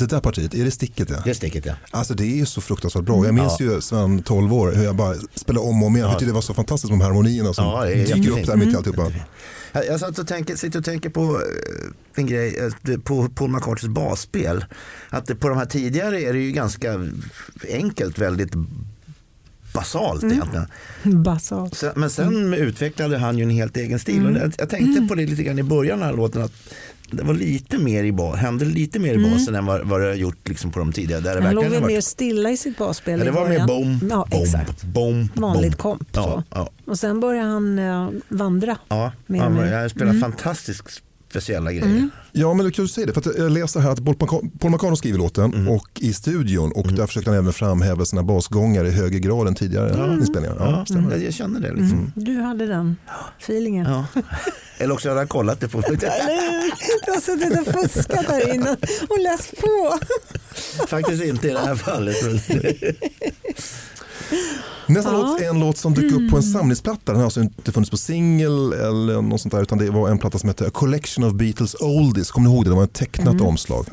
Det 0.00 0.06
där 0.06 0.20
partiet, 0.20 0.54
är 0.54 0.64
det 0.64 0.70
sticket 0.70 1.08
det? 1.08 1.22
Det 1.24 1.34
sticket 1.34 1.66
ja. 1.66 1.74
Alltså 1.90 2.14
det 2.14 2.24
är 2.24 2.36
ju 2.36 2.46
så 2.46 2.60
fruktansvärt 2.60 3.04
bra. 3.04 3.24
Jag 3.24 3.34
minns 3.34 3.60
ju 3.60 3.80
Sven 3.80 4.22
12 4.22 4.54
år 4.54 4.72
hur 4.72 4.84
jag 4.84 4.96
bara 4.96 5.14
spelade 5.34 5.66
om 5.66 5.82
och 5.82 5.86
om 5.86 5.96
igen. 5.96 6.08
Jag 6.08 6.18
tyckte 6.18 6.30
det 6.30 6.34
var 6.34 6.40
så 6.40 6.54
fantastiskt 6.54 6.90
med 6.90 6.98
de 7.00 7.04
harmonierna 7.04 7.54
som 7.54 7.64
Ja, 7.64 7.86
är 7.86 8.14
dyker 8.14 8.30
upp 8.30 8.46
där 8.46 8.56
mitt 8.56 8.74
i 8.74 8.76
alltihopa. 8.76 9.12
Jag, 9.72 9.86
jag 9.86 10.00
satt 10.00 10.18
och 10.18 10.26
tänker, 10.26 10.56
sitter 10.56 10.78
och 10.78 10.84
tänker 10.84 11.10
på 11.10 11.22
eh, 11.22 11.92
en 12.14 12.26
grej, 12.26 12.58
eh, 12.88 12.98
på 12.98 13.28
Paul 13.28 13.50
McCartneys 13.50 13.94
basspel. 13.94 14.64
Att 15.10 15.40
på 15.40 15.48
de 15.48 15.58
här 15.58 15.66
tidigare 15.66 16.22
är 16.22 16.32
det 16.32 16.38
ju 16.40 16.52
ganska 16.52 17.06
enkelt, 17.68 18.18
väldigt 18.18 18.52
basalt 19.72 20.24
egentligen. 20.24 20.66
Basalt. 21.22 21.76
Sen, 21.76 21.92
men 21.96 22.10
sen 22.10 22.54
utvecklade 22.54 23.18
han 23.18 23.38
ju 23.38 23.42
en 23.44 23.50
helt 23.50 23.76
egen 23.76 23.98
stil. 23.98 24.26
Och 24.26 24.32
jag, 24.32 24.52
jag 24.58 24.68
tänkte 24.68 25.02
på 25.08 25.14
det 25.14 25.26
lite 25.26 25.42
grann 25.42 25.58
i 25.58 25.62
början 25.62 25.92
av 25.92 25.98
den 25.98 26.08
här 26.08 26.16
låten. 26.16 26.42
Att 26.42 26.52
det 27.12 27.22
var 27.22 27.34
lite 27.34 27.78
mer 27.78 28.04
i 28.04 28.12
bas, 28.12 28.36
hände 28.36 28.64
lite 28.64 28.98
mer 28.98 29.14
i 29.14 29.30
basen 29.30 29.54
än 29.54 29.66
vad, 29.66 29.86
vad 29.86 30.00
det 30.00 30.06
har 30.06 30.14
gjort 30.14 30.48
liksom 30.48 30.70
på 30.70 30.78
de 30.78 30.92
tidigare. 30.92 31.20
Där 31.20 31.34
det 31.36 31.42
Han 31.42 31.54
låg 31.54 31.64
väl 31.64 31.84
mer 31.84 32.00
stilla 32.00 32.50
i 32.50 32.56
sitt 32.56 32.78
basspel 32.78 33.18
ja, 33.18 33.24
det 33.24 33.30
var 33.30 33.48
mer 33.48 33.66
bom, 33.66 34.00
Ja, 34.10 34.26
bom, 34.30 34.42
exakt. 34.42 34.82
bom, 34.84 35.28
Vanligt 35.34 35.76
komp. 35.76 36.08
Ja, 36.12 36.42
ja. 36.50 36.70
Och 36.84 36.98
sen 36.98 37.20
började 37.20 37.48
han 37.48 37.78
eh, 37.78 38.08
vandra. 38.28 38.76
Ja, 38.88 39.12
Mer 39.26 39.40
men 39.40 39.54
mer. 39.54 39.72
jag 39.72 39.90
spelar 39.90 40.12
fantastiskt 40.12 41.02
speciella 41.30 41.72
grejer. 41.72 42.08
Ja, 42.32 42.54
men 42.54 42.64
det 42.64 42.70
är 42.70 42.72
kul 42.72 42.84
att 42.84 42.88
du 42.88 42.92
säger 42.92 43.06
det. 43.06 43.12
För 43.12 43.30
att 43.30 43.38
jag 43.38 43.52
läser 43.52 43.80
här 43.80 43.90
att 43.90 44.04
Paul 44.04 44.16
McCartney- 44.16 44.94
skriver 44.94 45.18
låten 45.18 45.54
Mm. 45.54 45.68
och 45.68 45.88
i 46.00 46.12
studion 46.12 46.72
och 46.72 46.92
där 46.92 47.06
försökte 47.06 47.30
han 47.30 47.38
även 47.38 47.52
framhäva 47.52 48.04
sina 48.04 48.22
basgångar 48.22 48.84
i 48.84 48.90
högre 48.90 49.18
grad 49.18 49.48
än 49.48 49.54
tidigare 49.54 50.14
inspelningar. 50.14 50.56
Ja, 50.58 50.84
Ja, 50.88 51.16
jag, 51.16 51.34
känner 51.34 51.60
det. 51.60 51.72
Liksom. 51.72 52.12
Du 52.14 52.40
hade 52.40 52.66
den 52.66 52.96
feelingen. 53.38 53.86
Ja. 53.86 54.04
Eller 54.78 54.94
också 54.94 55.08
hade 55.08 55.20
jag 55.20 55.28
kollat 55.28 55.60
det 55.60 55.68
på... 55.68 55.78
Eller 55.82 55.92
hur? 56.62 56.72
Du 57.06 57.12
har 57.12 57.20
suttit 57.20 57.68
och 57.68 57.80
fuskat 57.90 58.26
här 58.26 58.54
inne 58.54 58.76
och 59.08 59.18
läst 59.20 59.54
på. 59.60 59.98
Faktiskt 60.86 61.22
inte 61.24 61.48
i 61.48 61.50
det 61.50 61.58
här 61.58 61.74
fallet. 61.74 62.16
Nästa 64.86 65.12
Ja. 65.12 65.18
låt 65.18 65.40
är 65.40 65.48
en 65.50 65.60
låt 65.60 65.76
som 65.76 65.94
dök 65.94 66.12
upp 66.12 66.30
på 66.30 66.36
en 66.36 66.42
samlingsplatta. 66.42 67.00
Den 67.12 67.16
har 67.16 67.24
alltså 67.24 67.40
inte 67.40 67.72
funnits 67.72 67.90
på 67.90 67.96
singel 67.96 68.72
eller 68.72 69.22
något 69.22 69.40
sånt 69.40 69.54
där 69.54 69.62
utan 69.62 69.78
det 69.78 69.90
var 69.90 70.08
en 70.08 70.18
platta 70.18 70.38
som 70.38 70.48
hette 70.48 70.66
A 70.66 70.70
Collection 70.72 71.24
of 71.24 71.32
Beatles 71.32 71.74
Oldies. 71.80 72.30
Kommer 72.30 72.48
ni 72.48 72.54
ihåg 72.54 72.64
det? 72.64 72.70
Det 72.70 72.76
var 72.76 72.84
ett 72.84 72.92
tecknat 72.92 73.40
omslag. 73.40 73.86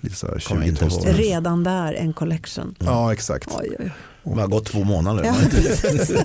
Lite 0.00 0.16
så 0.16 0.26
här 0.26 0.38
Kommer 0.48 0.60
jag 0.62 0.68
inte 0.68 0.84
20-tals. 0.84 1.04
ihåg. 1.06 1.18
Redan 1.18 1.64
där 1.64 1.92
en 1.94 2.12
collection. 2.12 2.74
Ja, 2.78 3.12
exakt. 3.12 3.48
Oj, 3.60 3.76
oj. 3.78 3.92
Det 4.34 4.40
har 4.40 4.48
gått 4.48 4.64
två 4.66 4.84
månader. 4.84 5.24
Ja, 5.24 5.34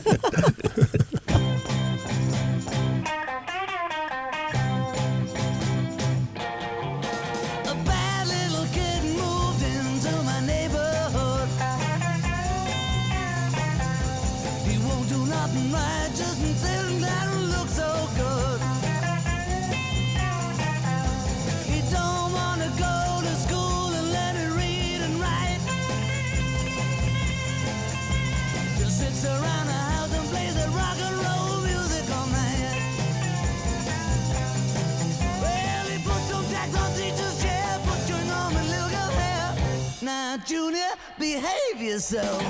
Now, 40.07 40.37
Junior, 40.47 40.91
behave 41.19 41.91
yourself. 41.91 42.43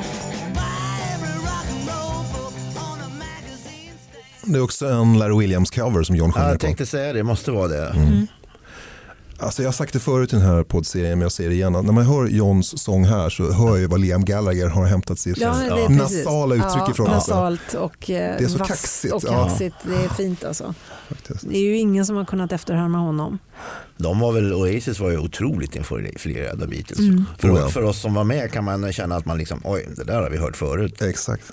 Det 4.43 4.57
är 4.57 4.63
också 4.63 4.85
en 4.85 5.19
Larry 5.19 5.47
Williams-cover 5.47 6.03
som 6.03 6.15
John 6.15 6.31
sjunger 6.31 6.47
jag 6.47 6.59
på. 6.59 6.65
tänkte 6.65 6.85
säga 6.85 7.13
det, 7.13 7.23
måste 7.23 7.51
vara 7.51 7.67
det. 7.67 7.95
Alltså 9.39 9.61
jag 9.61 9.67
har 9.67 9.73
sagt 9.73 9.93
det 9.93 9.99
förut 9.99 10.33
i 10.33 10.35
den 10.35 10.45
här 10.45 10.63
poddserien 10.63 11.11
men 11.17 11.21
jag 11.21 11.31
säger 11.31 11.49
det 11.49 11.55
igen. 11.55 11.73
När 11.73 11.81
man 11.81 12.05
hör 12.05 12.27
Johns 12.27 12.83
sång 12.83 13.05
här 13.05 13.29
så 13.29 13.51
hör 13.51 13.67
jag 13.67 13.79
ju 13.79 13.87
vad 13.87 13.99
Liam 13.99 14.25
Gallagher 14.25 14.67
har 14.67 14.85
hämtat 14.85 15.19
sitt 15.19 15.37
Ja, 15.37 15.55
nasala 15.89 16.55
uttryck 16.55 16.71
ja, 16.75 16.91
ifrån. 16.91 17.07
Alltså. 17.07 17.31
Nasalt 17.35 17.73
och 17.73 18.09
eh, 18.09 18.37
Det 18.37 18.43
är 18.43 18.47
så 18.47 18.59
kaxigt, 18.59 19.13
och 19.13 19.23
ja. 19.25 19.47
kaxigt. 19.47 19.75
Det 19.83 19.95
är 19.95 20.09
fint 20.09 20.43
alltså. 20.43 20.73
Faktiskt. 21.09 21.49
Det 21.49 21.57
är 21.57 21.61
ju 21.61 21.77
ingen 21.77 22.05
som 22.05 22.15
har 22.15 22.25
kunnat 22.25 22.51
efterhärma 22.51 22.97
honom. 22.97 23.39
De 23.97 24.19
var 24.19 24.31
väl, 24.31 24.53
Oasis 24.53 24.99
var 24.99 25.09
ju 25.09 25.17
otroligt 25.17 25.75
influerade 25.75 26.67
Beatles. 26.67 26.99
Mm. 26.99 27.25
För, 27.39 27.49
Oh 27.55 27.59
ja. 27.59 27.67
för 27.67 27.83
oss 27.83 28.01
som 28.01 28.13
var 28.13 28.23
med 28.23 28.51
kan 28.51 28.63
man 28.63 28.93
känna 28.93 29.15
att 29.15 29.25
man 29.25 29.37
liksom, 29.37 29.61
oj, 29.63 29.87
det 29.95 30.03
där 30.03 30.21
har 30.21 30.29
vi 30.29 30.37
hört 30.37 30.57
förut. 30.57 31.01
Exakt. 31.01 31.43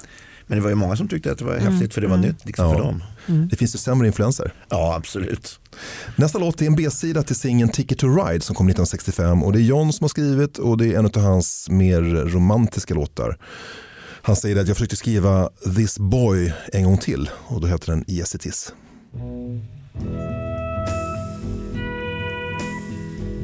Men 0.47 0.59
det 0.59 0.63
var 0.63 0.69
ju 0.71 0.75
många 0.77 0.97
som 0.97 1.09
tyckte 1.09 1.33
att 1.33 1.39
det 1.39 1.45
var 1.45 1.53
Mm. 1.57 1.73
häftigt 1.73 1.95
för 1.95 2.01
det 2.01 2.07
var 2.09 2.17
nytt 2.17 2.45
liksom, 2.47 2.65
Ja. 2.67 2.73
för 2.73 2.81
dem. 2.81 3.03
Det 3.27 3.57
finns 3.57 3.75
ju 3.75 3.79
sämre 3.79 4.07
influenser. 4.07 4.53
Ja, 4.69 4.95
absolut. 4.97 5.61
Nästa 6.17 6.39
låt 6.39 6.63
är 6.63 6.67
en 6.67 6.77
B-sida 6.77 7.23
till 7.23 7.37
singeln 7.37 7.71
Ticket 7.71 7.99
to 7.99 8.07
Ride 8.09 8.45
som 8.45 8.57
kom 8.57 8.69
1965 8.69 9.43
och 9.43 9.53
det 9.53 9.59
är 9.59 9.63
John 9.63 9.93
som 9.93 10.05
har 10.05 10.09
skrivit 10.09 10.59
och 10.59 10.79
det 10.79 10.95
är 10.95 10.99
en 10.99 11.07
av 11.07 11.19
hans 11.21 11.67
mer 11.71 12.01
romantiska 12.03 12.95
låtar. 12.95 13.39
Han 14.23 14.37
säger 14.37 14.57
att 14.57 14.69
jag 14.69 14.77
försökte 14.77 14.97
skriva 14.97 15.49
This 15.77 15.99
Boy 15.99 16.53
en 16.73 16.85
gång 16.85 16.99
till 16.99 17.31
och 17.47 17.61
då 17.61 17.67
heter 17.67 17.93
den 17.93 18.05
Yes 18.09 18.35
It 18.35 18.47
Is. 18.47 18.73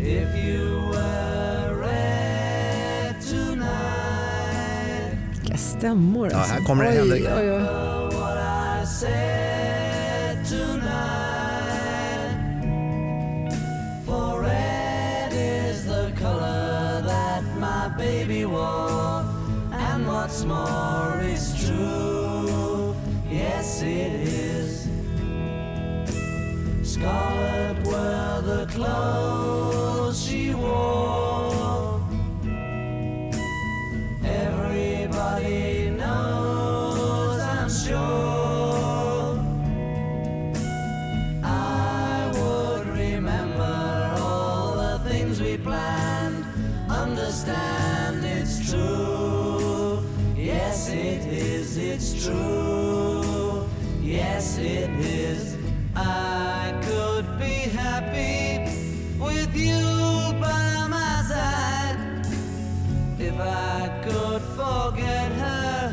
If 0.00 0.28
you 0.46 0.90
were 0.92 1.74
red 1.82 3.14
tonight, 3.30 5.40
Vilka 5.42 5.58
stämmor. 5.58 6.28
Ja, 6.32 6.38
alltså. 6.38 6.54
här 6.54 6.64
kommer 6.64 6.84
det 6.84 7.02
oj, 7.02 7.22
hända- 7.22 8.10
wore, 18.60 19.24
and 19.72 20.06
what's 20.06 20.44
more 20.44 21.20
is 21.36 21.44
true. 21.64 22.94
Yes, 23.28 23.82
it 23.82 24.12
is. 24.42 24.88
Scarlet 26.82 27.78
were 27.86 28.40
the 28.50 28.66
clothes 28.74 29.99
true. 52.24 53.66
Yes, 54.02 54.58
it 54.58 54.90
is. 55.00 55.56
I 55.96 56.74
could 56.82 57.38
be 57.38 57.70
happy 57.72 58.68
with 59.18 59.54
you 59.56 59.80
by 60.40 60.86
my 60.88 61.22
side 61.30 62.26
if 63.18 63.34
I 63.40 63.88
could 64.04 64.42
forget 64.60 65.32
her. 65.32 65.90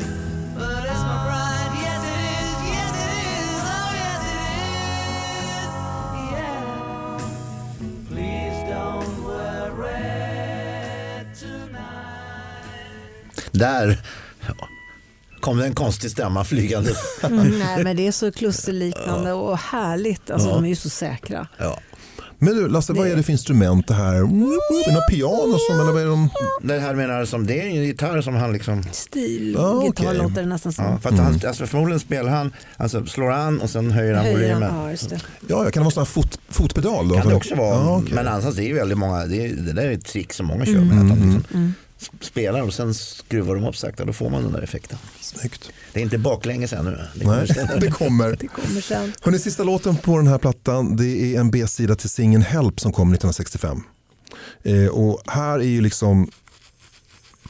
But 0.54 0.84
it's 0.84 1.02
my 1.10 1.18
pride. 1.26 1.72
Yes, 1.84 2.02
it 2.14 2.20
is. 2.36 2.56
Yes, 2.74 2.94
it 3.06 3.12
is. 3.40 3.60
Oh, 3.76 3.90
yes, 4.02 4.22
it 4.36 4.60
is. 5.40 5.70
Yeah. 6.34 6.62
Please 8.08 8.58
don't 8.68 9.10
red 9.78 11.26
tonight. 11.34 12.68
Där 13.52 13.98
kom 15.48 15.58
det 15.58 15.66
en 15.66 15.74
konstig 15.74 16.10
stämma 16.10 16.44
flygande. 16.44 16.90
Mm, 17.22 17.58
nej, 17.58 17.84
men 17.84 17.96
det 17.96 18.06
är 18.06 18.12
så 18.12 18.32
klusterliknande 18.32 19.32
och 19.32 19.58
härligt. 19.58 20.30
Alltså, 20.30 20.48
Ja. 20.48 20.54
De 20.54 20.64
är 20.64 20.68
ju 20.68 20.76
så 20.76 20.88
säkra. 20.88 21.46
Ja. 21.58 21.78
Men 22.38 22.56
du 22.56 22.68
Lasse, 22.68 22.92
vad 22.92 23.08
är 23.08 23.16
det 23.16 23.22
för 23.22 23.32
instrument 23.32 23.86
det 23.88 23.94
här? 23.94 24.20
Några 24.20 25.00
piano 25.10 25.58
som, 25.58 25.80
eller 25.80 25.92
vad 25.92 26.02
är 26.02 26.06
de? 26.06 26.28
Det 26.62 26.78
här 26.80 26.94
menar 26.94 27.24
som 27.24 27.46
det 27.46 27.60
är 27.60 27.66
en 27.66 27.74
gitarr 27.84 28.20
som 28.20 28.34
han 28.34 28.52
liksom 28.52 28.82
Stil, 28.92 29.54
Ja, 29.58 29.70
okej. 29.70 29.86
gitarr 29.88 30.14
låter 30.14 30.42
det 30.42 30.48
nästan 30.48 30.72
som. 30.72 30.84
Ja, 30.84 30.98
för 30.98 31.08
att 31.08 31.18
han, 31.18 31.40
alltså 31.46 31.66
förmodligen 31.66 32.00
spelar 32.00 32.30
han, 32.30 32.52
alltså 32.76 33.06
slår 33.06 33.30
han 33.30 33.60
och 33.60 33.70
sen 33.70 33.90
höjer 33.90 34.14
han 34.14 34.24
Höjer 34.24 34.52
han, 34.52 34.60
volymen. 34.60 34.82
ja, 34.84 34.90
just 34.90 35.10
det. 35.10 35.20
Ja, 35.48 35.64
jag 35.64 35.72
kan 35.72 35.80
det 35.80 35.84
vara 35.84 35.90
sån 35.94 36.00
här 36.00 36.04
fot, 36.06 36.38
fotpedal? 36.48 37.08
Då? 37.08 37.14
Kan 37.14 37.28
det 37.28 37.34
också 37.34 37.54
vara. 37.54 37.74
Ja, 37.74 37.96
okej. 38.02 38.14
Men 38.14 38.28
annars 38.28 38.54
det 38.54 38.62
är 38.62 38.66
ju 38.68 38.74
väldigt 38.74 38.98
många, 38.98 39.26
det, 39.26 39.44
är, 39.46 39.48
det 39.54 39.72
där 39.72 39.82
är 39.82 39.92
ett 39.92 40.04
trick 40.04 40.32
som 40.32 40.46
många 40.46 40.64
kör 40.66 40.72
med. 40.72 40.98
Att 41.00 41.08
de 41.08 41.32
liksom 41.32 41.74
spelar 42.20 42.62
och 42.62 42.74
sen 42.74 42.94
skruvar 42.94 43.54
de 43.54 43.64
upp 43.64 43.76
sakta, 43.76 44.04
då 44.04 44.12
får 44.12 44.30
man 44.30 44.42
den 44.42 44.52
där 44.52 44.62
effekten. 44.62 44.98
Snyggt. 45.20 45.70
Det 45.92 46.00
är 46.00 46.02
inte 46.02 46.18
baklänges 46.18 46.72
ännu. 46.72 46.98
Det 47.14 47.24
kommer 47.24 47.36
Nej, 47.36 47.48
sen. 47.48 47.68
det 47.80 47.90
kommer. 47.90 48.36
Det 48.40 48.46
kommer 48.46 48.80
sen. 48.80 49.12
Hörrni, 49.22 49.38
sista 49.38 49.64
låten 49.64 49.96
på 49.96 50.16
den 50.16 50.26
här 50.26 50.38
plattan 50.38 50.96
det 50.96 51.34
är 51.34 51.40
en 51.40 51.50
B-sida 51.50 51.94
till 51.94 52.10
singeln 52.10 52.42
Help 52.42 52.80
som 52.80 52.92
kom 52.92 53.08
1965. 53.08 53.82
Eh, 54.62 54.86
och 54.86 55.22
här 55.26 55.58
är 55.58 55.64
ju 55.64 55.80
liksom 55.80 56.30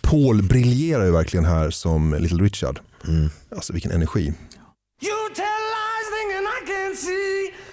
Paul 0.00 0.42
briljerar 0.42 1.04
ju 1.04 1.10
verkligen 1.10 1.44
här 1.44 1.70
som 1.70 2.14
Little 2.14 2.44
Richard. 2.44 2.80
Alltså 3.56 3.72
vilken 3.72 3.90
energi. 3.90 4.32
You 5.02 5.34
tell 5.34 5.64
lies 5.74 6.08
thinking 6.14 6.46
I 6.56 6.60
can't 6.70 6.96
see. 6.96 7.67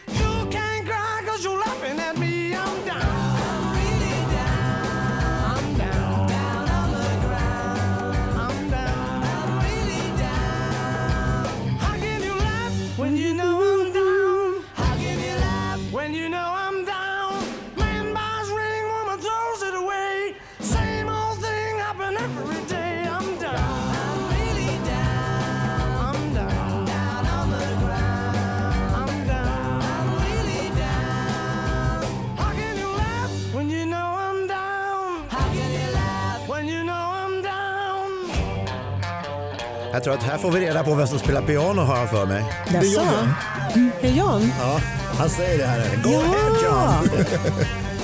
Jag 39.95 40.03
tror 40.03 40.13
att 40.13 40.23
här 40.23 40.37
får 40.37 40.51
vi 40.51 40.59
reda 40.59 40.83
på 40.83 40.95
vem 40.95 41.07
som 41.07 41.19
spelar 41.19 41.41
piano 41.41 41.81
har 41.81 41.97
jag 41.97 42.09
för 42.09 42.25
mig. 42.25 42.45
Mm, 42.67 42.75
Är 42.75 44.01
det 44.01 44.09
John? 44.09 44.51
Ja, 44.59 44.79
han 45.17 45.29
säger 45.29 45.57
det 45.57 45.65
här. 45.65 46.03
Go 46.03 46.09
Ja! 46.11 46.19
ahead 46.19 46.55
John! 46.63 47.25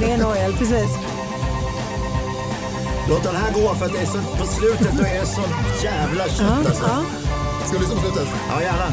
Det 0.00 0.10
är 0.10 0.14
en 0.14 0.24
orgel, 0.24 0.52
precis. 0.52 0.96
Låt 3.08 3.22
den 3.22 3.36
här 3.36 3.52
gå 3.52 3.74
för 3.74 3.86
att 3.86 3.92
det 3.92 3.98
är 3.98 4.06
så, 4.06 4.18
på 4.38 4.46
slutet 4.46 4.96
då 4.98 5.04
är 5.04 5.20
det 5.20 5.26
så 5.26 5.40
jävla 5.84 6.24
kött 6.24 6.40
Ja, 6.40 6.56
alltså. 6.68 6.84
ja. 6.84 7.04
Ska 7.66 7.72
vi 7.72 7.78
lyssna 7.78 7.94
på 7.94 8.00
slutet? 8.00 8.28
Ja, 8.48 8.62
gärna. 8.62 8.86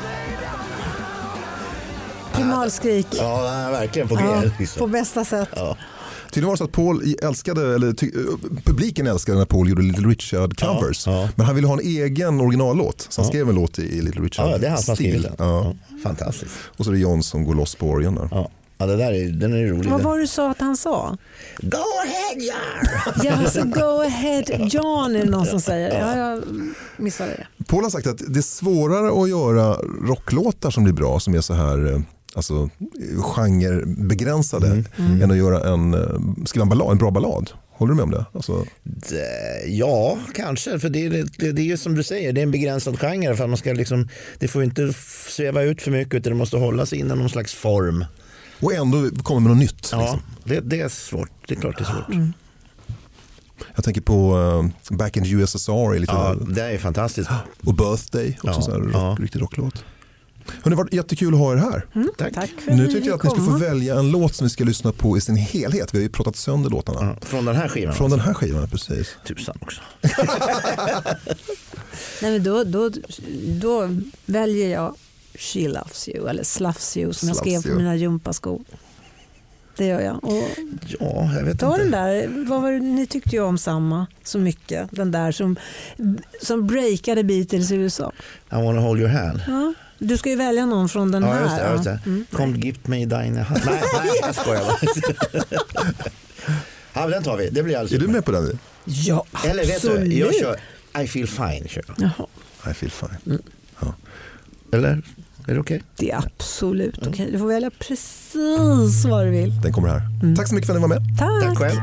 Primalskrik. 2.62 3.08
Ja, 3.18 3.42
verkligen 3.72 4.08
på 4.08 4.16
G. 4.16 4.22
Ja, 4.26 4.44
liksom. 4.60 4.80
på 4.80 4.88
bästa 4.88 5.26
sätt. 5.26 5.50
Ja. 5.56 5.78
Tydligen 6.32 6.48
var 6.48 6.54
det 6.54 6.58
så 6.58 6.64
att 6.64 6.72
Paul 6.72 7.16
älskade, 7.24 7.76
eller 7.76 7.94
ty, 7.94 8.12
publiken 8.64 9.08
älskade 9.08 9.38
när 9.38 9.46
Paul 9.46 9.70
gjorde 9.70 9.82
Little 9.82 10.08
Richard 10.08 10.60
covers. 10.60 11.08
ja. 11.08 11.30
Men 11.36 11.46
han 11.46 11.56
ville 11.56 11.68
ha 11.68 11.74
en 11.74 11.80
egen 11.86 12.42
originallåt. 12.42 13.08
Så 13.10 13.22
han 13.22 13.30
skrev 13.30 13.50
en 13.50 13.56
låt 13.56 13.80
i, 13.80 14.02
Little 14.02 14.22
Richard 14.22 14.50
Ja, 14.50 14.58
det 14.58 14.66
är 14.66 14.70
han 14.70 14.80
som 14.82 14.92
har 14.92 14.96
skrivit 14.96 15.22
stil. 15.22 15.32
den. 15.38 15.48
Ja. 15.48 15.74
Fantastiskt. 16.04 16.52
Och 16.78 16.86
så 16.86 16.92
är 16.92 16.96
det 16.96 17.00
John 17.02 17.24
som 17.24 17.44
går 17.44 17.54
loss 17.56 17.76
på 17.76 17.88
orgeln 17.88 18.16
där. 18.16 18.28
Ja. 18.32 18.50
Ja, 18.80 18.86
det 18.86 18.96
där 18.96 19.12
är, 19.12 19.30
den 19.32 19.54
är 19.54 19.68
rolig. 19.68 19.92
Vad 19.92 20.02
var 20.02 20.16
det 20.16 20.24
du 20.24 20.28
sa 20.28 20.52
att 20.52 20.60
han 20.60 20.78
sa? 20.78 21.18
Go 21.62 21.78
ahead 22.04 22.46
Jar! 22.46 23.24
Ja, 23.24 23.50
så 23.50 23.64
go 23.64 24.02
ahead 24.02 24.44
John 24.70 25.16
är 25.16 25.26
det 25.26 25.30
någon 25.32 25.46
som 25.46 25.62
säger. 25.62 26.00
Ja, 26.00 26.18
jag 26.18 26.44
missade 26.98 27.30
det. 27.32 27.64
Paul 27.64 27.84
har 27.84 27.90
sagt 27.90 28.08
att 28.08 28.18
det 28.28 28.40
är 28.40 28.42
svårare 28.42 29.22
att 29.24 29.30
göra 29.30 29.74
rocklåtar 30.08 30.70
som 30.72 30.84
blir 30.84 30.94
bra, 30.94 31.20
som 31.20 31.34
är 31.36 31.42
så 31.42 31.54
här 31.54 31.94
eh, 31.94 32.00
alltså, 32.38 32.70
genrebegränsade, 33.22 34.84
än 34.98 35.32
att 35.32 35.38
göra 35.38 35.74
en, 35.74 35.94
eh, 35.94 36.46
skriva 36.46 36.64
en, 36.64 36.70
ballad, 36.70 36.92
en 36.92 36.98
bra 36.98 37.12
ballad. 37.12 37.50
Håller 37.72 37.90
du 37.92 37.96
med 37.96 38.04
om 38.04 38.12
det? 38.12 38.26
Alltså, 38.34 38.66
Det- 38.84 39.68
Ja, 39.68 40.18
kanske. 40.36 40.80
För 40.80 40.90
det 40.90 41.06
är, 41.06 41.10
det, 41.10 41.52
det 41.52 41.62
är 41.62 41.66
ju 41.66 41.78
som 41.78 41.96
du 41.96 42.04
säger, 42.04 42.34
det 42.34 42.42
är 42.42 42.44
en 42.44 42.52
begränsad 42.52 43.00
genre. 43.00 43.36
För 43.36 43.44
att 43.44 43.50
man 43.50 43.58
ska 43.58 43.74
liksom, 43.74 44.08
det 44.40 44.48
får 44.48 44.64
inte 44.64 44.94
sväva 45.30 45.62
ut 45.64 45.82
för 45.82 45.92
mycket 45.92 46.14
utan 46.14 46.32
det 46.32 46.38
måste 46.38 46.58
hålla 46.58 46.86
sig 46.86 47.00
inom 47.00 47.20
någon 47.20 47.30
slags 47.30 47.54
form. 47.54 48.06
och 48.62 48.74
ändå 48.74 49.10
komma 49.24 49.40
med 49.40 49.50
något 49.50 49.58
nytt. 49.60 49.90
Ja, 49.92 50.00
Liksom. 50.02 50.20
det, 50.44 50.60
det 50.60 50.82
är 50.82 50.90
svårt. 50.90 51.30
Det 51.48 51.56
är 51.56 51.60
klart 51.60 51.78
det 51.78 51.84
är 51.84 51.86
svårt. 51.86 52.34
Jag 53.76 53.84
tänker 53.84 54.02
på 54.02 54.38
eh, 54.90 54.96
Back 54.98 55.18
in 55.18 55.24
the 55.24 55.30
USSR 55.30 55.96
är 55.96 56.00
lite 56.00 56.14
Ja, 56.14 56.36
det 56.48 56.62
är 56.64 56.78
fantastiskt. 56.78 57.30
och 57.66 57.74
Birthday, 57.74 58.38
också 58.44 58.48
Ja, 58.60 58.62
så 58.62 58.72
här 58.72 58.80
rock, 58.80 58.92
ja. 58.94 59.18
riktig 59.20 59.42
rocklåt. 59.42 59.84
Hörrni, 60.68 60.76
det 60.76 60.80
har 60.80 60.84
varit 60.84 60.94
jättekul 60.94 61.34
att 61.34 61.40
ha 61.40 61.54
er 61.54 61.58
här. 61.58 61.86
Tack. 62.18 62.34
Tack 62.34 62.50
för 62.50 62.72
att 62.72 62.78
Nu 62.78 62.88
tycker 62.88 63.08
jag 63.08 63.16
att 63.16 63.24
ni 63.24 63.30
ska 63.30 63.40
få 63.40 63.58
välja 63.58 63.96
en 64.00 64.12
låt 64.12 64.36
som 64.36 64.46
vi 64.46 64.50
ska 64.50 64.64
lyssna 64.64 64.92
på 64.92 65.18
i 65.18 65.22
sin 65.22 65.36
helhet. 65.36 65.94
Vi 65.94 65.98
har 65.98 66.04
ju 66.04 66.10
pratat 66.10 66.36
sönder 66.36 66.70
låtarna. 66.70 67.16
Ja, 67.22 67.28
från 67.28 67.46
den 67.46 67.56
här 67.56 67.68
skivan. 67.68 67.96
Från 67.96 68.10
den 68.10 68.20
här 68.20 68.34
skivan, 68.34 68.70
precis. 68.70 69.16
Tusan 69.28 69.58
också. 69.62 69.82
Nej, 72.22 72.32
men 72.32 72.44
då, 72.44 72.64
då, 72.64 72.92
då 73.62 73.90
väljer 74.26 74.70
jag 74.70 74.96
She 75.38 75.68
loves 75.68 76.10
you 76.10 76.30
eller 76.30 76.44
Sluffs 76.44 76.98
you 76.98 77.14
som 77.14 77.28
jag 77.28 77.38
skrev 77.38 77.64
på 77.64 77.70
mina 77.78 77.96
gympaskor. 77.96 78.62
Det 79.78 79.86
gör 79.86 80.02
jag. 80.02 80.24
Och 80.24 80.44
Ja, 81.00 81.34
jag 81.36 81.44
vet 81.44 81.60
ta 81.60 81.78
den 81.78 81.86
inte. 81.86 81.98
där, 81.98 82.46
vad 82.50 82.62
var 82.62 82.72
det, 82.72 82.80
ni 82.80 83.06
tyckte 83.08 83.30
ju 83.30 83.42
om 83.42 83.58
samma 83.58 84.08
så 84.24 84.40
mycket. 84.40 84.88
Den 84.92 85.12
där 85.12 85.32
som, 85.32 85.56
som 86.42 86.68
breakade 86.68 87.24
Beatles 87.24 87.72
i 87.72 87.76
USA. 87.76 88.12
I 88.52 88.56
wanna 88.56 88.82
hold 88.82 89.00
your 89.00 89.10
hand. 89.10 89.42
Ja. 89.48 89.74
Du 90.00 90.18
ska 90.18 90.30
ju 90.30 90.36
välja 90.36 90.66
någon 90.66 90.90
från 90.90 91.12
den 91.12 91.24
Ja, 91.24 91.34
här. 91.34 91.42
just 91.44 91.56
det. 91.58 91.64
Ja, 91.64 91.72
just 91.74 91.86
ja. 91.86 91.92
det. 91.92 92.00
Mm. 92.06 92.26
Come 92.32 92.58
gift 92.58 92.88
me 92.88 92.98
dine 93.06 93.38
hand. 93.38 93.62
Nej, 93.66 93.82
nej, 93.94 94.10
jag 94.22 94.36
skojar 94.36 94.62
bara. 94.64 94.78
ja, 96.94 97.02
men 97.02 97.12
den 97.12 97.24
tar 97.24 97.38
vi. 97.38 97.50
Det 97.50 97.64
blir 97.64 97.78
alldeles 97.78 98.02
Är 98.04 98.08
du 98.08 98.12
med 98.14 98.26
på 98.26 98.32
den? 98.32 98.60
Ja, 98.86 99.26
Eller 99.46 99.66
vet 99.66 99.82
du, 99.82 99.90
absolut. 99.92 100.14
jag 100.14 100.36
kör 100.36 100.60
I 101.04 101.08
feel 101.08 101.28
fine. 101.28 101.68
Kör. 101.68 101.84
Jaha, 101.98 102.28
I 102.72 102.74
feel 102.74 102.92
fine. 102.92 103.40
Eller? 104.72 105.02
Är 105.48 105.54
det 105.54 105.60
okej? 105.60 105.84
det 105.98 106.12
är 106.12 106.18
absolut 106.18 107.08
okej. 107.08 107.30
Du 107.32 107.40
får 107.40 107.48
välja 107.48 107.72
precis 107.80 109.06
vad 109.06 109.26
du 109.26 109.30
vill. 109.32 109.62
Den 109.62 109.74
kommer 109.74 109.88
här. 109.90 110.02
Tack 110.36 110.48
så 110.48 110.56
mycket 110.56 110.68
för 110.68 110.74
att 110.76 110.82
ni 110.82 110.88
var 110.88 111.00
med. 111.00 111.18
Tack. 111.20 111.44
Tack 111.44 111.58
själv. 111.58 111.80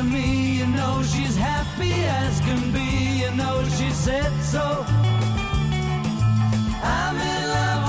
To 0.00 0.06
me, 0.06 0.58
you 0.58 0.66
know 0.66 1.02
she's 1.02 1.36
happy 1.36 1.92
as 1.92 2.40
can 2.40 2.72
be, 2.72 2.88
you 3.22 3.30
know 3.32 3.62
she 3.76 3.90
said 3.90 4.32
so. 4.42 4.84
I'm 6.82 7.16
in 7.16 7.42
love 7.56 7.79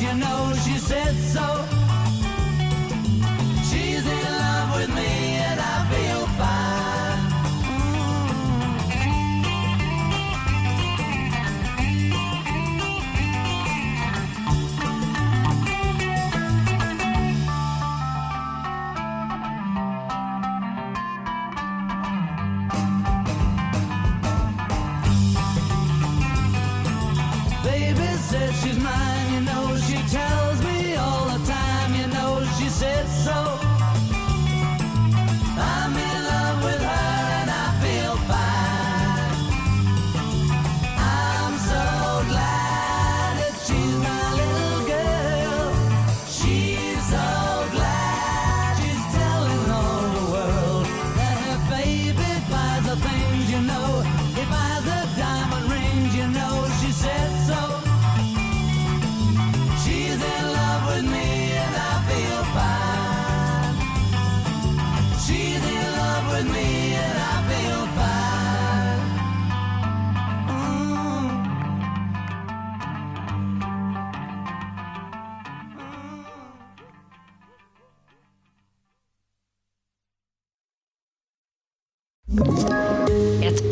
you 0.00 0.14
know. 0.14 0.52
She 0.64 0.78
said 0.78 1.14
so. 1.14 1.77